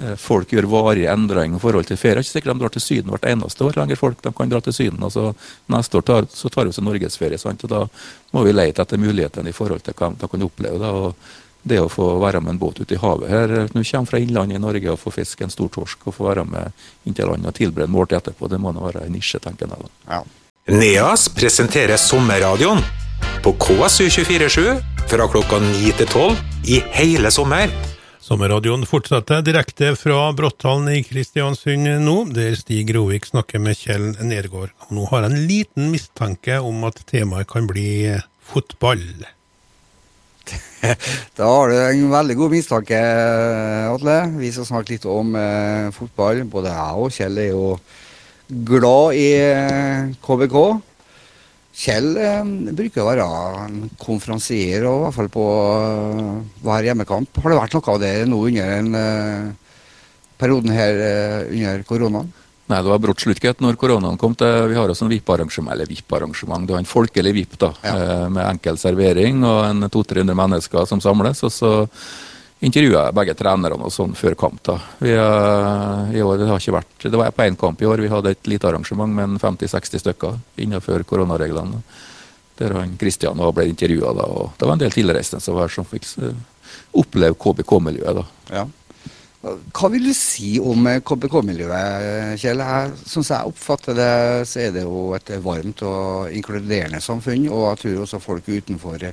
eh, 0.00 0.16
folk 0.16 0.52
gjør 0.54 0.68
varige 0.70 1.10
endringer 1.12 1.56
i 1.56 1.60
forhold 1.60 1.86
til 1.86 1.96
ferie. 1.96 2.20
Det 2.20 2.22
er 2.22 2.28
ikke 2.28 2.36
sikkert 2.38 2.54
de 2.54 2.62
drar 2.62 2.74
til 2.76 2.84
Syden 2.86 3.10
hvert 3.10 3.26
eneste 3.26 3.64
år 3.66 3.76
lenger. 3.80 3.96
folk 3.96 4.22
de 4.22 4.32
kan 4.32 4.48
dra 4.48 4.60
til 4.60 4.72
Syden, 4.72 5.02
og 5.02 5.12
så 5.12 5.34
Neste 5.70 5.98
år 5.98 6.02
tar, 6.02 6.26
så 6.30 6.48
tar 6.48 6.64
vi 6.64 6.70
oss 6.70 6.78
en 6.78 6.84
norgesferie. 6.84 7.38
Sant? 7.38 7.64
og 7.64 7.70
Da 7.70 7.86
må 8.32 8.44
vi 8.44 8.52
lete 8.52 8.82
etter 8.82 8.98
mulighetene 8.98 9.48
i 9.48 9.52
forhold 9.56 9.82
til 9.82 9.94
hva 9.94 10.12
de 10.16 10.28
kan 10.28 10.42
oppleve. 10.42 10.78
Da, 10.78 10.90
og 10.90 11.14
det 11.62 11.80
å 11.82 11.90
få 11.92 12.06
være 12.22 12.40
med 12.40 12.54
en 12.54 12.60
båt 12.60 12.80
ute 12.80 12.96
i 12.96 13.00
havet 13.00 13.30
her, 13.30 13.48
Når 13.74 13.82
du 13.82 13.90
kommer 13.90 14.10
fra 14.10 14.18
innlandet 14.18 14.56
i 14.56 14.62
Norge 14.62 14.92
og 14.92 14.98
får 14.98 15.16
fiske 15.18 15.44
en 15.44 15.52
stor 15.52 15.68
torsk 15.68 16.06
og 16.06 16.14
få 16.16 16.28
være 16.30 16.44
med 16.48 16.72
inntil 17.04 17.28
land 17.28 17.46
og 17.46 17.54
tilberede 17.54 17.88
en 17.88 17.96
måltid 17.96 18.18
etterpå, 18.20 18.48
det 18.48 18.60
må 18.60 18.72
nå 18.72 18.80
være 18.86 19.06
en 19.06 19.12
nisje, 19.12 19.40
tenker 19.40 19.66
jeg. 19.66 19.76
da. 19.76 20.16
Ja. 20.16 20.22
NEAS 20.70 21.28
presenterer 21.34 21.96
Sommerradioen 21.96 22.82
på 23.44 23.54
KSU247 23.58 25.08
fra 25.10 25.28
klokka 25.28 25.58
9 25.58 25.94
til 25.98 26.06
12 26.06 26.36
i 26.68 26.82
hele 26.96 27.32
sommer. 27.34 27.72
Sommerradioen 28.20 28.84
fortsetter 28.86 29.40
direkte 29.42 29.94
fra 29.96 30.28
Bråttalen 30.36 30.90
i 30.92 31.00
Kristiansund 31.02 31.88
nå, 32.04 32.16
der 32.36 32.52
Stig 32.60 32.92
Rovik 32.94 33.26
snakker 33.30 33.62
med 33.64 33.80
Kjell 33.80 34.12
Nergård. 34.20 34.74
Og 34.84 34.92
nå 34.94 35.06
har 35.10 35.24
jeg 35.24 35.32
en 35.32 35.46
liten 35.48 35.90
mistanke 35.90 36.60
om 36.60 36.84
at 36.86 37.00
temaet 37.08 37.48
kan 37.50 37.66
bli 37.66 38.12
fotball. 38.52 39.02
Da 41.38 41.48
har 41.48 41.70
du 41.70 41.76
en 41.78 42.12
veldig 42.12 42.36
god 42.38 42.54
mistanke, 42.54 43.00
Atle. 43.90 44.18
Vi 44.40 44.50
skal 44.54 44.68
snakke 44.68 44.94
litt 44.94 45.06
om 45.08 45.34
eh, 45.38 45.88
fotball. 45.94 46.44
Både 46.50 46.72
jeg 46.74 47.02
og 47.04 47.14
Kjell 47.14 47.40
er 47.42 47.50
jo 47.52 47.64
glad 48.70 49.18
i 49.18 49.26
eh, 49.38 50.14
KBK. 50.24 50.56
Kjell 51.80 52.10
eh, 52.18 52.50
bruker 52.76 53.04
å 53.04 53.08
være 53.08 53.28
en 53.66 53.78
konferansier, 54.00 54.84
og 54.88 54.98
i 54.98 55.04
hvert 55.06 55.18
fall 55.20 55.30
på 55.32 55.46
eh, 55.76 56.34
hver 56.66 56.90
hjemmekamp. 56.90 57.40
Har 57.40 57.52
det 57.54 57.60
vært 57.60 57.78
noe 57.78 57.94
av 57.94 58.02
det 58.02 58.14
nå 58.28 58.42
under 58.50 58.74
den 58.74 59.00
eh, 59.00 59.78
perioden 60.40 60.74
her 60.74 61.04
eh, 61.06 61.40
under 61.54 61.86
koronaen? 61.88 62.32
Nei, 62.70 62.78
det 62.84 62.90
var 62.92 63.00
brått 63.02 63.24
slutt, 63.24 63.42
når 63.58 63.74
koronaen 63.80 64.18
kom. 64.18 64.34
til, 64.38 64.68
Vi 64.70 64.76
har 64.78 64.88
også 64.88 65.02
en 65.08 65.10
VIP-arrangement, 65.10 65.72
eller 65.74 65.86
VIP-arrangement, 65.90 66.66
det 66.66 66.76
var 66.76 66.78
en 66.84 66.86
folkelig 66.86 67.32
VIP, 67.34 67.56
da, 67.58 67.72
Ja. 67.82 67.96
eh, 67.96 68.28
med 68.28 68.46
enkel 68.46 68.78
servering 68.78 69.42
og 69.44 69.64
en 69.64 69.88
200-300 69.90 70.34
mennesker 70.34 70.86
som 70.86 71.00
samles. 71.00 71.42
og 71.42 71.50
så 71.50 71.88
intervjua 72.62 73.06
jeg 73.06 73.14
begge 73.16 73.34
trenerne 73.34 73.72
og 73.80 73.90
sånn 73.90 74.14
før 74.14 74.36
kamp. 74.36 74.62
da. 74.62 74.78
Vi, 75.00 75.10
eh, 75.10 76.18
i 76.18 76.22
år, 76.22 76.38
det, 76.38 76.46
har 76.46 76.58
ikke 76.58 76.78
vært, 76.78 77.10
det 77.10 77.18
var 77.18 77.30
på 77.32 77.42
én 77.48 77.58
kamp 77.58 77.82
i 77.82 77.86
år. 77.86 78.00
Vi 78.00 78.08
hadde 78.08 78.30
et 78.30 78.46
lite 78.46 78.68
arrangement 78.68 79.12
med 79.12 79.24
en 79.24 79.38
50-60 79.38 79.98
stykker 79.98 80.38
innenfor 80.58 81.02
koronareglene. 81.04 81.82
Der 82.58 82.74
han 82.74 82.96
Kristian 82.98 83.38
var 83.38 83.52
ble 83.52 83.64
intervjua, 83.68 84.12
det 84.58 84.66
var 84.66 84.72
en 84.74 84.78
del 84.78 84.90
tilreisende 84.90 85.40
som 85.40 85.54
var 85.54 85.68
som 85.68 85.84
fikk 85.84 86.04
eh, 86.22 86.34
oppleve 86.94 87.34
KBK-miljøet. 87.34 88.14
da. 88.14 88.24
Ja. 88.52 88.66
Hva 89.40 89.88
vil 89.88 90.04
du 90.04 90.12
si 90.12 90.58
om 90.60 90.84
eh, 90.90 90.98
KBK-miljøet, 91.00 92.34
Kjell? 92.42 92.60
Jeg, 92.60 92.90
som 93.08 93.24
jeg 93.24 93.48
oppfatter 93.48 93.96
det, 93.96 94.08
så 94.50 94.60
er 94.66 94.74
det 94.74 94.82
jo 94.84 95.04
et 95.16 95.30
varmt 95.40 95.80
og 95.88 96.34
inkluderende 96.36 97.00
samfunn. 97.00 97.46
Og 97.48 97.62
jeg 97.70 97.80
tror 97.84 98.02
også 98.02 98.20
folk 98.20 98.50
utenfor 98.52 99.06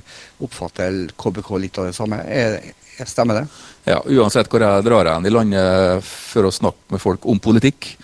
oppfatter 0.44 0.98
KBK 1.16 1.48
litt 1.64 1.80
av 1.80 1.88
det 1.88 1.96
samme. 1.96 2.20
Er, 2.28 2.58
er- 2.60 3.08
stemmer 3.08 3.40
det? 3.40 3.46
Ja, 3.88 4.02
Uansett 4.18 4.50
hvor 4.52 4.60
jeg 4.66 4.84
drar 4.84 5.08
hen 5.14 5.26
i 5.28 5.32
landet 5.32 6.04
for 6.04 6.48
å 6.48 6.52
snakke 6.52 6.92
med 6.92 7.00
folk 7.00 7.24
om 7.30 7.40
politikk, 7.40 7.94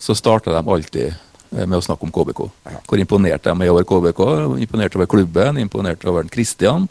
så 0.00 0.12
starter 0.18 0.52
de 0.52 0.60
alltid 0.76 1.06
eh, 1.08 1.64
med 1.64 1.78
å 1.78 1.84
snakke 1.86 2.04
om 2.04 2.12
KBK. 2.12 2.44
Hvor 2.90 3.00
imponert 3.00 3.46
de 3.48 3.54
er 3.56 3.72
over 3.72 3.88
KBK, 3.88 4.22
imponert 4.66 5.00
over 5.00 5.08
klubben, 5.16 5.62
imponert 5.64 6.04
over 6.12 6.28
Kristian. 6.28 6.90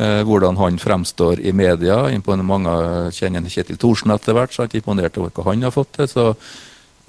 Eh, 0.00 0.22
hvordan 0.24 0.56
han 0.56 0.78
fremstår 0.80 1.40
i 1.44 1.52
media. 1.52 2.06
Imponer 2.14 2.46
mange 2.46 2.72
kjenner 3.12 3.44
Kjetil 3.52 3.76
Thorsen 3.76 4.14
etter 4.14 4.32
hvert. 4.36 4.54
Sant? 4.54 4.72
Imponert 4.78 5.18
over 5.20 5.32
hva 5.34 5.50
han 5.50 5.66
har 5.66 5.74
fått 5.74 5.92
til. 5.98 6.08
så 6.08 6.24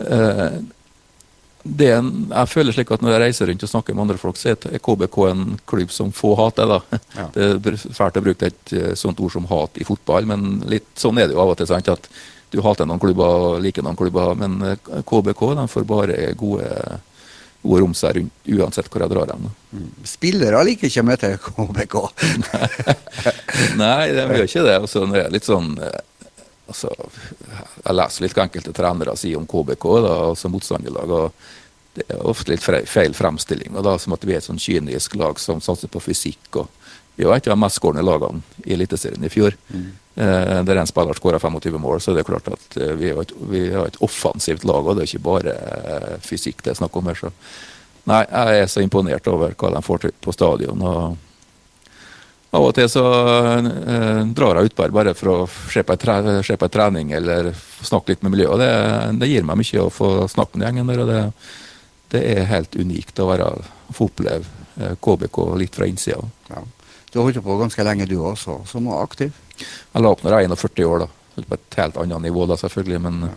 eh, 0.03 0.57
er 1.85 1.93
en, 1.99 2.09
jeg 2.25 2.49
føler 2.49 2.73
slik 2.73 2.91
at 2.91 3.03
Når 3.05 3.13
jeg 3.13 3.21
reiser 3.21 3.47
rundt 3.47 3.63
og 3.63 3.69
snakker 3.69 3.95
med 3.95 4.03
andre 4.07 4.17
folk, 4.19 4.39
så 4.41 4.51
er 4.51 4.81
KBK 4.83 5.17
en 5.29 5.45
klubb 5.69 5.93
som 5.95 6.11
få 6.11 6.33
hater. 6.35 6.67
da. 6.67 6.81
Ja. 7.21 7.29
Det 7.37 7.71
er 7.71 7.79
fælt 7.95 8.19
å 8.19 8.25
bruke 8.25 8.51
et 8.51 8.75
eh, 8.75 8.91
sånt 8.99 9.23
ord 9.23 9.31
som 9.37 9.47
hat 9.47 9.79
i 9.79 9.87
fotball, 9.87 10.27
men 10.27 10.59
litt 10.67 10.91
sånn 10.99 11.21
er 11.21 11.29
det 11.29 11.37
jo 11.37 11.43
av 11.45 11.53
og 11.53 11.61
til. 11.61 11.69
sant, 11.71 11.87
at 11.87 12.09
Du 12.51 12.59
hater 12.59 12.83
noen 12.83 12.99
klubber 12.99 13.45
og 13.53 13.61
liker 13.63 13.85
noen 13.85 13.95
klubber, 13.95 14.35
men 14.35 14.59
eh, 14.67 14.91
KBK 15.07 15.45
de 15.61 15.67
får 15.71 15.87
bare 15.87 16.33
gode 16.35 16.67
ord 17.61 17.83
om 17.85 17.93
seg 17.97 18.17
rundt, 18.17 18.33
uansett 18.57 18.89
hvor 18.89 19.03
jeg 19.03 19.11
drar 19.13 19.31
hen. 19.31 19.47
da. 19.47 19.81
Spillere 20.07 20.63
liker 20.65 20.89
ikke 20.89 21.03
å 21.03 21.07
møte 21.07 21.31
KBK. 21.45 21.97
Nei, 23.81 24.11
de 24.15 24.25
gjør 24.25 24.47
ikke 24.47 24.65
det. 24.65 24.77
Og 24.81 24.89
så 24.89 25.05
er 25.05 25.33
litt 25.33 25.47
sånn 25.47 25.75
eh, 25.77 25.99
altså, 26.71 26.91
Jeg 27.83 27.97
leser 27.97 28.25
litt 28.25 28.37
hva 28.37 28.47
enkelte 28.47 28.75
trenere 28.75 29.17
sier 29.19 29.39
om 29.39 29.47
KBK, 29.49 29.87
da, 30.07 30.15
som 30.39 30.55
motstanderlag. 30.55 31.15
og 31.17 31.97
Det 31.97 32.07
er 32.09 32.25
ofte 32.33 32.55
litt 32.55 32.65
feil 32.65 33.17
fremstilling. 33.17 33.75
og 33.75 33.85
da 33.87 33.97
Som 34.01 34.17
at 34.17 34.25
vi 34.25 34.35
er 34.35 34.41
et 34.41 34.49
sånn 34.49 34.61
kynisk 34.61 35.15
lag 35.21 35.39
som 35.39 35.61
satser 35.61 35.91
på 35.91 36.01
fysikk. 36.01 36.63
og 36.63 36.67
Vi 37.15 37.27
var 37.29 37.37
et 37.37 37.47
av 37.47 37.55
de 37.57 37.61
mest 37.61 37.77
skårende 37.77 38.07
lagene 38.07 38.41
i 38.65 38.73
Eliteserien 38.73 39.25
i 39.25 39.33
fjor. 39.33 39.57
Eh, 39.73 39.91
der 40.15 40.75
en 40.75 40.89
spiller 40.89 41.15
skåra 41.15 41.39
25 41.39 41.77
mål, 41.79 42.01
så 42.03 42.13
det 42.13 42.25
er 42.25 42.27
klart 42.27 42.49
at 42.51 42.77
eh, 42.77 42.93
vi 42.99 43.13
har 43.13 43.21
et, 43.23 43.33
vi 43.49 43.65
har 43.71 43.87
et 43.87 43.99
offensivt 44.03 44.65
lag. 44.67 44.83
og 44.85 44.97
Det 44.97 45.05
er 45.05 45.11
ikke 45.11 45.27
bare 45.29 45.55
eh, 45.55 46.15
fysikk 46.25 46.63
det 46.63 46.73
er 46.73 46.81
snakk 46.81 46.95
om 46.99 47.07
her. 47.07 47.15
så 47.15 47.31
Nei, 48.09 48.23
jeg 48.25 48.63
er 48.63 48.69
så 48.71 48.81
imponert 48.81 49.27
over 49.29 49.53
hva 49.53 49.69
de 49.75 49.81
får 49.85 50.01
til 50.05 50.15
på 50.19 50.33
stadion. 50.33 50.81
og 50.81 51.17
av 52.51 52.65
og 52.67 52.73
til 52.75 52.89
så 52.91 53.03
eh, 53.63 54.21
drar 54.35 54.59
jeg 54.59 54.73
her 54.75 54.91
bare 54.91 55.13
for 55.15 55.31
å 55.31 55.35
se 55.71 55.83
på, 55.87 55.95
tre, 55.95 56.41
se 56.43 56.57
på 56.59 56.67
en 56.67 56.73
trening 56.73 57.13
eller 57.15 57.53
snakke 57.79 58.11
litt 58.11 58.25
med 58.25 58.33
miljøet. 58.35 58.59
Det, 58.59 58.71
det 59.21 59.29
gir 59.31 59.47
meg 59.47 59.61
mye 59.61 59.85
å 59.85 59.93
få 59.93 60.09
snakke 60.31 60.59
med 60.59 60.67
gjengen 60.67 60.91
der. 60.91 61.03
og 61.05 61.11
det, 61.11 61.21
det 62.11 62.23
er 62.33 62.49
helt 62.51 62.75
unikt 62.75 63.21
å 63.23 63.29
være, 63.29 63.47
få 63.95 64.09
oppleve 64.11 64.43
eh, 64.75 64.97
KBK 64.99 65.39
litt 65.61 65.79
fra 65.79 65.87
innsida. 65.87 66.19
Ja. 66.51 66.65
Du 67.11 67.19
har 67.19 67.27
holdt 67.27 67.43
på 67.43 67.57
ganske 67.59 67.87
lenge 67.87 68.07
du 68.07 68.17
også, 68.19 68.61
som 68.67 68.91
aktiv. 68.95 69.31
Jeg 69.93 70.03
la 70.05 70.11
opp 70.13 70.23
når 70.23 70.35
jeg 70.37 70.49
er 70.49 70.55
41 70.55 70.85
år, 70.87 71.03
da. 71.05 71.09
På 71.41 71.55
et 71.55 71.77
helt 71.79 71.97
annet 71.97 72.21
nivå, 72.27 72.45
da, 72.49 72.57
selvfølgelig. 72.59 73.01
Men 73.01 73.29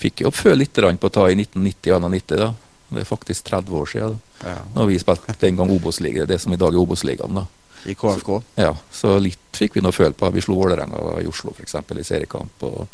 fikk 0.00 0.22
jo 0.24 0.30
føle 0.34 0.62
litt 0.62 0.74
på 0.74 1.10
å 1.10 1.14
ta 1.14 1.28
i 1.30 1.34
1990-91. 1.38 2.36
da. 2.38 2.52
Det 2.90 3.04
er 3.04 3.06
faktisk 3.06 3.44
30 3.50 3.80
år 3.80 3.86
siden. 3.86 4.20
da. 4.42 4.50
Ja. 4.50 4.58
Når 4.74 4.86
vi 4.90 4.98
spilte 4.98 5.34
den 5.40 5.56
gang 5.56 5.70
Obos-ligaen, 5.70 6.26
det 6.26 6.40
som 6.40 6.52
i 6.52 6.56
dag 6.60 6.74
er 6.74 6.80
Obos-ligaen. 6.80 7.34
da. 7.34 7.46
I 7.86 7.94
KFK. 7.94 8.42
Ja, 8.60 8.74
så 8.92 9.14
litt 9.22 9.38
fikk 9.56 9.74
vi 9.78 9.80
nå 9.84 9.92
føle 9.92 10.12
på. 10.12 10.28
Vi 10.34 10.42
slo 10.44 10.58
Vålerenga 10.58 11.20
i 11.22 11.26
Oslo 11.28 11.54
f.eks. 11.56 11.74
i 11.74 12.04
seriekamp. 12.04 12.62
og 12.68 12.88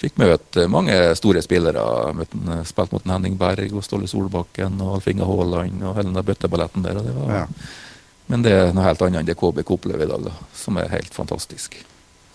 Fikk 0.00 0.16
møte 0.18 0.66
mange 0.68 0.94
store 1.16 1.42
spillere. 1.44 1.80
Spilt 2.66 2.92
mot 2.92 3.04
Henning 3.08 3.36
Berg 3.40 3.72
og 3.76 3.84
Ståle 3.84 4.08
Solbakken 4.10 4.80
og 4.82 4.96
Alf 4.98 5.08
Inge 5.12 5.28
Haaland 5.28 5.82
og 5.84 5.96
hele 5.98 6.10
den 6.12 6.24
bøtteballetten 6.24 6.82
der. 6.84 6.98
Og 6.98 7.04
det 7.06 7.14
var, 7.14 7.34
Ja. 7.34 7.46
Men 8.26 8.42
det 8.42 8.52
er 8.52 8.72
noe 8.72 8.84
helt 8.86 9.02
annet 9.04 9.20
enn 9.20 9.26
det 9.28 9.36
KBK 9.36 9.70
opplever 9.76 10.06
i 10.06 10.08
dag, 10.08 10.22
da, 10.24 10.30
som 10.56 10.78
er 10.80 10.88
helt 10.88 11.12
fantastisk. 11.12 11.76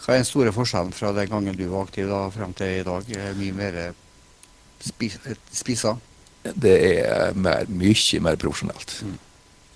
Hva 0.10 0.16
er 0.16 0.24
den 0.24 0.26
store 0.26 0.50
forskjellen 0.50 0.90
fra 0.90 1.12
den 1.14 1.28
gangen 1.30 1.54
du 1.54 1.68
var 1.70 1.84
aktiv 1.86 2.08
da, 2.10 2.24
frem 2.34 2.54
til 2.58 2.80
i 2.80 2.86
dag? 2.88 3.12
Mye 3.38 3.54
mer 3.54 3.76
spis, 4.82 5.20
spissa? 5.54 5.92
Det 6.42 6.72
er 6.88 7.38
mer, 7.38 7.70
mye 7.70 8.22
mer 8.26 8.40
profesjonelt. 8.42 8.96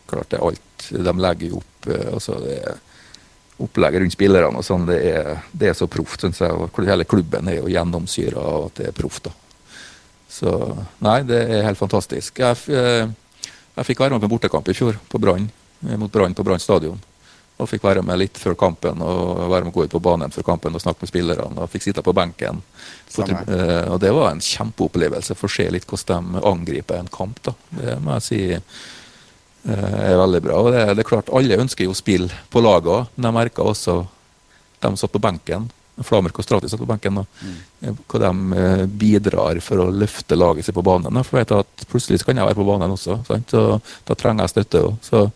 klart 0.09 0.31
det 0.33 0.39
er 0.39 0.47
alt 0.47 0.87
de 0.89 1.13
legger 1.21 1.53
jo 1.53 1.61
opp. 1.61 1.87
eh, 1.93 2.09
altså 2.09 2.39
det 2.41 2.57
er 2.63 2.81
Opplegget 3.61 4.01
rundt 4.01 4.15
spillerne 4.15 4.57
og 4.57 4.65
sånn, 4.65 4.87
det 4.89 4.97
er, 5.05 5.27
det 5.53 5.69
er 5.69 5.75
så 5.77 5.85
proft, 5.85 6.23
syns 6.25 6.41
jeg. 6.41 6.49
og 6.49 6.81
Hele 6.81 7.05
klubben 7.05 7.47
er 7.47 7.59
jo 7.59 7.69
gjennomsyra 7.69 8.41
av 8.41 8.65
at 8.71 8.79
det 8.81 8.87
er 8.89 8.95
proft. 8.97 9.29
Så 10.33 10.49
nei, 11.05 11.19
det 11.29 11.43
er 11.45 11.67
helt 11.69 11.77
fantastisk. 11.77 12.41
Jeg, 12.41 12.57
eh, 12.73 13.05
jeg 13.77 13.85
fikk 13.85 14.01
være 14.01 14.17
med 14.17 14.25
på 14.25 14.31
en 14.31 14.33
bortekamp 14.33 14.73
i 14.73 14.75
fjor, 14.81 14.97
på 15.07 15.21
Brann, 15.21 15.45
eh, 15.85 15.93
mot 16.01 16.11
Brann 16.11 16.33
på 16.33 16.43
Brann 16.49 16.59
stadion. 16.59 16.97
Og 17.61 17.69
fikk 17.69 17.83
være 17.85 18.01
med 18.05 18.17
litt 18.17 18.39
før 18.41 18.55
kampen 18.57 19.01
og 19.05 19.43
være 19.51 19.67
med 19.67 19.73
å 19.73 19.75
gå 19.75 19.85
ut 19.85 19.93
på 19.93 20.01
banen 20.03 20.33
før 20.33 20.47
kampen 20.47 20.73
og 20.73 20.81
snakke 20.81 21.05
med 21.05 21.11
spillerne. 21.11 21.61
Og 21.61 21.69
fikk 21.69 21.85
sitte 21.85 22.03
på 22.05 22.15
benken. 22.17 22.63
Eh, 23.13 23.91
og 23.93 23.99
det 24.01 24.09
var 24.15 24.31
en 24.31 24.41
kjempeopplevelse. 24.41 25.37
Få 25.37 25.49
se 25.51 25.67
litt 25.71 25.85
hvordan 25.89 26.33
de 26.33 26.43
angriper 26.49 26.97
en 26.97 27.11
kamp. 27.13 27.37
da. 27.45 27.53
Det 27.77 27.99
må 28.01 28.17
jeg 28.17 28.25
si 28.25 28.41
eh, 28.55 28.57
er 29.69 30.17
veldig 30.17 30.41
bra. 30.47 30.57
Og 30.63 30.73
det, 30.73 30.83
det 30.97 31.05
er 31.05 31.11
klart, 31.11 31.29
alle 31.29 31.61
ønsker 31.61 31.85
jo 31.85 31.93
spill 31.97 32.25
på 32.49 32.63
laget 32.63 32.89
òg, 32.95 33.13
men 33.15 33.29
jeg 33.29 33.37
merka 33.37 33.69
også 33.69 34.01
de 34.03 34.89
som 34.89 34.99
satt 35.03 35.13
på 35.13 35.21
benken. 35.23 35.69
Flamer 36.03 36.33
Kostrati 36.33 36.71
satt 36.71 36.81
på 36.81 36.89
benken. 36.89 37.21
da, 37.21 37.25
eh, 37.85 37.99
Hva 38.09 38.23
de 38.25 38.87
bidrar 38.89 39.61
for 39.61 39.83
å 39.83 39.91
løfte 39.93 40.39
laget 40.39 40.65
sitt 40.65 40.75
på 40.75 40.85
banen. 40.85 41.21
For 41.21 41.37
jeg 41.37 41.45
vet 41.45 41.59
at 41.61 41.85
plutselig 41.91 42.25
kan 42.25 42.41
jeg 42.41 42.49
være 42.49 42.57
på 42.57 42.65
banen 42.71 42.97
også, 42.97 43.21
sant? 43.29 43.53
og 43.61 43.93
da 44.09 44.17
trenger 44.17 44.47
jeg 44.47 44.55
støtte 44.55 44.83
òg. 44.87 44.97
Så 45.05 45.27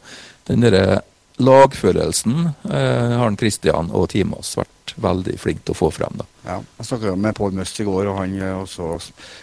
den 0.49 0.65
derre 0.65 1.03
lagfølelsen 1.37 2.49
eh, 2.71 3.13
har 3.13 3.23
han 3.23 3.37
Christian 3.37 3.91
og 3.95 4.09
Timas 4.13 4.55
vært 4.57 4.93
veldig 4.97 5.35
flinke 5.39 5.65
til 5.67 5.75
å 5.75 5.77
få 5.77 5.89
frem. 5.93 6.17
da. 6.17 6.25
Ja, 6.47 6.57
jeg 6.79 6.89
snakka 6.89 7.15
med 7.19 7.37
Pål 7.37 7.57
Møst 7.57 7.79
i 7.81 7.85
går, 7.87 8.09
og 8.09 8.19
han 8.21 8.35
eh, 8.41 8.53
også 8.57 8.97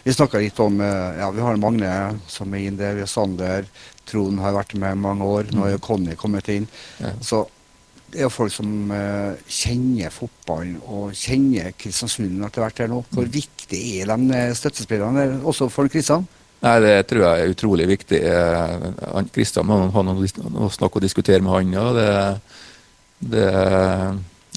Vi 0.04 0.14
snakka 0.14 0.42
litt 0.42 0.60
om 0.62 0.80
eh, 0.82 1.20
Ja, 1.20 1.30
vi 1.34 1.44
har 1.44 1.60
Magne 1.60 1.94
som 2.30 2.54
er 2.54 2.66
inne 2.66 2.80
der, 2.80 2.96
vi 2.98 3.04
har 3.04 3.10
Sander. 3.10 3.68
Trond 4.08 4.40
har 4.42 4.56
vært 4.56 4.74
med 4.76 4.96
i 4.96 5.00
mange 5.00 5.24
år. 5.24 5.52
Nå 5.54 5.66
er 5.66 5.76
jo 5.76 5.84
Conny 5.84 6.16
kommet 6.18 6.50
inn. 6.52 6.66
Ja. 7.00 7.14
Så 7.24 7.44
det 8.10 8.20
er 8.20 8.28
jo 8.28 8.34
folk 8.34 8.52
som 8.54 8.90
eh, 8.94 9.40
kjenner 9.50 10.12
fotballen 10.14 10.76
og 10.86 11.14
kjenner 11.18 11.72
Kristiansund 11.78 12.44
etter 12.46 12.62
hvert 12.62 12.82
her 12.84 12.90
nå. 12.92 13.00
Hvor 13.14 13.26
viktig 13.26 13.80
er 14.00 14.12
de 14.12 14.42
støttespillerne, 14.58 15.40
også 15.42 15.70
for 15.72 15.90
Kristian? 15.90 16.26
Nei, 16.64 16.80
Det 16.80 16.94
tror 17.10 17.24
jeg 17.26 17.44
er 17.44 17.52
utrolig 17.52 17.86
viktig. 17.90 18.20
Eh, 18.24 19.24
Kristian 19.34 19.68
må 19.68 19.80
ha 19.92 20.04
noe, 20.06 20.28
å 20.64 20.70
snakke 20.72 21.00
og 21.00 21.04
diskutere 21.04 21.44
med 21.44 21.52
han. 21.52 21.74
Ja. 21.76 21.88
Det, 21.92 22.06
det, 23.34 23.48
eh, 23.52 24.14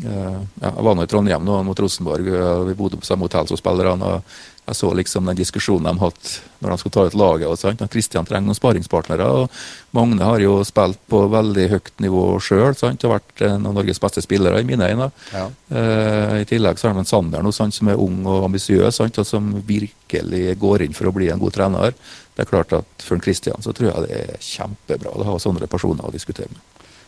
ja, 0.07 0.69
jeg 0.69 0.85
var 0.87 0.95
nå 0.95 1.03
i 1.03 1.11
Trondheim 1.11 1.47
nå 1.47 1.59
mot 1.67 1.79
Rosenborg. 1.83 2.29
og 2.31 2.67
Vi 2.69 2.77
bodde 2.79 3.01
på 3.01 3.09
samme 3.09 3.27
hotell 3.27 3.49
som 3.49 3.59
spillerne. 3.59 4.21
Jeg 4.67 4.75
så 4.75 4.89
liksom 4.99 5.29
den 5.29 5.37
diskusjonen 5.39 5.87
de 5.87 6.01
hatt 6.01 6.31
når 6.59 6.73
de 6.73 6.77
skulle 6.81 6.93
ta 6.93 7.05
ut 7.07 7.13
laget. 7.15 7.47
og 7.47 7.59
sånt. 7.59 7.81
Og 7.81 7.91
Kristian 7.91 8.25
trenger 8.27 8.49
noen 8.49 8.57
sparingspartnere. 8.57 9.23
og 9.23 9.49
Magne 9.95 10.27
har 10.27 10.43
jo 10.43 10.57
spilt 10.67 10.99
på 11.07 11.21
veldig 11.31 11.67
høyt 11.71 11.93
nivå 12.03 12.23
sjøl 12.43 12.75
og 12.75 13.05
vært 13.07 13.45
en 13.47 13.65
av 13.69 13.77
Norges 13.77 14.01
beste 14.03 14.21
spillere 14.21 14.59
i 14.59 14.67
mine 14.67 14.89
øyne. 14.91 15.11
Ja. 15.31 15.45
Eh, 15.71 16.41
I 16.41 16.49
tillegg 16.49 16.79
så 16.79 16.89
har 16.89 16.97
de 16.97 17.05
en 17.05 17.07
Sander 17.07 17.45
nå, 17.45 17.53
sant, 17.55 17.73
som 17.73 17.87
er 17.87 18.01
ung 18.01 18.25
og 18.25 18.49
ambisiøs, 18.49 18.99
og 18.99 19.23
som 19.25 19.53
virkelig 19.63 20.57
går 20.59 20.83
inn 20.83 20.97
for 20.97 21.07
å 21.07 21.15
bli 21.15 21.31
en 21.31 21.39
god 21.39 21.55
trener. 21.55 21.95
Det 22.35 22.43
er 22.43 22.51
klart 22.51 22.73
at 22.73 22.85
For 23.01 23.15
en 23.15 23.23
Christian 23.23 23.63
så 23.63 23.71
tror 23.71 23.93
jeg 23.93 24.07
det 24.09 24.17
er 24.19 24.41
kjempebra 24.43 25.15
å 25.15 25.23
ha 25.31 25.39
sånne 25.39 25.67
personer 25.71 26.05
å 26.05 26.11
diskutere 26.11 26.51
med. 26.51 26.59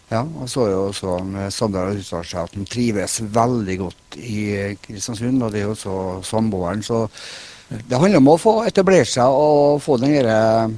Ja, 0.10 0.24
og 0.24 0.50
så 0.50 0.64
er 0.66 0.72
jo 0.74 0.86
også 0.88 1.20
eh, 1.38 1.76
har 1.76 1.92
uttalt 1.94 2.30
seg 2.32 2.42
at 2.42 2.56
han 2.58 2.66
trives 2.66 3.20
veldig 3.22 3.76
godt 3.84 4.18
i 4.18 4.38
eh, 4.56 4.78
Kristiansund, 4.82 5.44
og 5.44 5.54
det 5.54 5.62
er 5.62 5.68
jo 5.68 5.76
også 5.76 5.98
samboeren. 6.26 6.82
Så 6.82 7.04
det 7.70 8.00
handler 8.02 8.18
om 8.18 8.32
å 8.34 8.38
få 8.42 8.54
etablert 8.66 9.08
seg 9.12 9.30
og 9.30 9.82
få 9.86 9.98
den 10.02 10.16
derre 10.16 10.72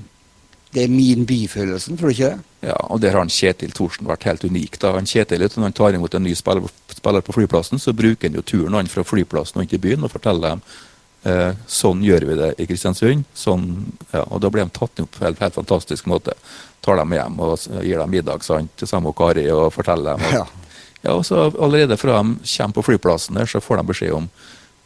Det 0.73 0.83
er 0.85 0.91
min 0.91 1.25
by-følelsen, 1.27 1.97
tror 1.99 2.11
du 2.11 2.15
ikke 2.15 2.29
det? 2.31 2.39
Ja, 2.69 2.75
og 2.89 3.01
Der 3.01 3.11
har 3.11 3.19
han 3.19 3.31
Kjetil 3.31 3.71
Thorsen 3.75 4.07
vært 4.07 4.23
helt 4.23 4.43
unik. 4.43 4.77
da. 4.79 4.93
Han 4.93 5.05
Kjetil, 5.09 5.39
Når 5.41 5.63
han 5.63 5.73
tar 5.73 5.93
imot 5.97 6.13
en 6.15 6.23
ny 6.23 6.33
spiller, 6.35 6.63
spiller 6.95 7.21
på 7.21 7.33
flyplassen, 7.35 7.79
så 7.79 7.91
bruker 7.93 8.29
han 8.29 8.35
jo 8.35 8.41
turen 8.41 8.73
han 8.73 8.87
fra 8.87 9.03
flyplassen 9.03 9.57
og 9.59 9.63
inn 9.63 9.69
til 9.73 9.79
byen 9.83 10.03
og 10.03 10.11
forteller 10.13 10.49
dem 10.55 10.61
eh, 11.25 11.53
sånn 11.67 12.03
gjør 12.03 12.25
vi 12.29 12.35
det 12.39 12.53
i 12.59 12.65
Kristiansund. 12.69 13.25
sånn, 13.35 13.91
ja, 14.13 14.23
og 14.29 14.39
Da 14.41 14.49
blir 14.49 14.63
de 14.63 14.69
tatt 14.69 14.99
opp 15.03 15.11
på 15.11 15.19
en 15.21 15.27
helt, 15.27 15.39
helt 15.39 15.53
fantastisk 15.59 16.05
måte. 16.07 16.33
Tar 16.81 16.95
dem 16.97 17.11
hjem 17.13 17.39
og 17.39 17.59
gir 17.83 17.97
dem 17.99 18.09
middag 18.09 18.43
sant, 18.43 18.71
sammen 18.85 19.11
og 19.11 19.17
Kari 19.17 19.49
og 19.51 19.73
forteller 19.73 20.15
dem. 20.17 20.25
Og, 20.27 20.33
Ja. 20.33 20.45
Ja, 21.03 21.13
og 21.17 21.25
så 21.25 21.47
Allerede 21.59 21.97
fra 21.97 22.21
de 22.21 22.35
kommer 22.45 22.73
på 22.77 22.83
flyplassen, 22.85 23.33
der, 23.35 23.45
så 23.49 23.59
får 23.59 23.77
de 23.81 23.83
beskjed 23.89 24.13
om 24.13 24.29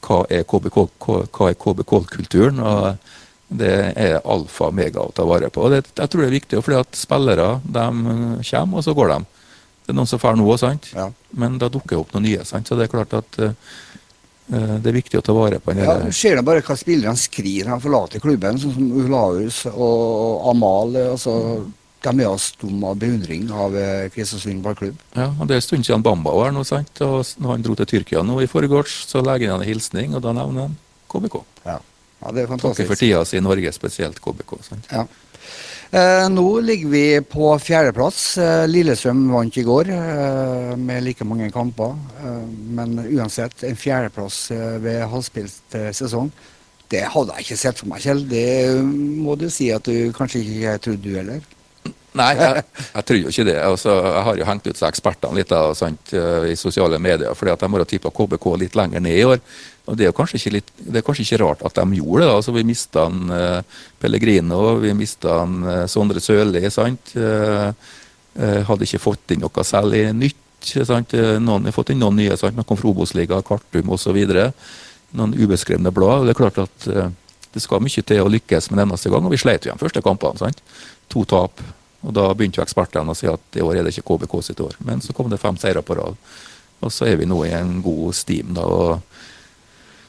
hva 0.05 0.23
er 0.29 0.45
KBK 0.47 0.77
KBK-kulturen. 1.35 2.59
og 2.59 2.97
Det 3.47 3.73
er 3.95 4.19
alfa 4.25 4.69
og 4.69 4.77
mega 4.77 5.03
å 5.03 5.13
ta 5.13 5.25
vare 5.27 5.49
på. 5.53 5.69
det, 5.69 5.83
Jeg 5.95 6.09
tror 6.09 6.21
det 6.21 6.27
er 6.27 6.39
viktig, 6.39 6.61
fordi 6.65 6.79
at 6.81 6.97
spillere 6.97 7.49
de 7.63 7.87
kommer, 8.49 8.77
og 8.77 8.83
så 8.83 8.93
går 8.97 9.13
de. 9.13 9.19
Det 9.85 9.93
er 9.93 9.97
noen 9.99 10.09
som 10.09 10.19
drar 10.21 10.37
nå 10.37 10.57
sant? 10.57 10.89
Ja. 10.95 11.11
men 11.37 11.59
da 11.61 11.69
dukker 11.69 11.93
det 11.93 11.99
opp 12.01 12.13
noen 12.15 12.25
nye. 12.25 12.45
sant? 12.45 12.67
Så 12.67 12.75
det 12.77 12.87
er 12.87 12.93
klart 12.95 13.13
at 13.13 13.37
eh, 13.37 13.53
eh, 14.49 14.75
det 14.81 14.89
er 14.89 14.97
viktig 14.97 15.19
å 15.19 15.25
ta 15.25 15.35
vare 15.37 15.59
på 15.61 15.73
den. 15.73 15.85
Ja, 15.85 15.99
du 16.01 16.11
Ser 16.11 16.41
bare 16.41 16.63
hva 16.65 16.77
spillerne 16.79 17.17
skriver 17.21 17.69
når 17.69 17.77
de 17.77 17.85
forlater 17.85 18.23
klubben, 18.23 18.57
sånn 18.57 18.73
som 18.73 18.91
Ulaus 18.91 19.65
og 19.73 20.49
Amal. 20.49 20.95
altså... 21.11 21.35
altså, 21.35 21.84
De 22.05 22.21
er 22.21 22.27
jo 22.27 22.37
stum 22.37 22.83
av 22.85 22.95
beundring 23.01 23.47
av 23.51 23.75
eh, 23.75 24.05
Kristiansund 24.13 24.61
ballklubb. 24.65 24.95
Ja, 25.17 25.31
og 25.33 25.47
Det 25.49 25.55
er 25.57 25.61
en 25.63 25.67
stund 25.67 25.87
siden 25.87 26.03
Bamba 26.05 26.31
var 26.35 26.51
her 26.51 26.55
nå, 26.55 26.63
sant? 26.67 27.01
og 27.01 27.25
når 27.41 27.55
han 27.55 27.65
dro 27.65 27.75
til 27.81 27.89
Tyrkia 27.95 28.21
nå 28.23 28.37
i 28.43 28.47
forgårs, 28.51 29.01
så 29.09 29.23
legger 29.25 29.51
han 29.55 29.63
en 29.63 29.67
hilsning, 29.69 30.13
og 30.15 30.21
da 30.25 30.33
nevner 30.37 30.67
han 30.69 30.77
KBK. 31.11 31.37
Ja. 31.65 31.79
ja, 31.79 32.31
det 32.31 32.43
er 32.43 32.47
Takker 32.47 32.53
fantastisk. 32.57 32.89
for 32.93 33.01
tida 33.01 33.23
si 33.25 33.37
i 33.39 33.45
Norge, 33.45 33.71
spesielt 33.75 34.21
KBK. 34.21 34.57
sant? 34.69 34.89
Ja. 34.91 35.05
Eh, 35.95 36.25
nå 36.33 36.43
ligger 36.65 36.89
vi 36.91 37.03
på 37.21 37.51
fjerdeplass. 37.61 38.37
Eh, 38.41 38.63
Lillestrøm 38.67 39.27
vant 39.31 39.57
i 39.57 39.63
går 39.63 39.91
eh, 39.93 40.71
med 40.81 41.05
like 41.05 41.23
mange 41.27 41.51
kamper. 41.53 41.93
Eh, 42.19 42.41
men 42.75 42.97
uansett, 43.05 43.63
en 43.63 43.77
fjerdeplass 43.79 44.39
eh, 44.51 44.77
ved 44.83 45.05
halvspilt 45.13 45.77
sesong, 45.95 46.31
det 46.91 47.05
hadde 47.13 47.33
jeg 47.37 47.45
ikke 47.47 47.57
sett 47.61 47.79
for 47.81 47.89
meg, 47.89 48.01
Kjell. 48.03 48.25
Det 48.29 48.45
må 48.83 49.37
du 49.39 49.47
si 49.53 49.69
at 49.73 49.87
du 49.87 50.11
kanskje 50.13 50.41
ikke 50.43 50.75
trodde 50.85 51.05
du 51.05 51.15
heller. 51.17 51.45
Nei, 52.15 52.31
jeg, 52.39 52.63
jeg 52.95 53.05
tror 53.07 53.17
jo 53.19 53.31
ikke 53.31 53.45
det. 53.49 53.55
Altså, 53.59 53.93
jeg 54.07 54.25
har 54.27 54.37
jo 54.39 54.45
hengt 54.47 54.67
ut 54.69 54.79
seg 54.79 54.87
ekspertene 54.87 55.35
litt 55.35 55.49
da, 55.51 55.61
sant, 55.75 56.13
eh, 56.15 56.45
i 56.53 56.57
sosiale 56.59 56.99
medier, 57.01 57.33
fordi 57.35 57.51
at 57.51 57.63
de 57.65 57.71
har 57.73 57.87
tippa 57.89 58.11
KBK 58.15 58.45
litt 58.61 58.77
lenger 58.79 59.03
ned 59.03 59.17
i 59.19 59.25
år. 59.27 59.41
Og 59.85 59.97
Det 59.97 60.05
er 60.05 60.09
jo 60.09 60.15
kanskje 60.17 60.39
ikke, 60.39 60.53
litt, 60.55 60.71
det 60.79 61.01
er 61.01 61.05
kanskje 61.05 61.25
ikke 61.27 61.41
rart 61.43 61.61
at 61.67 61.75
de 61.77 61.99
gjorde 61.99 62.23
det. 62.23 62.31
altså 62.37 62.55
Vi 62.55 62.63
mista 62.65 63.03
uh, 63.05 63.83
Pellegrino, 64.01 64.61
vi 64.81 64.93
mista 64.97 65.43
uh, 65.45 65.83
Sondre 65.91 66.23
Sørli. 66.23 66.63
sant, 66.73 67.11
eh, 67.19 67.67
eh, 68.39 68.63
Hadde 68.65 68.87
ikke 68.87 69.03
fått 69.03 69.35
inn 69.35 69.43
noe 69.45 69.63
særlig 69.67 70.07
nytt. 70.15 70.41
sant, 70.87 71.13
eh, 71.13 71.35
noen 71.37 71.69
fått 71.75 71.91
inn 71.93 72.01
noen 72.01 72.17
nye. 72.17 72.37
sant, 72.37 72.55
Noen 72.57 72.65
kom 72.65 72.77
fra 72.81 72.89
Obos-liga, 72.89 73.41
Kartum 73.45 73.93
osv. 73.93 74.17
Noen 75.15 75.37
ubeskrevne 75.37 75.93
blad. 75.93 76.25
Det 76.25 76.33
er 76.33 76.41
klart 76.41 76.57
at 76.65 76.87
eh, 76.89 77.09
det 77.53 77.61
skal 77.61 77.79
mye 77.79 78.01
til 78.03 78.25
å 78.25 78.31
lykkes 78.31 78.71
med 78.71 78.79
den 78.81 78.89
eneste 78.89 79.13
gang, 79.13 79.23
og 79.23 79.31
vi 79.31 79.37
sleit 79.39 79.65
jo 79.65 79.71
de 79.75 79.85
første 79.85 80.01
kampene. 80.01 80.41
sant, 80.41 80.61
To 81.13 81.23
tap. 81.29 81.61
Og 82.05 82.13
Da 82.13 82.27
begynte 82.33 82.61
jo 82.61 82.65
ekspertene 82.65 83.11
å 83.13 83.17
si 83.17 83.29
at 83.29 83.57
i 83.57 83.63
år 83.65 83.79
er 83.79 83.85
det 83.85 83.95
ikke 83.95 84.05
KBK 84.11 84.35
sitt 84.45 84.61
år. 84.61 84.75
Men 84.85 85.01
så 85.01 85.15
kom 85.15 85.31
det 85.31 85.41
fem 85.41 85.57
seire 85.57 85.81
på 85.85 85.97
rad. 85.97 86.19
Og 86.85 86.91
så 86.93 87.07
er 87.09 87.17
vi 87.17 87.27
nå 87.29 87.39
i 87.47 87.53
en 87.57 87.79
god 87.81 88.15
steam. 88.15 88.53
da, 88.53 88.65
og 88.65 89.01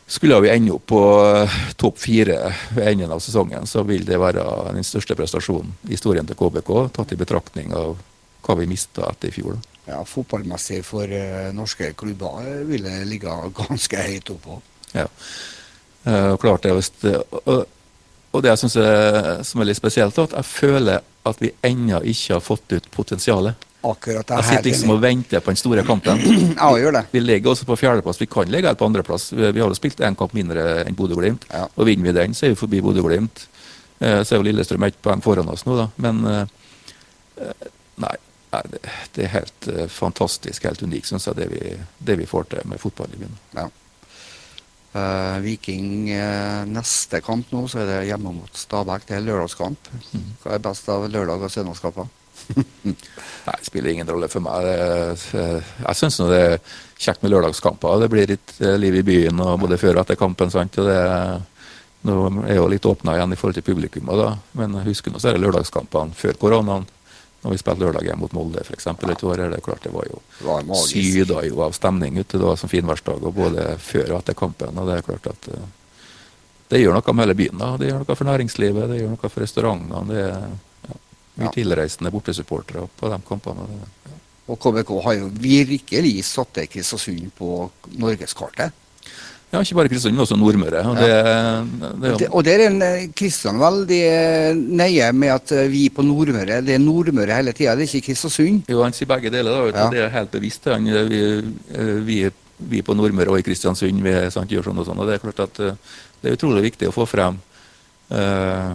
Skulle 0.06 0.38
vi 0.44 0.52
ende 0.52 0.74
opp 0.76 0.84
på 0.92 1.00
eh, 1.24 1.56
topp 1.80 1.98
fire 1.98 2.52
ved 2.76 2.92
enden 2.92 3.14
av 3.14 3.22
sesongen, 3.24 3.66
så 3.66 3.82
vil 3.82 4.04
det 4.06 4.20
være 4.22 4.44
den 4.76 4.86
største 4.86 5.16
prestasjonen 5.18 5.72
i 5.88 5.96
historien 5.96 6.28
til 6.28 6.38
KBK, 6.38 6.70
tatt 6.94 7.14
i 7.14 7.18
betraktning 7.18 7.74
av 7.74 7.96
hva 8.46 8.54
vi 8.60 8.68
mista 8.70 9.08
etter 9.10 9.32
i 9.32 9.34
fjor. 9.34 9.56
Ja, 9.86 10.04
Fotballmessig 10.06 10.84
for 10.86 11.10
eh, 11.10 11.50
norske 11.54 11.92
klubber 11.98 12.42
eh, 12.44 12.62
vil 12.68 12.86
det 12.86 13.00
ligge 13.10 13.34
ganske 13.56 14.06
høyt 14.06 14.30
oppå. 14.36 14.60
Ja. 14.92 15.08
Eh, 16.06 16.36
klart 16.42 16.62
det, 16.62 16.74
visst, 16.78 17.04
eh, 17.04 17.62
og, 18.36 18.42
det 18.44 18.52
jeg 18.52 18.62
syns 18.64 18.76
er 18.82 19.44
som 19.46 19.62
er 19.62 19.70
litt 19.70 19.78
spesielt, 19.78 20.18
er 20.18 20.28
at 20.28 20.36
jeg 20.38 20.48
føler 20.50 21.06
at 21.26 21.40
vi 21.42 21.50
ennå 21.66 22.02
ikke 22.06 22.36
har 22.36 22.44
fått 22.44 22.76
ut 22.76 22.90
potensialet. 22.94 23.64
Akkurat 23.86 24.26
det 24.26 24.38
Jeg 24.40 24.46
sitter 24.48 24.68
liksom 24.70 24.92
og 24.96 25.02
venter 25.02 25.42
på 25.42 25.52
den 25.52 25.60
store 25.60 25.82
kampen. 25.86 26.22
Ja, 26.60 26.70
gjør 26.78 26.96
det. 26.98 27.04
Vi 27.12 27.20
ligger 27.22 27.52
også 27.52 27.66
på 27.68 27.76
fjerdeplass. 27.78 28.20
Vi 28.20 28.28
kan 28.30 28.50
ligge 28.50 28.70
her 28.70 28.78
på 28.78 28.86
andreplass. 28.88 29.28
Vi 29.32 29.50
vi 29.52 29.62
har 29.62 29.70
jo 29.70 29.78
spilt 29.78 30.00
én 30.02 30.16
kamp 30.18 30.34
mindre 30.34 30.84
enn 30.84 30.96
Bodø-Glimt. 30.98 31.46
Ja. 31.52 31.66
Og 31.74 31.86
vinner 31.86 32.10
vi 32.10 32.16
den, 32.16 32.34
så 32.34 32.46
er 32.46 32.54
vi 32.54 32.62
forbi 32.62 32.80
Bodø-Glimt. 32.82 33.46
Eh, 33.98 34.22
Så 34.22 34.34
er 34.34 34.40
jo 34.40 34.46
Lillestrøm 34.48 34.82
ett 34.88 34.98
poeng 35.02 35.22
foran 35.24 35.48
oss 35.48 35.64
nå, 35.66 35.76
da. 35.78 35.88
Men 35.96 36.24
eh, 36.26 37.68
nei, 38.02 38.16
det 39.14 39.24
er 39.24 39.32
helt 39.32 39.68
eh, 39.72 39.86
fantastisk, 39.92 40.64
helt 40.68 40.82
unikt, 40.82 41.08
syns 41.08 41.26
jeg, 41.28 41.38
det 41.38 41.48
vi, 41.52 41.76
det 41.98 42.18
vi 42.20 42.28
får 42.28 42.50
til 42.52 42.68
med 42.68 42.80
fotball 42.82 43.12
i 43.14 43.22
byen. 43.22 43.38
Ja. 43.56 43.68
Eh, 44.96 45.38
Viking 45.44 46.10
uh, 46.14 46.62
neste 46.70 47.20
kamp 47.24 47.50
nå, 47.52 47.66
så 47.68 47.82
er 47.82 47.90
det 47.90 48.04
hjemme 48.08 48.32
mot 48.36 48.56
Stabæk. 48.56 49.08
Det 49.08 49.18
er 49.18 49.26
lørdagskamp. 49.26 49.90
Mm. 50.12 50.30
Hva 50.42 50.54
er 50.54 50.62
best 50.64 50.88
av 50.92 51.08
lørdag- 51.10 51.44
og 51.44 51.52
søndagskamper? 51.52 52.08
Nei, 52.86 52.94
det 53.58 53.66
spiller 53.66 53.92
ingen 53.92 54.08
rolle 54.08 54.30
for 54.32 54.44
meg. 54.44 54.70
Eh, 54.70 55.26
jeg 55.82 56.00
syns 56.00 56.20
det 56.30 56.40
er 56.40 56.56
kjekt 56.96 57.24
med 57.24 57.34
lørdagskamper. 57.34 58.00
Det 58.00 58.10
blir 58.12 58.32
litt 58.32 58.56
liv 58.80 59.02
i 59.02 59.04
byen 59.06 59.44
og 59.44 59.60
både 59.66 59.80
før 59.80 59.98
og 59.98 60.06
etter 60.06 60.20
kampen. 60.20 60.54
sant? 60.54 60.80
Og 60.80 60.88
det, 60.88 60.98
nå 62.08 62.18
er 62.46 62.60
jo 62.60 62.68
litt 62.70 62.88
åpna 62.88 63.18
igjen 63.18 63.34
i 63.34 63.40
forhold 63.40 63.58
til 63.58 63.66
publikum, 63.66 64.12
da. 64.16 64.36
men 64.56 64.78
husker 64.86 65.12
nå 65.12 65.20
så 65.20 65.32
er 65.32 65.36
det 65.36 65.44
lørdagskampene 65.44 66.16
før 66.16 66.38
koronaen. 66.40 66.86
Når 67.46 67.52
vi 67.54 67.58
spilte 67.62 67.84
lørdag 67.84 68.16
mot 68.18 68.32
Molde 68.34 68.64
f.eks. 68.66 68.86
et 68.90 69.22
år, 69.22 69.40
det 69.52 69.62
klart 69.62 69.84
det 69.86 69.92
var 69.94 70.08
jo 70.10 70.18
Det 70.42 70.78
syda 70.82 71.44
jo 71.46 71.60
av 71.62 71.76
stemning 71.76 72.16
ute. 72.18 72.40
Det 72.40 72.42
var 72.42 72.56
som 72.58 72.68
finværsdag, 72.72 73.22
både 73.36 73.66
før 73.78 74.16
og 74.16 74.18
etter 74.18 74.34
kampen. 74.34 74.78
og 74.82 74.88
Det 74.88 74.96
er 74.96 75.04
klart 75.06 75.28
at 75.30 75.46
eh, 75.54 75.68
det 76.74 76.80
gjør 76.82 76.96
noe 76.98 77.14
med 77.14 77.22
hele 77.28 77.36
byen. 77.38 77.58
da. 77.62 77.68
Det 77.78 77.92
gjør 77.92 78.02
noe 78.02 78.16
for 78.18 78.26
næringslivet, 78.26 78.88
det 78.90 78.98
gjør 78.98 79.12
noe 79.14 79.30
for 79.30 79.44
restaurantene. 79.46 80.02
Det 80.10 80.24
er 80.24 80.32
ja, 80.90 80.98
mye 81.36 81.46
Ja. 81.46 81.52
tilreisende 81.54 82.10
bortesupportere 82.10 82.88
på 82.98 83.12
de 83.14 83.20
kampene. 83.28 83.68
ja. 83.78 84.16
Og 84.48 84.58
KBK 84.62 84.90
har 85.04 85.14
jo 85.20 85.30
virkelig 85.30 86.24
satt 86.24 86.58
Kristiansund 86.70 87.30
på 87.38 87.70
norgeskartet. 87.98 88.72
Ja, 89.56 89.64
ikke 89.64 89.78
bare 89.78 89.90
Kristiansund, 89.90 90.16
men 90.16 90.24
også 90.26 90.36
Nordmøre. 90.38 90.82
og 90.86 90.96
det, 91.00 91.10
er 91.10 91.64
Det, 92.02 92.10
ja. 92.26 92.30
og 92.30 92.44
der 92.44 92.64
er 92.66 92.78
eh, 92.86 93.06
Kristian 93.16 93.60
veldig 93.60 94.00
eh, 94.06 94.54
nøye 94.54 95.12
med 95.16 95.32
at 95.32 95.52
eh, 95.56 95.68
vi 95.72 95.86
på 95.88 96.04
Nordmøre, 96.04 96.60
det 96.64 96.74
er 96.76 96.82
Nordmøre 96.82 97.38
hele 97.38 97.54
tida, 97.56 97.74
det 97.76 97.86
er 97.86 97.94
ikke 97.94 98.10
Kristiansund. 98.10 98.66
Jo, 98.68 98.82
han 98.84 98.96
sier 98.96 99.08
begge 99.08 99.32
deler. 99.32 99.72
da. 99.72 99.86
Ja. 99.86 99.90
Det 99.92 100.02
er 100.04 100.12
helt 100.14 100.34
bevisst. 100.34 100.68
Han, 100.68 100.84
vi, 101.08 101.22
vi, 102.04 102.18
vi 102.58 102.82
på 102.84 102.94
Nordmøre 102.94 103.32
og 103.32 103.40
i 103.40 103.46
Kristiansund 103.46 104.04
vi 104.04 104.16
sant, 104.34 104.52
gjør 104.52 104.70
sånn 104.70 104.82
og 104.84 104.88
sånn. 104.88 105.00
og 105.00 105.08
Det 105.08 105.16
er 105.16 105.24
klart 105.24 105.44
at 105.48 105.62
det 106.20 106.30
er 106.30 106.36
utrolig 106.36 106.66
viktig 106.70 106.90
å 106.90 106.94
få 106.94 107.06
frem 107.08 107.36
uh, 108.12 108.72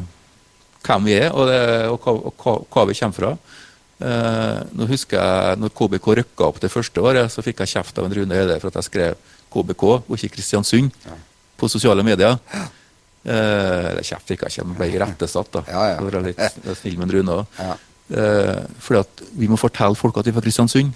hvem 0.85 1.07
vi 1.09 1.17
er 1.17 1.33
og, 1.33 1.49
det, 1.49 1.61
og, 1.89 1.97
hva, 2.03 2.13
og 2.29 2.45
hva, 2.45 2.55
hva 2.73 2.85
vi 2.89 2.97
kommer 2.97 3.17
fra. 3.17 3.33
Uh, 4.01 4.63
nå 4.73 4.87
husker 4.89 5.19
jeg 5.19 5.59
når 5.61 5.73
KBK 5.77 6.07
rykka 6.21 6.47
opp 6.47 6.61
det 6.63 6.71
første 6.73 7.03
året, 7.03 7.29
så 7.33 7.43
fikk 7.45 7.61
jeg 7.61 7.75
kjeft 7.75 7.99
av 8.01 8.07
en 8.07 8.15
Rune 8.17 8.37
Eide 8.37 8.57
for 8.61 8.71
at 8.71 8.79
jeg 8.81 8.89
skrev 8.89 9.29
KBK 9.51 9.83
og 9.83 10.13
ikke 10.17 10.35
Kristiansund 10.37 10.91
på 11.59 11.69
sosiale 11.69 12.03
medier. 12.07 12.37
Eh, 13.21 13.99
kjeft 14.01 14.31
fikk 14.31 14.47
jeg 14.47 14.55
ikke, 14.55 14.65
men 14.65 14.77
ble 14.79 14.87
irettesatt. 14.95 15.59
Ja, 15.69 15.83
ja. 15.91 15.97
For 15.99 16.09
å 16.09 16.21
være 16.23 16.31
litt 16.31 16.77
snill 16.79 16.97
med 17.01 17.13
Rune. 17.13 17.35
Ja. 17.59 17.75
Eh, 18.11 18.63
fordi 18.81 18.99
at 19.03 19.21
vi 19.37 19.47
må 19.51 19.59
fortelle 19.61 19.95
folk 19.99 20.17
at 20.17 20.25
vi 20.25 20.33
er 20.33 20.39
fra 20.39 20.45
Kristiansund. 20.47 20.95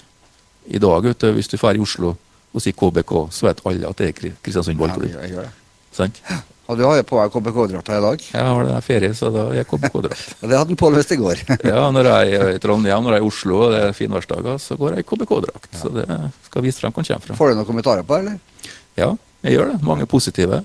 I 0.65 0.81
dag, 0.81 1.03
vet 1.05 1.21
du, 1.21 1.27
hvis 1.37 1.47
du 1.51 1.57
drar 1.59 1.77
i 1.77 1.83
Oslo 1.83 2.15
og 2.55 2.63
sier 2.63 2.73
KBK, 2.73 3.13
så 3.35 3.45
vet 3.49 3.61
alle 3.69 3.91
at 3.91 4.01
det 4.01 4.07
er 4.09 4.33
Kristiansund 4.41 4.79
Ja, 4.79 4.81
ballklubb. 4.87 5.11
det. 5.13 5.49
Sant? 5.93 6.21
Og 6.65 6.77
du 6.79 6.81
har 6.87 6.95
jo 6.97 7.03
på 7.05 7.17
deg 7.19 7.33
KBK-drakta 7.35 7.97
i 7.99 8.01
dag. 8.01 8.23
Jeg 8.33 8.45
har 8.49 8.65
det 8.65 8.77
ferie, 8.85 9.11
så 9.17 9.29
da 9.33 9.43
er 9.51 9.59
jeg 9.59 9.67
KBK-drakt. 9.69 10.31
Det 10.49 10.57
hadde 10.57 10.77
Pål 10.81 10.95
visst 10.97 11.11
i 11.13 11.17
går. 11.19 11.43
Ja, 11.71 11.83
når 11.93 12.09
jeg 12.09 12.39
er 12.39 12.53
i 12.55 12.61
Trondheim, 12.63 13.05
når 13.05 13.17
jeg 13.17 13.21
er 13.21 13.25
i 13.25 13.29
Oslo 13.29 13.59
og 13.67 13.75
det 13.75 13.81
er 13.85 13.93
finværsdager, 13.97 14.57
så 14.63 14.77
går 14.79 14.95
jeg 14.97 15.05
i 15.05 15.07
KBK-drakt. 15.11 15.69
Så 15.77 15.91
det 15.93 16.07
skal 16.47 16.65
vise 16.65 16.81
frem 16.81 16.95
hvor 16.95 17.05
jeg 17.05 17.13
kommer 17.19 17.29
fra. 17.29 17.37
Får 17.41 17.51
du 17.53 17.59
noen 17.59 17.69
kommentarer 17.69 18.07
på 18.07 18.17
det, 18.17 18.23
eller? 18.33 18.73
Ja, 18.97 19.11
jeg 19.45 19.57
gjør 19.59 19.71
det. 19.75 19.77
Mange 19.85 20.09
positive. 20.09 20.63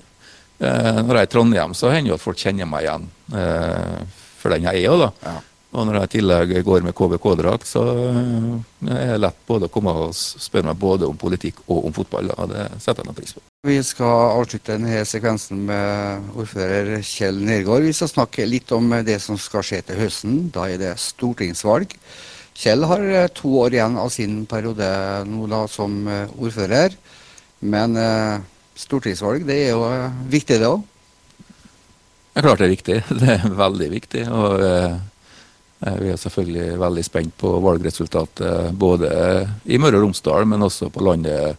Eh, 0.61 0.97
når 1.05 1.13
jeg 1.13 1.21
er 1.21 1.29
i 1.29 1.31
Trondheim, 1.35 1.77
så 1.77 1.93
hender 1.93 2.15
det 2.15 2.17
at 2.17 2.25
folk 2.25 2.41
kjenner 2.41 2.69
meg 2.69 2.87
igjen 2.87 3.07
eh, 3.37 4.01
for 4.41 4.53
den 4.55 4.65
jeg 4.71 4.83
er. 4.89 5.05
da. 5.05 5.11
Ja. 5.27 5.37
Og 5.71 5.85
når 5.87 6.01
jeg 6.01 6.07
i 6.07 6.11
tillegg 6.17 6.49
går 6.67 6.83
med 6.83 6.95
KBK-drakt, 6.97 7.69
så 7.69 7.81
eh, 8.03 8.89
er 8.91 9.13
det 9.13 9.21
lett 9.21 9.37
både 9.47 9.69
å 9.69 9.71
komme 9.71 9.93
og 9.95 10.15
spørre 10.17 10.67
meg 10.67 10.79
både 10.79 11.07
om 11.07 11.19
politikk 11.19 11.61
og 11.69 11.85
om 11.87 11.93
fotball. 11.95 12.33
Og 12.35 12.51
Det 12.51 12.65
setter 12.83 13.07
jeg 13.07 13.15
pris 13.15 13.35
på. 13.37 13.43
Vi 13.69 13.77
skal 13.85 14.33
avslutte 14.41 14.75
denne 14.75 15.05
sekvensen 15.07 15.61
med 15.69 16.33
ordfører 16.35 16.97
Kjell 17.07 17.39
Nergård. 17.47 17.85
Vi 17.87 17.95
skal 17.95 18.11
snakke 18.11 18.47
litt 18.49 18.73
om 18.75 18.91
det 19.07 19.15
som 19.23 19.39
skal 19.39 19.63
skje 19.63 19.79
til 19.87 20.01
høsten. 20.01 20.41
Da 20.51 20.65
er 20.67 20.81
det 20.81 20.91
stortingsvalg. 20.99 21.95
Kjell 22.61 22.83
har 22.91 23.05
eh, 23.07 23.29
to 23.31 23.53
år 23.61 23.77
igjen 23.77 23.95
av 24.01 24.11
sin 24.11 24.41
periode 24.51 24.89
nå 25.29 25.47
da 25.53 25.61
som 25.71 26.01
eh, 26.03 26.35
ordfører. 26.35 26.99
Men 27.61 27.93
stortingsvalg, 28.73 29.43
det 29.45 29.55
er 29.67 29.75
jo 29.75 29.85
viktig 30.33 30.55
det 30.57 30.65
òg. 30.65 30.81
Er 32.33 32.47
klart 32.47 32.63
det 32.63 32.65
er 32.65 32.73
viktig. 32.73 32.95
Det 33.21 33.35
er 33.35 33.57
veldig 33.59 33.89
viktig. 33.93 34.23
og 34.33 34.65
Vi 35.81 36.11
er 36.13 36.19
selvfølgelig 36.21 36.77
veldig 36.77 37.03
spent 37.07 37.33
på 37.41 37.55
valgresultatet 37.63 38.75
både 38.77 39.09
i 39.65 39.79
Møre 39.81 39.97
og 39.97 40.03
Romsdal, 40.05 40.45
men 40.45 40.61
også 40.61 40.91
på 40.93 41.01
landet 41.07 41.55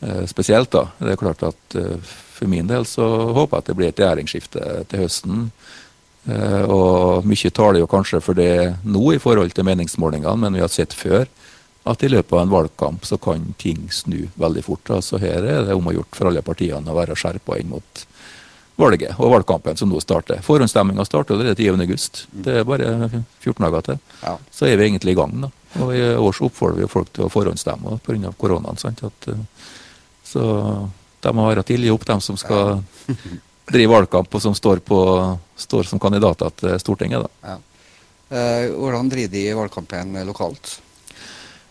eh, 0.00 0.22
spesielt. 0.30 0.70
da. 0.70 0.84
Det 1.00 1.16
er 1.16 1.20
klart 1.20 1.42
at 1.42 1.78
eh, 1.78 2.14
For 2.38 2.46
min 2.46 2.68
del 2.70 2.86
så 2.86 3.02
håper 3.34 3.56
jeg 3.56 3.64
at 3.64 3.66
det 3.66 3.76
blir 3.80 3.90
et 3.90 3.98
regjeringsskifte 3.98 4.66
til 4.92 5.02
høsten. 5.02 5.48
Eh, 6.30 6.62
Og 6.70 7.26
Mye 7.26 7.50
taler 7.50 7.82
jo 7.82 7.90
kanskje 7.90 8.22
for 8.22 8.38
det 8.38 8.76
nå 8.86 9.16
i 9.16 9.18
forhold 9.18 9.50
til 9.50 9.66
meningsmålingene, 9.66 10.38
men 10.38 10.54
vi 10.54 10.62
har 10.62 10.70
sett 10.70 10.94
før 10.94 11.26
at 11.88 12.02
i 12.04 12.10
løpet 12.12 12.36
av 12.36 12.44
en 12.44 12.52
valgkamp 12.52 13.06
så 13.08 13.18
kan 13.18 13.54
ting 13.58 13.88
snu 13.90 14.28
veldig 14.38 14.62
fort. 14.62 14.90
Altså 14.94 15.18
Her 15.18 15.42
er 15.42 15.66
det 15.66 15.74
om 15.74 15.90
å 15.90 15.94
gjort 15.96 16.14
for 16.14 16.30
alle 16.30 16.44
partiene 16.46 16.92
å 16.92 16.98
være 16.98 17.16
skjerpa 17.18 17.58
inn 17.58 17.74
mot 17.74 18.06
valget 18.78 19.18
og 19.18 19.32
valgkampen 19.32 19.76
som 19.78 19.90
nå 19.90 20.00
starter. 20.02 20.42
Forhåndsstemminga 20.46 21.04
starter 21.06 21.34
allerede 21.34 21.58
10. 21.58 21.80
august. 21.82 22.26
Det 22.30 22.60
er 22.60 22.66
bare 22.68 23.08
14 23.42 23.64
dager 23.64 23.86
til. 23.88 23.98
Ja. 24.22 24.36
Så 24.54 24.68
er 24.68 24.78
vi 24.78 24.86
egentlig 24.86 25.16
i 25.16 25.18
gang. 25.18 25.34
da. 25.42 25.50
Og 25.82 25.92
I 25.96 26.02
år 26.14 26.36
så 26.36 26.46
oppfordrer 26.46 26.84
vi 26.84 26.90
folk 26.90 27.10
til 27.12 27.26
å 27.26 27.32
forhåndsstemme 27.32 27.98
pga. 28.06 28.32
koronaen. 28.38 28.78
sant? 28.78 29.02
At, 29.04 29.28
eh, 29.28 29.42
så 30.24 30.42
de 31.20 31.34
må 31.34 31.48
være 31.48 31.66
tidlig 31.66 31.92
opp, 31.92 32.06
de 32.06 32.20
som 32.20 32.38
skal 32.38 32.84
drive 33.72 33.92
valgkamp 33.92 34.34
og 34.34 34.42
som 34.42 34.54
står, 34.54 34.80
på, 34.86 34.98
står 35.56 35.90
som 35.90 35.98
kandidater 35.98 36.54
til 36.56 36.78
Stortinget. 36.78 37.26
da. 37.26 37.54
Ja. 37.54 37.58
hvordan 38.76 39.08
driver 39.08 39.32
de 39.32 39.54
valgkampen 39.56 40.14
lokalt? 40.28 40.78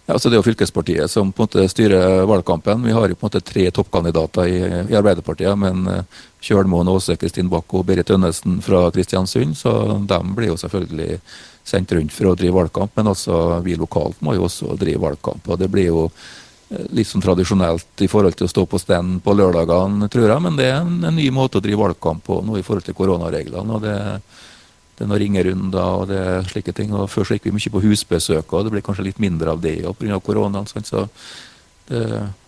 Ja, 0.08 0.16
altså 0.16 0.30
Det 0.30 0.38
er 0.38 0.40
jo 0.40 0.48
fylkespartiet 0.48 1.12
som 1.12 1.34
på 1.36 1.44
en 1.44 1.50
måte 1.50 1.64
styrer 1.68 2.22
valgkampen. 2.30 2.86
Vi 2.88 2.94
har 2.96 3.10
jo 3.10 3.16
på 3.20 3.26
en 3.26 3.28
måte 3.28 3.42
tre 3.44 3.66
toppkandidater 3.76 4.48
i, 4.48 4.62
i 4.88 4.96
Arbeiderpartiet. 4.96 5.52
Men 5.60 5.82
eh, 5.92 6.22
Kjølmoen, 6.48 6.88
Åse, 6.88 7.18
Kristin 7.20 7.50
Bakk 7.52 7.76
og 7.76 7.84
Berit 7.90 8.08
Tønnesen 8.08 8.62
fra 8.64 8.86
Kristiansund, 8.96 9.58
så 9.60 9.74
de 10.08 10.22
blir 10.38 10.54
jo 10.54 10.58
selvfølgelig 10.64 11.20
sendt 11.68 11.92
rundt 11.92 12.16
for 12.16 12.32
å 12.32 12.38
drive 12.40 12.56
valgkamp. 12.56 12.96
Men 12.96 13.12
også 13.12 13.60
vi 13.68 13.76
lokalt 13.76 14.24
må 14.24 14.38
jo 14.38 14.48
også 14.48 14.80
drive 14.80 15.04
valgkamp. 15.04 15.44
og 15.44 15.60
Det 15.60 15.68
blir 15.76 15.90
jo 15.92 16.08
eh, 16.08 16.88
litt 16.96 17.12
sånn 17.12 17.28
tradisjonelt 17.28 18.08
i 18.08 18.08
forhold 18.08 18.40
til 18.40 18.48
å 18.48 18.54
stå 18.56 18.64
på 18.64 18.80
stand 18.80 19.20
på 19.28 19.36
lørdagene, 19.36 20.08
tror 20.08 20.32
jeg. 20.32 20.46
Men 20.48 20.56
det 20.56 20.72
er 20.72 20.86
en, 20.86 21.02
en 21.04 21.20
ny 21.20 21.28
måte 21.36 21.60
å 21.60 21.68
drive 21.68 21.84
valgkamp 21.84 22.24
på 22.32 22.40
nå 22.48 22.56
i 22.56 22.64
forhold 22.64 22.88
til 22.88 22.96
koronareglene. 22.96 23.76
og 23.76 23.84
det 23.84 23.98
det 24.98 25.06
er 25.06 25.10
noen 25.12 25.22
ringerunder 25.22 26.00
og 26.02 26.08
det 26.10 26.18
er 26.18 26.48
slike 26.50 26.74
ting. 26.74 26.94
og 26.98 27.10
Før 27.14 27.28
så 27.28 27.36
gikk 27.38 27.44
vi 27.46 27.52
mye 27.54 27.74
på 27.76 27.82
husbesøk, 27.84 28.54
og 28.54 28.66
det 28.66 28.72
blir 28.74 28.82
kanskje 28.86 29.06
litt 29.06 29.20
mindre 29.22 29.54
av 29.54 29.62
det 29.62 29.76
pga. 30.00 30.18
koronaen. 30.20 30.66
Sånn, 30.66 30.84
Så 30.86 31.04
det, 31.88 32.02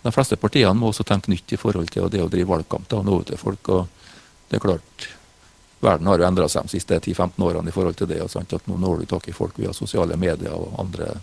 de 0.04 0.12
fleste 0.12 0.36
partiene 0.36 0.74
må 0.74 0.90
også 0.90 1.06
tenke 1.06 1.30
nytt 1.30 1.54
i 1.54 1.58
forhold 1.62 1.92
til 1.94 2.10
det 2.10 2.24
å 2.24 2.30
drive 2.30 2.50
valgkamp 2.50 2.90
da, 2.90 2.98
og 2.98 3.06
nå 3.06 3.22
til 3.24 3.38
folk. 3.38 3.70
og 3.70 3.88
det 4.50 4.58
er 4.58 4.66
klart, 4.66 5.08
Verden 5.80 6.08
har 6.08 6.20
jo 6.20 6.26
endra 6.28 6.50
seg 6.50 6.66
de 6.68 6.74
siste 6.74 6.98
10-15 7.00 7.40
årene 7.46 7.70
i 7.70 7.72
forhold 7.72 7.96
til 7.96 8.08
det. 8.10 8.22
og 8.22 8.30
sant, 8.30 8.52
at 8.54 8.66
Nå 8.68 8.76
når 8.78 9.00
du 9.00 9.06
tak 9.06 9.30
i 9.30 9.32
folk 9.32 9.54
via 9.56 9.72
sosiale 9.72 10.18
medier 10.18 10.52
og 10.52 10.74
andre, 10.82 11.14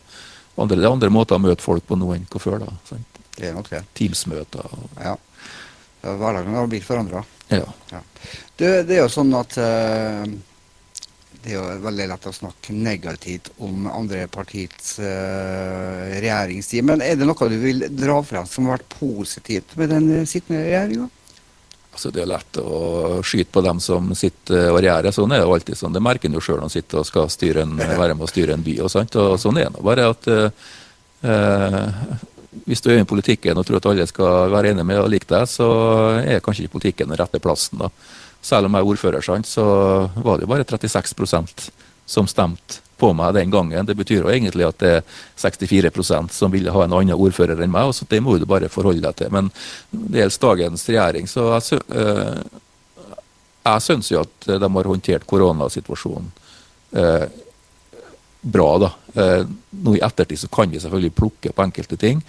andre, 0.57 0.77
det 0.79 0.87
er 0.87 0.93
andre 0.95 1.11
måter 1.13 1.37
å 1.37 1.43
møte 1.43 1.61
folk 1.63 1.85
på 1.87 1.99
nå 1.99 2.15
enn 2.15 2.25
hva 2.31 2.41
før. 2.41 2.59
da, 2.65 2.73
sant, 2.89 3.21
Det 3.37 3.51
er 3.51 3.53
nok 3.53 3.69
det. 3.69 3.83
Teams-møter. 3.95 4.65
Ja. 5.03 5.17
Ja, 6.03 6.15
Hverdagen 6.17 6.55
har 6.55 6.67
blitt 6.71 6.85
forandra. 6.87 7.25
ja. 7.51 7.67
Det, 8.57 8.87
det 8.89 8.97
er 8.97 9.03
jo 9.03 9.13
sånn 9.13 9.35
at 9.37 9.59
eh, 9.61 10.25
det 11.47 11.55
er 11.55 11.61
jo 11.61 11.83
veldig 11.85 12.07
lett 12.11 12.25
å 12.27 12.33
snakke 12.35 12.75
negativt 12.75 13.53
om 13.63 13.85
andre 13.87 14.25
partiets 14.27 14.97
uh, 14.99 16.09
regjeringstid. 16.19 16.83
Men 16.89 17.05
er 17.07 17.15
det 17.15 17.29
noe 17.29 17.51
du 17.53 17.55
vil 17.63 17.85
dra 17.95 18.17
frem 18.27 18.49
som 18.51 18.67
har 18.67 18.81
vært 18.81 18.97
positivt 18.99 19.77
med 19.79 19.93
den 19.95 20.09
eh, 20.17 20.27
sittende 20.27 20.65
regjeringa? 20.65 21.07
Altså, 21.95 22.11
det 22.13 22.25
er 22.25 22.33
lett 22.33 22.59
å 22.59 22.81
skyte 23.23 23.55
på 23.55 23.63
dem 23.63 23.79
som 23.81 24.11
sitter 24.19 24.73
og 24.73 24.81
regjerer. 24.81 25.15
Sånn 25.15 25.33
er 25.33 25.45
det 25.45 25.47
alltid. 25.47 25.79
sånn. 25.79 25.95
Det 25.95 26.03
merker 26.03 26.29
en 26.29 26.35
jo 26.37 26.43
sjøl 26.43 26.59
når 26.59 26.67
en 26.67 26.75
sitter 26.75 27.01
og 27.01 27.07
skal 27.09 27.31
styre 27.31 27.63
en, 27.63 27.79
være 28.03 28.19
med 28.19 28.27
å 28.27 28.33
styre 28.33 28.59
en 28.59 28.67
by. 28.67 28.75
og 28.83 28.91
sant? 28.93 29.15
Og 29.23 29.39
sånn 29.39 29.63
er 29.63 29.71
det 29.71 29.87
bare 29.87 30.11
at 30.17 30.29
eh, 30.35 30.69
eh, 31.31 31.81
hvis 32.67 32.83
du 32.83 32.91
er 32.91 33.05
i 33.05 33.09
politikken 33.09 33.57
og 33.57 33.69
tror 33.69 33.79
at 33.79 33.89
alle 33.93 34.11
skal 34.11 34.51
være 34.51 34.75
enige 34.75 34.91
med 34.91 35.05
og 35.05 35.13
like 35.15 35.31
deg, 35.31 35.47
så 35.47 35.71
er 36.19 36.43
kanskje 36.43 36.67
ikke 36.67 36.81
politikken 36.81 37.15
den 37.15 37.23
rette 37.23 37.39
plassen. 37.39 37.87
da. 37.87 37.95
Selv 38.45 38.69
om 38.69 38.77
jeg 38.77 38.85
er 38.85 38.91
ordfører, 38.93 39.45
så 39.45 39.65
var 40.15 40.41
det 40.41 40.49
bare 40.51 40.65
36% 40.65 41.71
som 42.07 42.29
stemte 42.31 42.83
på 42.97 43.11
meg 43.17 43.35
den 43.37 43.51
gangen. 43.53 43.87
Det 43.87 43.97
betyr 43.99 44.23
jo 44.23 44.33
egentlig 44.33 44.67
at 44.67 44.79
det 44.81 44.93
er 44.99 45.03
64% 45.43 46.33
som 46.33 46.53
ville 46.53 46.73
ha 46.73 46.85
en 46.85 46.95
annen 46.97 47.17
ordfører 47.17 47.61
enn 47.61 47.73
meg, 47.73 47.91
og 47.91 47.97
så 47.97 48.09
det 48.09 48.23
må 48.25 48.39
du 48.39 48.47
bare 48.49 48.73
forholde 48.73 49.05
deg 49.05 49.19
til. 49.19 49.33
Men 49.35 49.51
det 49.91 50.23
gjelder 50.23 50.45
dagens 50.47 50.87
regjering, 50.89 51.29
så 51.29 51.49
jeg, 51.59 51.83
jeg 53.67 53.85
syns 53.85 54.13
jo 54.13 54.23
at 54.23 54.49
de 54.49 54.71
har 54.79 54.91
håndtert 54.93 55.27
koronasituasjonen 55.29 56.31
eh, 56.97 57.27
bra. 58.41 58.69
da. 58.79 58.93
Eh, 59.15 59.43
nå 59.83 59.97
i 59.97 60.05
ettertid 60.07 60.41
så 60.41 60.53
kan 60.53 60.71
vi 60.71 60.81
selvfølgelig 60.81 61.17
plukke 61.19 61.53
på 61.53 61.67
enkelte 61.67 61.99
ting. 62.01 62.23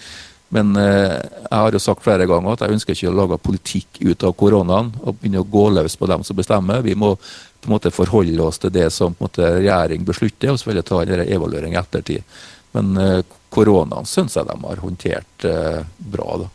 Men 0.56 0.76
eh, 0.80 1.18
jeg 1.20 1.52
har 1.52 1.76
jo 1.76 1.82
sagt 1.84 2.06
flere 2.06 2.28
ganger 2.30 2.54
at 2.54 2.64
jeg 2.64 2.78
ønsker 2.78 2.96
ikke 2.96 3.12
å 3.12 3.18
lage 3.18 3.40
politikk 3.44 4.00
ut 4.06 4.24
av 4.24 4.36
koronaen 4.40 4.94
og 5.02 5.18
begynne 5.18 5.44
å 5.44 5.50
gå 5.58 5.66
løs 5.76 5.98
på 6.00 6.08
dem 6.08 6.24
som 6.24 6.38
bestemmer. 6.40 6.86
Vi 6.86 6.96
må 6.96 7.16
på 7.18 7.68
en 7.68 7.76
måte 7.76 7.92
forholde 7.92 8.44
oss 8.46 8.62
til 8.64 8.72
det 8.72 8.88
som 8.96 9.16
regjering 9.20 10.06
beslutter, 10.08 10.54
og 10.54 10.62
selvfølgelig 10.62 10.88
ta 10.88 11.02
en 11.04 11.26
evaluering 11.26 11.76
i 11.76 11.82
ettertid. 11.82 12.40
Men 12.78 12.96
eh, 13.02 13.20
koronaen 13.54 14.08
syns 14.08 14.38
jeg 14.38 14.48
de 14.48 14.58
har 14.64 14.84
håndtert 14.84 15.48
eh, 15.50 15.84
bra. 16.16 16.44
da. 16.46 16.50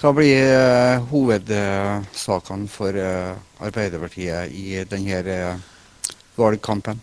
Hva 0.00 0.10
blir 0.12 0.36
eh, 0.36 1.04
hovedsakene 1.12 2.66
for 2.68 2.98
eh, 2.98 3.34
Arbeiderpartiet 3.64 4.52
i 4.52 4.82
denne 4.90 5.20
eh, 5.32 5.62
valgkampen? 6.36 7.00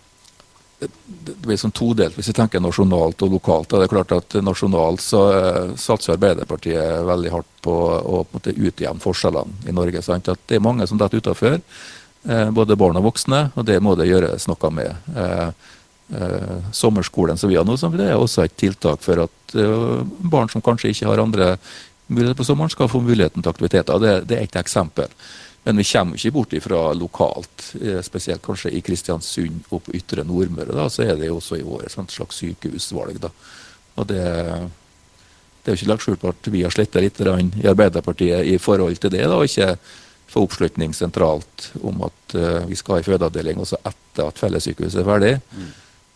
Det 0.82 1.34
blir 1.44 1.60
sånn 1.60 1.74
todelt 1.76 2.16
hvis 2.18 2.32
vi 2.32 2.36
tenker 2.38 2.62
nasjonalt 2.64 3.22
og 3.22 3.36
lokalt. 3.36 3.70
Det 3.70 3.86
er 3.86 3.92
klart 3.92 4.14
at 4.16 4.38
Nasjonalt 4.42 5.04
så 5.04 5.22
uh, 5.30 5.74
satser 5.80 6.16
Arbeiderpartiet 6.16 7.04
veldig 7.08 7.34
hardt 7.34 7.52
på 7.66 7.74
å 7.74 8.24
på 8.26 8.42
utjevne 8.52 9.04
forskjellene 9.04 9.70
i 9.70 9.76
Norge. 9.76 10.02
Sant? 10.06 10.32
At 10.32 10.42
Det 10.50 10.58
er 10.58 10.66
mange 10.66 10.88
som 10.90 11.00
detter 11.02 11.22
utenfor, 11.22 11.60
uh, 12.30 12.50
både 12.56 12.80
barn 12.80 12.98
og 12.98 13.12
voksne, 13.12 13.44
og 13.54 13.68
det 13.70 13.78
må 13.84 13.94
det 14.00 14.10
gjøres 14.10 14.50
noe 14.50 14.74
med. 14.74 15.14
Uh, 15.14 15.70
sommerskolen 16.76 17.38
som 17.40 17.48
vi 17.48 17.56
har 17.56 17.64
nå, 17.64 17.78
det 17.96 18.10
er 18.10 18.18
også 18.20 18.44
et 18.44 18.58
tiltak 18.60 19.00
for 19.00 19.22
at 19.24 19.54
barn 19.54 20.50
som 20.52 20.60
kanskje 20.60 20.90
ikke 20.92 21.08
har 21.08 21.22
andre 21.24 21.54
muligheter 22.12 22.36
på 22.36 22.48
sommeren, 22.50 22.74
skal 22.74 22.90
få 22.92 23.00
muligheten 23.00 23.40
til 23.40 23.54
aktiviteter. 23.54 24.02
Det, 24.04 24.16
det 24.28 24.36
er 24.36 24.50
et 24.50 24.58
eksempel. 24.60 25.08
Men 25.64 25.78
vi 25.78 25.86
kommer 25.86 26.18
ikke 26.18 26.34
bort 26.34 26.54
ifra 26.58 26.82
lokalt, 26.98 27.74
eh, 27.82 28.02
spesielt 28.02 28.42
kanskje 28.42 28.72
i 28.74 28.82
Kristiansund 28.82 29.68
og 29.70 29.84
på 29.86 29.94
Ytre 29.94 30.24
Nordmøre. 30.26 30.74
da, 30.74 30.90
Så 30.90 31.04
er 31.04 31.16
det 31.16 31.28
jo 31.28 31.38
også 31.38 31.60
i 31.60 31.64
år 31.64 31.84
et 31.86 32.12
slags 32.12 32.36
sykehusvalg. 32.36 33.20
da. 33.22 33.30
Og 33.98 34.08
det, 34.08 34.24
det 35.62 35.72
er 35.72 35.76
jo 35.76 35.80
ikke 35.80 35.92
lagt 35.92 36.02
skjul 36.02 36.18
på 36.18 36.30
at 36.30 36.52
vi 36.52 36.64
har 36.64 36.72
sletta 36.72 37.00
litt 37.00 37.20
i 37.20 37.68
Arbeiderpartiet 37.68 38.46
i 38.46 38.58
forhold 38.58 38.98
til 38.98 39.12
det. 39.12 39.22
da, 39.22 39.36
og 39.36 39.46
ikke 39.46 39.78
få 40.32 40.46
oppslutning 40.48 40.94
sentralt 40.96 41.72
om 41.84 42.06
at 42.08 42.36
uh, 42.36 42.66
vi 42.70 42.76
skal 42.80 42.96
ha 42.96 43.02
en 43.02 43.10
fødeavdeling 43.10 43.60
også 43.60 43.82
etter 43.84 44.30
at 44.30 44.40
fellessykehuset 44.40 45.02
er 45.02 45.10
ferdig. 45.10 45.34
Mm. 45.52 45.72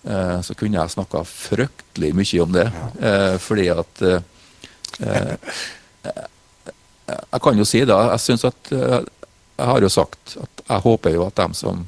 Uh, 0.06 0.42
så 0.46 0.56
kunne 0.56 0.80
jeg 0.80 0.94
snakka 0.94 1.24
fryktelig 1.28 2.14
mye 2.16 2.42
om 2.46 2.54
det. 2.56 2.68
Uh, 3.02 3.36
fordi 3.44 3.68
at 3.74 4.06
jeg 7.06 7.42
kan 7.44 7.60
jo 7.60 7.66
si 7.68 7.84
da, 7.86 7.98
jeg 8.14 8.24
syns 8.24 8.46
at 8.48 8.72
jeg 9.56 9.68
har 9.72 9.82
jo 9.82 9.90
sagt 9.92 10.38
at 10.42 10.64
jeg 10.68 10.84
håper 10.86 11.16
jo 11.16 11.26
at 11.28 11.38
dem 11.40 11.54
som 11.58 11.84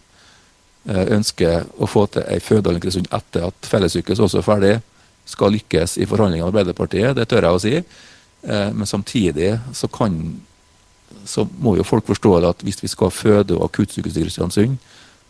eh, 0.87 1.05
ønsker 1.17 1.65
å 1.77 1.89
få 1.89 2.05
til 2.11 2.27
ei 2.27 2.39
fødeavdeling 2.43 3.09
etter 3.11 3.47
at 3.49 3.71
fellessykehuset 3.71 4.27
også 4.27 4.41
er 4.41 4.47
ferdig, 4.47 4.75
skal 5.27 5.51
lykkes 5.51 5.97
i 5.99 6.07
forhandlingene 6.07 6.47
med 6.47 6.53
Arbeiderpartiet. 6.53 7.15
Det 7.17 7.27
tør 7.27 7.49
jeg 7.49 7.57
å 7.57 7.63
si. 7.63 7.75
Eh, 8.47 8.69
men 8.71 8.87
samtidig 8.87 9.57
så 9.75 9.89
kan 9.91 10.19
så 11.27 11.43
må 11.59 11.75
jo 11.77 11.83
folk 11.83 12.07
forstå 12.07 12.33
at 12.47 12.63
hvis 12.63 12.81
vi 12.83 12.87
skal 12.87 13.11
føde- 13.11 13.55
og 13.57 13.67
akuttsykehus 13.67 14.17
i 14.17 14.23
Kristiansund, 14.23 14.77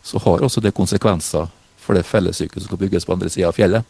så 0.02 0.18
har 0.22 0.42
også 0.42 0.60
det 0.60 0.74
konsekvenser 0.74 1.48
for 1.76 1.94
det 1.94 2.06
fellessykehuset 2.06 2.62
som 2.62 2.70
skal 2.70 2.82
bygges 2.84 3.06
på 3.06 3.12
andre 3.12 3.30
sida 3.30 3.48
av 3.48 3.56
fjellet. 3.56 3.84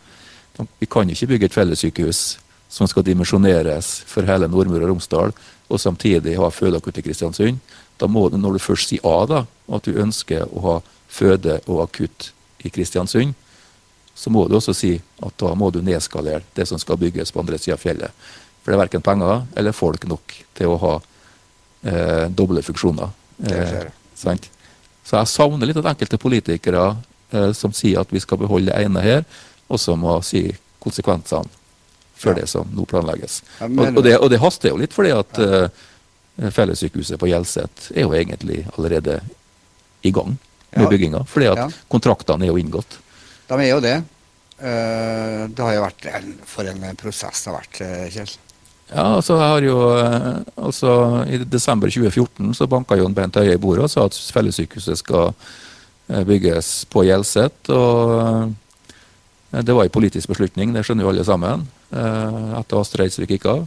Vi 0.80 0.86
kan 0.86 1.10
ikke 1.10 1.26
bygge 1.26 1.44
et 1.46 1.54
fellessykehus 1.54 2.38
som 2.68 2.88
skal 2.88 3.04
dimensjoneres 3.04 4.02
for 4.06 4.26
hele 4.28 4.48
Nordmøre 4.48 4.84
og 4.84 4.94
Romsdal, 4.94 5.32
og 5.68 5.80
samtidig 5.80 6.36
ha 6.36 6.48
fødeakutt 6.48 6.98
i 6.98 7.04
Kristiansund. 7.04 7.58
Da 7.98 8.06
må 8.06 8.28
du, 8.30 8.38
når 8.38 8.56
du 8.56 8.62
først 8.62 8.92
sier 8.92 9.04
A, 9.06 9.26
da, 9.26 9.44
at 9.74 9.86
du 9.86 9.98
ønsker 9.98 10.46
å 10.48 10.64
ha 10.64 10.76
føde 11.08 11.58
og 11.66 11.82
akutt 11.88 12.30
i 12.64 12.70
Kristiansund, 12.70 13.34
så 14.18 14.30
må 14.34 14.48
du 14.48 14.56
også 14.58 14.74
si 14.74 14.96
at 15.22 15.34
da 15.38 15.52
må 15.54 15.70
du 15.70 15.78
nedskalere 15.84 16.42
det 16.56 16.66
som 16.66 16.78
skal 16.80 16.98
bygges 16.98 17.30
på 17.32 17.42
andre 17.42 17.58
sida 17.60 17.76
av 17.76 17.82
fjellet. 17.82 18.14
For 18.62 18.72
det 18.72 18.76
er 18.76 18.82
verken 18.82 19.04
penger 19.04 19.44
eller 19.58 19.76
folk 19.76 20.06
nok 20.10 20.34
til 20.58 20.74
å 20.74 20.78
ha 20.82 20.94
eh, 20.98 22.24
doble 22.34 22.64
funksjoner. 22.66 23.12
Eh, 23.46 23.86
så 24.18 25.20
jeg 25.20 25.30
savner 25.30 25.70
litt 25.70 25.78
at 25.78 25.92
enkelte 25.92 26.18
politikere 26.20 26.88
eh, 27.30 27.52
som 27.54 27.74
sier 27.74 28.02
at 28.02 28.10
vi 28.14 28.22
skal 28.22 28.42
beholde 28.42 28.72
det 28.72 28.88
ene 28.88 29.04
her, 29.04 29.22
også 29.70 29.94
må 30.00 30.18
si 30.26 30.48
konsekvensene 30.82 31.46
for 32.18 32.34
ja. 32.34 32.40
det 32.40 32.50
som 32.50 32.66
nå 32.74 32.82
planlegges. 32.90 33.44
Og, 33.62 33.78
og, 33.86 34.02
det, 34.02 34.16
og, 34.18 34.26
det, 34.32 34.42
haster 34.42 34.72
jo 34.72 34.82
litt, 34.82 34.96
fordi 34.96 35.14
at 35.14 35.38
ja. 35.38 35.68
Uh, 36.42 36.50
fellessykehuset 36.54 37.20
på 37.20 37.30
Hjelset 37.30 37.90
er 37.94 38.06
jo 38.06 38.14
egentlig 38.16 38.64
allerede 38.76 39.20
i 40.02 40.12
gang 40.14 40.34
med 40.70 40.84
ja. 40.84 40.90
bygginga. 40.90 41.24
Fordi 41.28 41.50
at 41.52 41.78
kontraktene 41.90 42.46
er 42.46 42.52
jo 42.52 42.58
inngått. 42.60 42.98
De 43.48 43.58
er 43.58 43.70
jo 43.70 43.80
det. 43.84 43.96
Uh, 44.58 45.46
det 45.52 45.64
har 45.64 45.76
jo 45.76 45.86
vært 45.86 46.10
en, 46.12 46.36
for 46.48 46.68
en 46.68 46.84
prosess 46.98 47.44
det 47.44 47.50
har 47.50 47.58
vært, 47.60 47.80
eh, 47.86 48.04
Kjell. 48.16 48.36
Ja, 48.88 49.04
altså 49.04 49.34
jeg 49.36 49.52
har 49.52 49.64
jo, 49.66 49.80
altså 50.56 50.92
I 51.28 51.42
desember 51.44 51.90
2014 51.92 52.54
så 52.56 52.66
banka 52.72 52.96
Jon 52.96 53.12
Bent 53.12 53.36
Høie 53.36 53.58
i 53.58 53.60
bordet 53.60 53.84
og 53.84 53.92
sa 53.92 54.06
at 54.08 54.16
fellessykehuset 54.32 55.02
skal 55.02 55.34
bygges 56.08 56.86
på 56.88 57.04
Hjelset. 57.04 57.68
og 57.68 58.54
Det 59.50 59.76
var 59.76 59.84
en 59.84 59.92
politisk 59.92 60.32
beslutning, 60.32 60.72
det 60.72 60.86
skjønner 60.88 61.04
jo 61.04 61.12
alle 61.12 61.26
sammen. 61.28 61.66
Eh, 61.88 62.48
etter 62.58 62.80
Astrid 62.80 63.06
Eidsvik 63.06 63.30
gikk 63.36 63.46
av. 63.48 63.62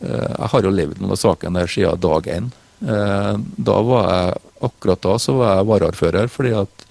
Eh, 0.00 0.30
jeg 0.38 0.50
har 0.52 0.66
jo 0.66 0.72
levd 0.74 0.98
med 0.98 1.06
denne 1.06 1.20
saken 1.20 1.58
der 1.58 1.70
siden 1.70 2.00
dag 2.00 2.30
én. 2.30 2.50
Eh, 2.84 3.34
da 3.56 3.76
var 3.82 4.08
jeg, 4.10 4.40
akkurat 4.70 5.04
da 5.04 5.18
så 5.18 5.36
var 5.38 5.56
jeg 5.58 5.68
varaordfører, 5.72 6.32
fordi 6.32 6.56
at 6.64 6.88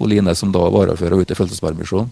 Line 0.00 0.32
som 0.34 0.52
da 0.52 0.62
var 0.64 0.72
varaordfører, 0.72 1.12
var 1.12 1.26
ute 1.26 1.34
i 1.34 1.36
fødselspermisjon. 1.36 2.10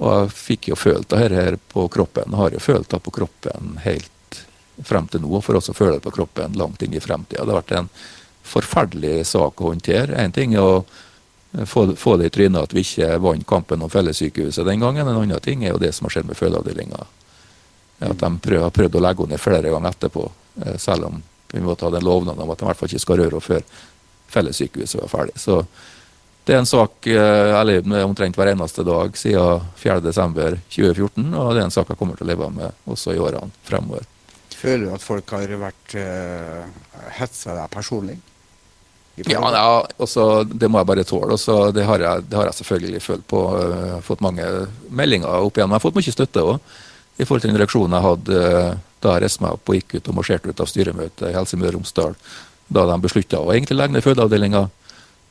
Og 0.00 0.10
jeg 0.10 0.34
fikk 0.34 0.68
jo 0.70 0.78
følt 0.78 1.10
det 1.12 1.20
her 1.20 1.56
på 1.70 1.86
kroppen. 1.92 2.32
Har 2.34 2.54
jo 2.54 2.62
følt 2.62 2.88
det 2.90 3.00
på 3.04 3.12
kroppen 3.12 3.76
helt 3.84 4.40
frem 4.82 5.06
til 5.06 5.22
nå, 5.22 5.40
for 5.44 5.58
også 5.58 5.76
føle 5.76 5.98
det 5.98 6.06
på 6.06 6.14
kroppen 6.16 6.56
langt 6.58 6.82
inn 6.82 6.96
i 6.96 7.02
fremtida. 7.02 7.44
Det 7.44 7.52
har 7.52 7.60
vært 7.60 7.74
en 7.78 7.90
forferdelig 8.44 9.26
sak 9.30 9.60
å 9.60 9.70
håndtere. 9.70 10.16
Én 10.18 10.32
ting 10.34 10.56
er 10.56 10.64
å 10.64 11.66
få, 11.66 11.86
få, 11.96 12.16
det 12.16 12.32
i 12.32 12.34
trynet 12.34 12.70
at 12.70 12.74
vi 12.74 12.82
ikke 12.82 13.18
vant 13.22 13.46
kampen 13.46 13.84
om 13.84 13.92
fellessykehuset 13.92 14.66
den 14.66 14.82
gangen. 14.82 15.06
En 15.06 15.20
annen 15.20 15.44
ting 15.44 15.64
er 15.64 15.74
jo 15.74 15.82
det 15.82 15.92
som 15.94 16.08
har 16.08 16.16
skjedd 16.16 16.28
med 16.30 16.40
fødeavdelinga. 16.40 17.04
At 18.04 18.20
de 18.20 18.30
prøv, 18.46 18.62
har 18.66 18.74
prøvd 18.74 18.98
å 18.98 19.02
legge 19.04 19.24
henne 19.24 19.36
ned 19.36 19.42
flere 19.42 19.72
ganger 19.72 19.96
etterpå, 19.96 20.28
eh, 20.64 20.78
selv 20.82 21.10
om 21.10 21.22
vi 21.54 21.62
må 21.62 21.76
ta 21.78 21.90
den 21.90 22.04
lovnaden 22.04 22.42
om 22.42 22.50
at 22.50 22.58
de 22.58 22.66
i 22.66 22.68
hvert 22.70 22.80
fall 22.80 22.90
ikke 22.90 23.04
skal 23.04 23.20
røre 23.22 23.38
henne 23.38 23.48
før 23.48 23.66
fellessykehuset 24.34 25.02
var 25.02 25.12
ferdig. 25.12 25.36
Så 25.38 25.60
det 26.44 26.54
er 26.54 26.60
en 26.60 26.68
sak 26.68 27.06
eller 27.06 27.86
har 27.94 28.08
omtrent 28.08 28.36
hver 28.36 28.50
eneste 28.50 28.82
dag 28.84 29.14
siden 29.16 29.62
4.12.2014, 29.80 31.30
og 31.30 31.54
det 31.54 31.62
er 31.62 31.68
en 31.68 31.72
sak 31.72 31.92
jeg 31.92 32.00
kommer 32.00 32.18
til 32.18 32.26
å 32.26 32.32
leve 32.32 32.50
med 32.52 32.90
også 32.90 33.14
i 33.14 33.22
årene 33.22 33.54
fremover. 33.64 34.04
Føler 34.64 34.88
du 34.88 34.94
at 34.96 35.04
folk 35.04 35.32
har 35.34 35.50
vært 35.60 35.96
uh, 36.00 36.62
hetsa 37.18 37.52
deg 37.56 37.72
personlig? 37.72 38.16
Ja, 39.28 39.38
ja 39.54 39.66
også, 40.02 40.42
det 40.48 40.70
må 40.72 40.80
jeg 40.80 40.88
bare 40.90 41.04
tåle. 41.06 41.36
Også, 41.36 41.68
det, 41.74 41.84
har 41.86 42.02
jeg, 42.02 42.24
det 42.30 42.38
har 42.38 42.48
jeg 42.48 42.58
selvfølgelig 42.62 43.02
følt 43.04 43.26
på. 43.30 43.42
Uh, 43.60 43.98
fått 44.06 44.24
mange 44.24 44.46
meldinger 44.88 45.44
opp 45.44 45.60
igjen. 45.60 45.68
Jeg 45.68 45.76
har 45.76 45.84
fått 45.84 45.98
mye 46.00 46.14
støtte 46.16 46.46
òg, 46.48 46.72
i 47.18 47.24
forhold 47.24 47.44
til 47.44 47.52
den 47.52 47.60
reaksjonen 47.60 47.96
jeg 47.96 48.06
hadde 48.08 48.40
uh, 48.40 48.72
da 49.04 49.14
jeg 49.14 49.24
reiste 49.26 49.44
meg 49.44 49.58
opp 49.58 49.68
og 49.68 49.78
gikk 49.78 49.98
ut 49.98 50.10
og 50.10 50.16
marsjerte 50.16 50.50
ut 50.50 50.62
av 50.64 50.70
styremøtet 50.70 51.28
i 51.28 51.34
Helse 51.36 51.58
Møre 51.60 51.74
og 51.74 51.78
Romsdal. 51.78 52.16
Da 52.72 52.86
de 52.88 52.96
beslutta 53.04 53.42
å 53.42 53.52
egentlig 53.52 53.76
legge 53.76 53.96
ned 53.96 54.06
fødeavdelinga. 54.06 54.62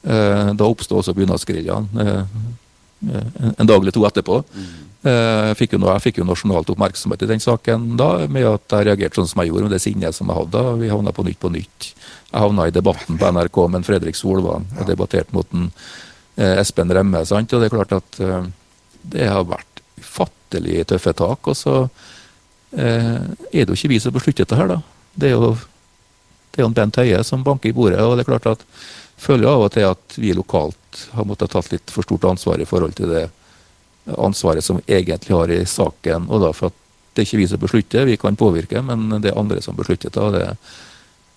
Uh, 0.04 0.50
da 0.54 0.68
oppsto 0.68 1.00
også 1.00 1.16
bunadsgeriljaen 1.18 1.90
en 3.04 3.68
dag 3.68 3.82
eller 3.82 3.92
to 3.92 4.06
etterpå. 4.08 4.38
Mm. 4.48 4.68
Jeg 5.04 5.56
fikk, 5.60 5.74
jo, 5.76 5.80
jeg 5.90 6.04
fikk 6.06 6.20
jo 6.22 6.26
nasjonalt 6.30 6.70
oppmerksomhet 6.72 7.26
i 7.26 7.28
den 7.28 7.42
saken 7.44 7.90
da, 8.00 8.06
med 8.32 8.46
at 8.48 8.72
jeg 8.72 8.88
reagerte 8.88 9.20
sånn 9.20 9.28
som 9.28 9.42
jeg 9.42 9.50
gjorde, 9.50 9.66
med 9.68 9.74
det 9.76 9.82
sinnet 9.84 10.16
som 10.16 10.30
jeg 10.32 10.38
hadde. 10.38 10.62
Vi 10.80 10.92
havna 10.94 11.12
på 11.12 11.26
Nytt 11.28 11.42
på 11.42 11.52
Nytt 11.52 11.90
jeg 12.34 12.42
havna 12.42 12.66
i 12.68 12.74
debatten 12.74 13.20
på 13.20 13.30
NRK 13.30 13.60
med 13.68 13.80
en 13.80 13.86
Fredrik 13.86 14.18
Solvang 14.18 14.66
og 14.80 14.88
debatterte 14.90 15.36
mot 15.36 15.48
en, 15.54 15.70
eh, 16.38 16.58
Espen 16.62 16.90
Remme. 16.90 17.26
Sant? 17.26 17.54
Og 17.54 17.62
det 17.62 17.70
er 17.70 17.76
klart 17.76 17.94
at 17.94 18.20
eh, 18.20 18.48
det 19.04 19.28
har 19.30 19.46
vært 19.46 19.73
ufattelig 20.54 20.88
tøffe 20.88 21.14
tak. 21.14 21.48
Og 21.48 21.56
så 21.58 21.90
eh, 22.78 23.22
er 23.52 23.66
det 23.66 23.70
jo 23.70 23.78
ikke 23.78 23.94
vi 23.94 24.00
som 24.00 24.14
beslutter 24.14 24.46
dette 24.46 24.56
her, 24.56 24.68
da. 24.68 24.82
Det 25.16 25.30
er 25.30 25.38
jo 25.38 25.58
det 26.54 26.62
er 26.62 26.68
jo 26.68 26.74
Bent 26.74 26.98
Høie 26.98 27.24
som 27.24 27.44
banker 27.44 27.70
i 27.70 27.74
bordet. 27.74 28.00
og 28.00 28.16
det 28.16 28.24
er 28.24 28.30
klart 28.30 28.46
at 28.46 28.66
føler 29.18 29.48
av 29.50 29.64
og 29.64 29.72
til 29.74 29.88
at 29.88 30.18
vi 30.18 30.34
lokalt 30.34 31.08
har 31.14 31.26
måttet 31.26 31.50
tatt 31.50 31.72
litt 31.72 31.90
for 31.90 32.04
stort 32.04 32.26
ansvar 32.26 32.62
i 32.62 32.66
forhold 32.66 32.94
til 32.94 33.10
det 33.10 33.30
ansvaret 34.18 34.64
som 34.64 34.82
egentlig 34.86 35.34
har 35.34 35.50
i 35.50 35.66
saken. 35.66 36.30
og 36.30 36.42
da 36.42 36.52
for 36.54 36.68
at 36.68 36.74
Det 37.14 37.22
er 37.22 37.26
ikke 37.28 37.38
vi 37.38 37.48
som 37.48 37.60
beslutter, 37.60 38.06
vi 38.06 38.18
kan 38.18 38.36
påvirke, 38.36 38.82
men 38.82 39.22
det 39.22 39.30
er 39.32 39.38
andre 39.38 39.62
som 39.62 39.76
beslutter 39.76 40.10
det. 40.10 40.58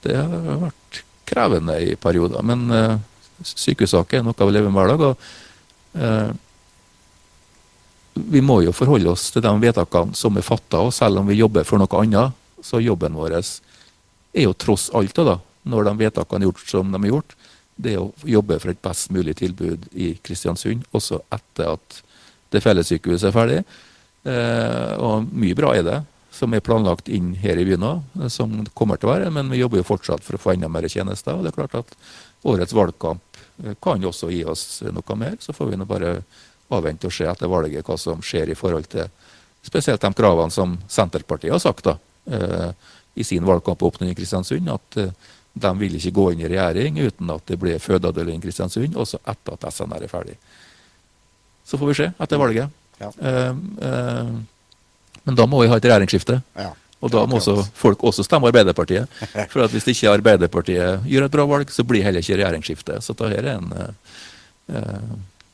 det 0.03 0.17
har 0.17 0.61
vært 0.61 1.03
krevende 1.27 1.77
i 1.81 1.95
perioder. 1.97 2.43
Men 2.43 2.71
uh, 2.71 2.99
sykehussaker 3.43 4.19
er 4.19 4.23
noe 4.25 4.33
vi 4.47 4.53
lever 4.53 4.71
med 4.71 4.81
hver 4.81 4.89
dag. 4.89 5.01
og 5.01 5.17
uh, 6.01 6.33
Vi 8.17 8.41
må 8.41 8.63
jo 8.65 8.73
forholde 8.73 9.13
oss 9.13 9.29
til 9.33 9.45
de 9.45 9.53
vedtakene 9.61 10.17
som 10.17 10.37
er 10.39 10.47
fatta, 10.47 10.81
og 10.81 10.95
selv 10.95 11.21
om 11.21 11.29
vi 11.29 11.37
jobber 11.39 11.67
for 11.69 11.81
noe 11.83 12.01
annet, 12.01 12.37
så 12.65 12.81
jobben 12.81 13.17
vår 13.17 13.37
er 13.37 14.47
jo 14.47 14.55
tross 14.57 14.89
alt, 14.97 15.17
da, 15.17 15.37
når 15.69 15.91
de 15.91 15.95
vedtakene 16.05 16.45
er 16.45 16.51
gjort 16.51 16.65
som 16.71 16.93
de 16.93 17.01
er 17.03 17.13
gjort, 17.13 17.37
det 17.77 17.93
er 17.93 18.01
å 18.01 18.13
jobbe 18.25 18.57
for 18.63 18.73
et 18.73 18.83
best 18.83 19.13
mulig 19.13 19.37
tilbud 19.37 19.89
i 19.93 20.15
Kristiansund, 20.25 20.87
også 20.97 21.21
etter 21.35 21.75
at 21.75 22.01
det 22.55 22.63
fellessykehuset 22.65 23.29
er 23.29 23.35
ferdig. 23.37 23.59
Eh, 24.27 24.93
og 24.97 25.29
mye 25.37 25.57
bra 25.59 25.75
er 25.77 25.85
det 25.87 25.99
som 26.37 26.53
er 26.53 26.65
planlagt 26.65 27.09
inn 27.13 27.33
her 27.41 27.59
i 27.61 27.65
byen 27.65 27.85
òg, 27.87 28.25
som 28.33 28.59
kommer 28.77 29.01
til 29.01 29.09
å 29.09 29.15
være. 29.15 29.31
Men 29.33 29.53
vi 29.53 29.61
jobber 29.61 29.81
jo 29.81 29.89
fortsatt 29.89 30.25
for 30.25 30.37
å 30.37 30.41
få 30.41 30.55
enda 30.55 30.69
mer 30.73 30.89
tjenester. 30.89 31.37
og 31.37 31.45
det 31.45 31.53
er 31.53 31.59
klart 31.61 31.79
at 31.81 31.97
Årets 32.47 32.75
valgkamp 32.77 33.41
eh, 33.65 33.77
kan 33.83 34.03
jo 34.03 34.13
også 34.13 34.31
gi 34.33 34.45
oss 34.49 34.83
noe 34.85 35.17
mer. 35.19 35.39
Så 35.41 35.57
får 35.57 35.73
vi 35.73 35.81
nå 35.81 35.89
bare 35.89 36.19
avvente 36.75 37.07
og 37.07 37.15
se 37.15 37.27
etter 37.29 37.51
valget 37.51 37.87
hva 37.87 37.97
som 38.01 38.23
skjer 38.25 38.51
i 38.51 38.59
forhold 38.59 38.89
til 38.91 39.09
spesielt 39.67 40.03
de 40.03 40.13
kravene 40.15 40.55
som 40.55 40.77
Senterpartiet 40.89 41.55
har 41.55 41.63
sagt 41.63 41.87
da, 41.87 41.97
eh, 42.31 42.71
i 43.15 43.25
sin 43.25 43.45
valgkampåpning 43.47 44.11
i 44.11 44.15
Kristiansund. 44.15 44.71
At 44.71 44.97
eh, 45.01 45.13
de 45.57 45.73
vil 45.81 45.97
ikke 45.99 46.15
gå 46.15 46.31
inn 46.33 46.45
i 46.45 46.51
regjering 46.53 47.01
uten 47.01 47.31
at 47.33 47.47
det 47.49 47.59
blir 47.61 47.83
fødeavdeling 47.83 48.39
i 48.39 48.45
Kristiansund, 48.45 48.97
også 48.97 49.23
etter 49.25 49.57
at 49.57 49.69
SNR 49.73 50.05
er 50.05 50.13
ferdig. 50.13 50.37
Så 51.67 51.81
får 51.81 51.91
vi 51.91 51.99
se 52.03 52.11
etter 52.23 52.43
valget. 52.43 52.75
Ja. 53.01 53.11
Eh, 53.11 53.55
eh, 53.91 54.35
men 55.27 55.39
da 55.39 55.47
må 55.51 55.63
vi 55.63 55.71
ha 55.73 55.79
et 55.81 55.89
regjeringsskifte. 55.89 56.41
Ja. 56.55 56.75
Og 57.03 57.11
da 57.13 57.25
må 57.29 57.41
også 57.41 57.59
folk 57.77 58.05
også 58.09 58.25
stemme 58.25 58.49
Arbeiderpartiet. 58.49 59.11
For 59.53 59.65
at 59.67 59.75
hvis 59.75 59.89
ikke 59.93 60.15
Arbeiderpartiet 60.15 61.05
gjør 61.11 61.27
et 61.27 61.35
bra 61.35 61.45
valg, 61.49 61.73
så 61.75 61.85
blir 61.85 62.07
heller 62.07 62.25
ikke 62.25 62.39
regjeringsskifte. 62.39 63.01
Så 63.05 63.13
dette 63.19 63.35
er 63.37 63.51
en 63.57 63.67
det- 63.75 63.91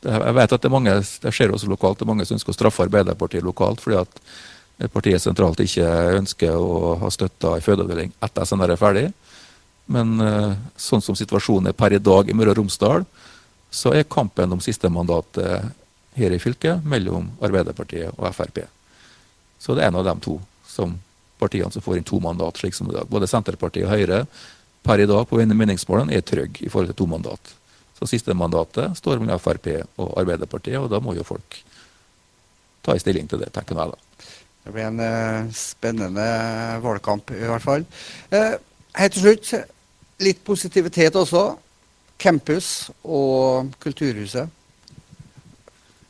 Jeg 0.02 0.34
vet 0.34 0.52
at 0.52 0.62
det 0.62 0.66
er 0.66 0.74
mange, 0.74 0.94
jeg 0.94 1.34
skjer 1.34 1.52
også 1.54 1.68
lokalt, 1.70 2.00
det 2.00 2.06
er 2.06 2.10
mange 2.10 2.26
som 2.26 2.34
ønsker 2.34 2.50
å 2.50 2.56
straffe 2.56 2.82
Arbeiderpartiet 2.82 3.44
lokalt 3.46 3.82
fordi 3.82 4.00
at 4.00 4.88
partiet 4.90 5.22
sentralt 5.22 5.60
ikke 5.62 5.86
ønsker 6.18 6.56
å 6.58 6.96
ha 6.98 7.10
støtta 7.12 7.54
en 7.54 7.62
fødeavdeling 7.62 8.10
etter 8.18 8.42
at 8.42 8.50
SNR 8.50 8.72
er 8.74 8.80
ferdig. 8.80 9.04
Men 9.92 10.14
eh, 10.22 10.54
sånn 10.78 11.02
som 11.04 11.18
situasjonen 11.18 11.70
er 11.70 11.76
per 11.78 11.94
i 11.94 12.02
dag 12.02 12.30
i 12.30 12.34
Møre 12.34 12.54
og 12.54 12.62
Romsdal, 12.62 13.06
så 13.72 13.92
er 13.96 14.08
kampen 14.10 14.52
om 14.52 14.62
siste 14.62 14.90
mandatet 14.92 15.70
her 16.18 16.34
i 16.34 16.40
fylket 16.42 16.84
mellom 16.84 17.30
Arbeiderpartiet 17.44 18.12
og 18.18 18.26
Frp. 18.36 18.64
Så 19.62 19.76
det 19.76 19.84
er 19.84 19.92
en 19.92 20.00
av 20.02 20.06
de 20.08 20.16
to 20.24 20.36
som 20.68 20.96
partiene 21.40 21.72
som 21.72 21.84
får 21.84 21.98
inn 21.98 22.06
to 22.08 22.18
mandat, 22.22 22.58
slik 22.58 22.76
som 22.76 22.90
i 22.90 22.96
dag. 22.96 23.08
Både 23.10 23.30
Senterpartiet 23.30 23.86
og 23.86 23.94
Høyre 23.94 24.24
per 24.82 25.02
i 25.02 25.08
dag 25.08 25.26
på 25.30 25.38
meningsmålene 25.42 26.14
er 26.16 26.26
trygge 26.26 26.66
i 26.66 26.70
forhold 26.70 26.92
til 26.92 27.02
to 27.02 27.08
mandat. 27.10 27.54
Så 28.02 28.08
siste 28.10 28.34
mandatet 28.34 28.96
står 28.98 29.20
mellom 29.22 29.38
Frp 29.38 29.68
og 30.02 30.16
Arbeiderpartiet, 30.18 30.80
og 30.80 30.88
da 30.90 30.98
må 30.98 31.14
jo 31.14 31.22
folk 31.26 31.60
ta 32.82 32.96
en 32.96 33.02
stilling 33.02 33.28
til 33.30 33.38
det, 33.38 33.52
tenker 33.54 33.78
jeg 33.78 33.92
da. 33.92 34.26
Det 34.62 34.72
blir 34.74 34.88
en 34.88 34.98
uh, 34.98 35.52
spennende 35.54 36.24
valgkamp, 36.82 37.30
i 37.30 37.46
hvert 37.46 37.62
fall. 37.62 37.86
Helt 38.32 39.14
til 39.14 39.22
slutt, 39.22 39.52
litt 40.22 40.42
positivitet 40.46 41.14
også. 41.18 41.44
Campus 42.18 42.90
og 43.02 43.70
Kulturhuset. 43.82 44.50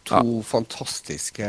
To 0.08 0.40
fantastiske 0.44 1.48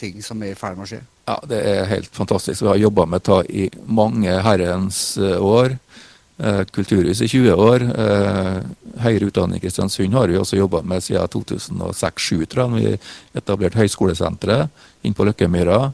ting 0.00 0.24
som 0.24 0.42
er 0.42 0.54
i 0.54 0.58
ferd 0.58 0.80
med 0.80 0.88
å 0.88 0.90
skje. 0.94 1.02
Ja, 1.28 1.36
det 1.48 1.60
er 1.64 1.86
helt 1.88 2.10
fantastisk. 2.12 2.64
Vi 2.64 2.72
har 2.72 2.80
jobba 2.80 3.06
med 3.08 3.24
det 3.24 3.38
i 3.48 3.68
mange 3.86 4.34
herrens 4.44 5.16
eh, 5.16 5.38
år. 5.40 5.76
Eh, 6.38 6.64
Kulturhus 6.64 7.20
i 7.22 7.28
20 7.28 7.52
år. 7.54 7.82
Eh, 7.82 8.56
høyere 9.04 9.28
utdanning 9.30 9.60
i 9.60 9.62
Kristiansund 9.62 10.16
har 10.18 10.28
vi 10.28 10.38
også 10.38 10.58
jobba 10.58 10.80
med 10.82 11.02
siden 11.02 11.28
2006-2007, 11.30 12.46
tror 12.50 12.64
jeg. 12.64 12.70
når 12.70 12.80
Vi 12.80 13.38
etablerte 13.38 13.78
høyskolesenteret 13.78 14.68
inn 15.06 15.14
på 15.14 15.26
Løkkemyra. 15.28 15.92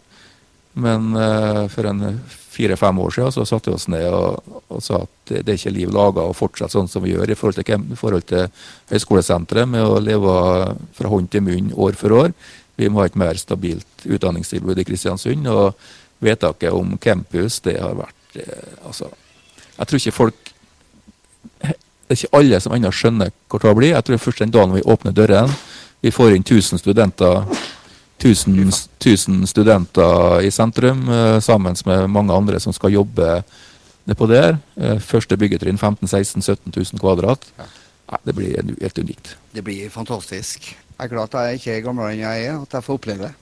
Men 0.80 1.12
eh, 1.16 1.66
for 1.68 1.90
en 1.90 2.22
fire-fem 2.24 2.98
år 3.04 3.12
siden 3.12 3.36
så 3.36 3.44
satte 3.44 3.68
vi 3.68 3.76
oss 3.76 3.88
ned 3.92 4.08
og, 4.08 4.56
og 4.72 4.80
sa 4.82 5.02
at 5.04 5.34
det, 5.44 5.44
er 5.44 5.60
ikke 5.60 5.76
liv 5.76 5.92
laga 5.92 6.24
å 6.24 6.34
fortsette 6.36 6.72
sånn 6.72 6.88
som 6.88 7.04
vi 7.04 7.12
gjør 7.12 7.34
i 7.34 7.36
forhold 7.36 7.60
til, 7.60 7.84
i 7.92 8.00
forhold 8.00 8.28
til 8.32 8.48
høyskolesenteret, 8.94 9.68
med 9.68 9.84
å 9.84 10.00
leve 10.00 10.34
fra 10.96 11.12
hånd 11.12 11.28
til 11.30 11.44
munn 11.44 11.72
år 11.76 12.00
for 12.00 12.16
år. 12.16 12.32
Vi 12.80 12.88
må 12.88 13.04
ha 13.04 13.10
et 13.10 13.18
mer 13.20 13.36
stabilt 13.36 14.08
utdanningstilbud 14.08 14.80
i 14.80 14.88
Kristiansund. 14.88 15.52
Og 15.52 15.76
vedtaket 16.24 16.72
om 16.72 16.96
campus, 16.96 17.60
det 17.60 17.76
har 17.76 17.92
vært 17.98 18.16
Altså, 18.86 19.08
jeg 19.80 19.88
tror 19.88 20.00
ikke 20.00 20.16
folk 20.16 20.52
Det 21.60 22.16
er 22.16 22.18
ikke 22.18 22.36
alle 22.40 22.58
som 22.60 22.72
ennå 22.74 22.90
skjønner 22.90 23.30
hvor 23.48 23.62
det 23.62 23.74
blir. 23.78 23.92
Jeg 23.94 24.04
tror 24.04 24.18
først 24.18 24.40
den 24.42 24.50
dagen 24.50 24.72
vi 24.74 24.82
åpner 24.82 25.14
dørene, 25.14 25.54
vi 26.02 26.10
får 26.10 26.34
inn 26.34 26.42
1000 26.42 26.80
studenter 26.82 27.44
1000, 28.20 28.56
1000 28.98 29.46
studenter 29.48 30.42
i 30.44 30.50
sentrum, 30.50 31.08
eh, 31.08 31.38
sammen 31.40 31.76
med 31.86 32.10
mange 32.10 32.34
andre 32.34 32.60
som 32.60 32.72
skal 32.72 32.92
jobbe 32.92 33.42
nedpå 34.10 34.26
der. 34.28 34.58
Eh, 34.76 34.98
første 34.98 35.36
byggetrinn 35.36 35.78
15 35.78 36.08
16 36.08 36.42
17 36.42 36.72
000 36.76 37.00
kvadrat. 37.00 37.46
Det 38.26 38.34
blir 38.34 38.58
helt 38.58 38.98
unikt. 38.98 39.36
Det 39.54 39.62
blir 39.64 39.88
fantastisk. 39.88 40.74
Jeg 40.98 41.04
er 41.04 41.08
glad 41.08 41.34
at 41.34 41.46
jeg 41.46 41.60
ikke 41.60 41.76
er 41.76 41.84
gamlere 41.86 42.12
enn 42.12 42.24
jeg 42.24 42.46
er, 42.46 42.58
at 42.60 42.72
jeg 42.74 42.84
får 42.84 42.98
oppleve 42.98 43.30
det. 43.30 43.34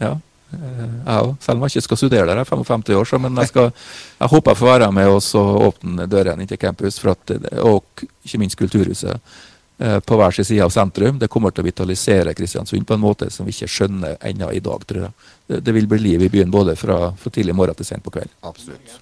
Ja, 0.00 0.14
jeg 0.52 1.26
òg. 1.26 1.34
Selv 1.42 1.58
om 1.58 1.66
jeg 1.66 1.74
ikke 1.74 1.86
skal 1.88 2.00
studere 2.00 2.26
der, 2.26 2.40
jeg 2.40 2.46
er 2.46 2.50
55 2.50 2.90
år, 2.98 3.08
så, 3.08 3.20
men 3.22 3.40
jeg, 3.42 3.50
skal, 3.52 3.70
jeg 4.18 4.32
håper 4.32 4.52
jeg 4.52 4.60
får 4.62 4.72
være 4.72 4.90
med 4.96 5.12
og 5.12 5.62
åpne 5.68 6.08
dørene 6.10 6.44
inn 6.44 6.50
til 6.50 6.60
campus, 6.60 7.00
at, 7.04 7.36
og 7.62 8.04
ikke 8.24 8.42
minst 8.42 8.58
Kulturhuset, 8.60 9.38
eh, 9.78 9.98
på 10.00 10.18
hver 10.20 10.36
sin 10.36 10.48
side 10.48 10.64
av 10.64 10.74
sentrum. 10.74 11.20
Det 11.20 11.30
kommer 11.32 11.54
til 11.54 11.64
å 11.64 11.68
vitalisere 11.68 12.34
Kristiansund 12.38 12.86
på 12.88 12.98
en 12.98 13.04
måte 13.04 13.30
som 13.30 13.48
vi 13.48 13.54
ikke 13.56 13.70
skjønner 13.70 14.18
ennå 14.32 14.50
i 14.52 14.64
dag, 14.64 14.84
tror 14.88 15.06
jeg. 15.06 15.30
Det, 15.46 15.62
det 15.66 15.78
vil 15.78 15.88
bli 15.90 16.02
liv 16.10 16.26
i 16.28 16.32
byen 16.32 16.52
både 16.52 16.76
fra, 16.76 17.08
fra 17.18 17.32
tidlig 17.32 17.56
morgen 17.56 17.78
til 17.78 17.88
sent 17.88 18.04
på 18.04 18.14
kveld. 18.14 18.32
Absolutt. 18.42 19.00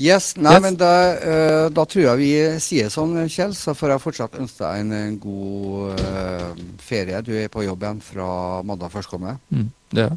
Yes, 0.00 0.30
nei, 0.40 0.54
Yes. 0.56 0.62
men 0.64 0.76
da, 0.80 0.90
uh, 1.20 1.66
da 1.76 1.84
tror 1.84 2.04
jeg 2.06 2.18
vi 2.22 2.30
sier 2.64 2.88
sånn, 2.92 3.18
Kjell. 3.28 3.52
Så 3.54 3.74
får 3.76 3.90
jeg 3.94 4.02
fortsatt 4.06 4.38
ønske 4.40 4.64
deg 4.64 4.80
en, 4.80 4.92
en 4.96 5.18
god 5.20 6.00
uh, 6.00 6.54
ferie. 6.80 7.20
Du 7.26 7.32
er 7.36 7.50
på 7.52 7.64
jobb 7.66 7.84
igjen 7.84 8.00
fra 8.04 8.28
mandag 8.64 8.92
førstkommende. 8.94 9.36
Mm, 9.52 9.68
det 9.92 10.06
er 10.06 10.16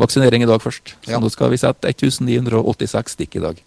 vaksinering 0.00 0.46
i 0.46 0.48
dag 0.48 0.62
først. 0.64 0.94
Så 1.04 1.10
Ja. 1.12 1.20
nå 1.20 1.28
skal 1.34 1.50
vi 1.52 1.60
sette 1.60 1.90
1986 1.92 3.16
stikk 3.18 3.36
i 3.36 3.44
dag. 3.44 3.60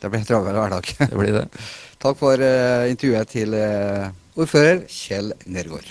Det 0.00 0.10
blir 0.10 0.20
en 0.22 0.28
travel 0.30 0.54
hverdag. 0.54 0.92
Det 1.00 1.16
blir 1.18 1.32
det. 1.40 1.46
Takk 2.04 2.16
for 2.20 2.38
uh, 2.40 2.86
intervjuet 2.92 3.28
til 3.34 3.56
ordfører 4.40 4.84
Kjell 4.88 5.32
Nergård. 5.46 5.88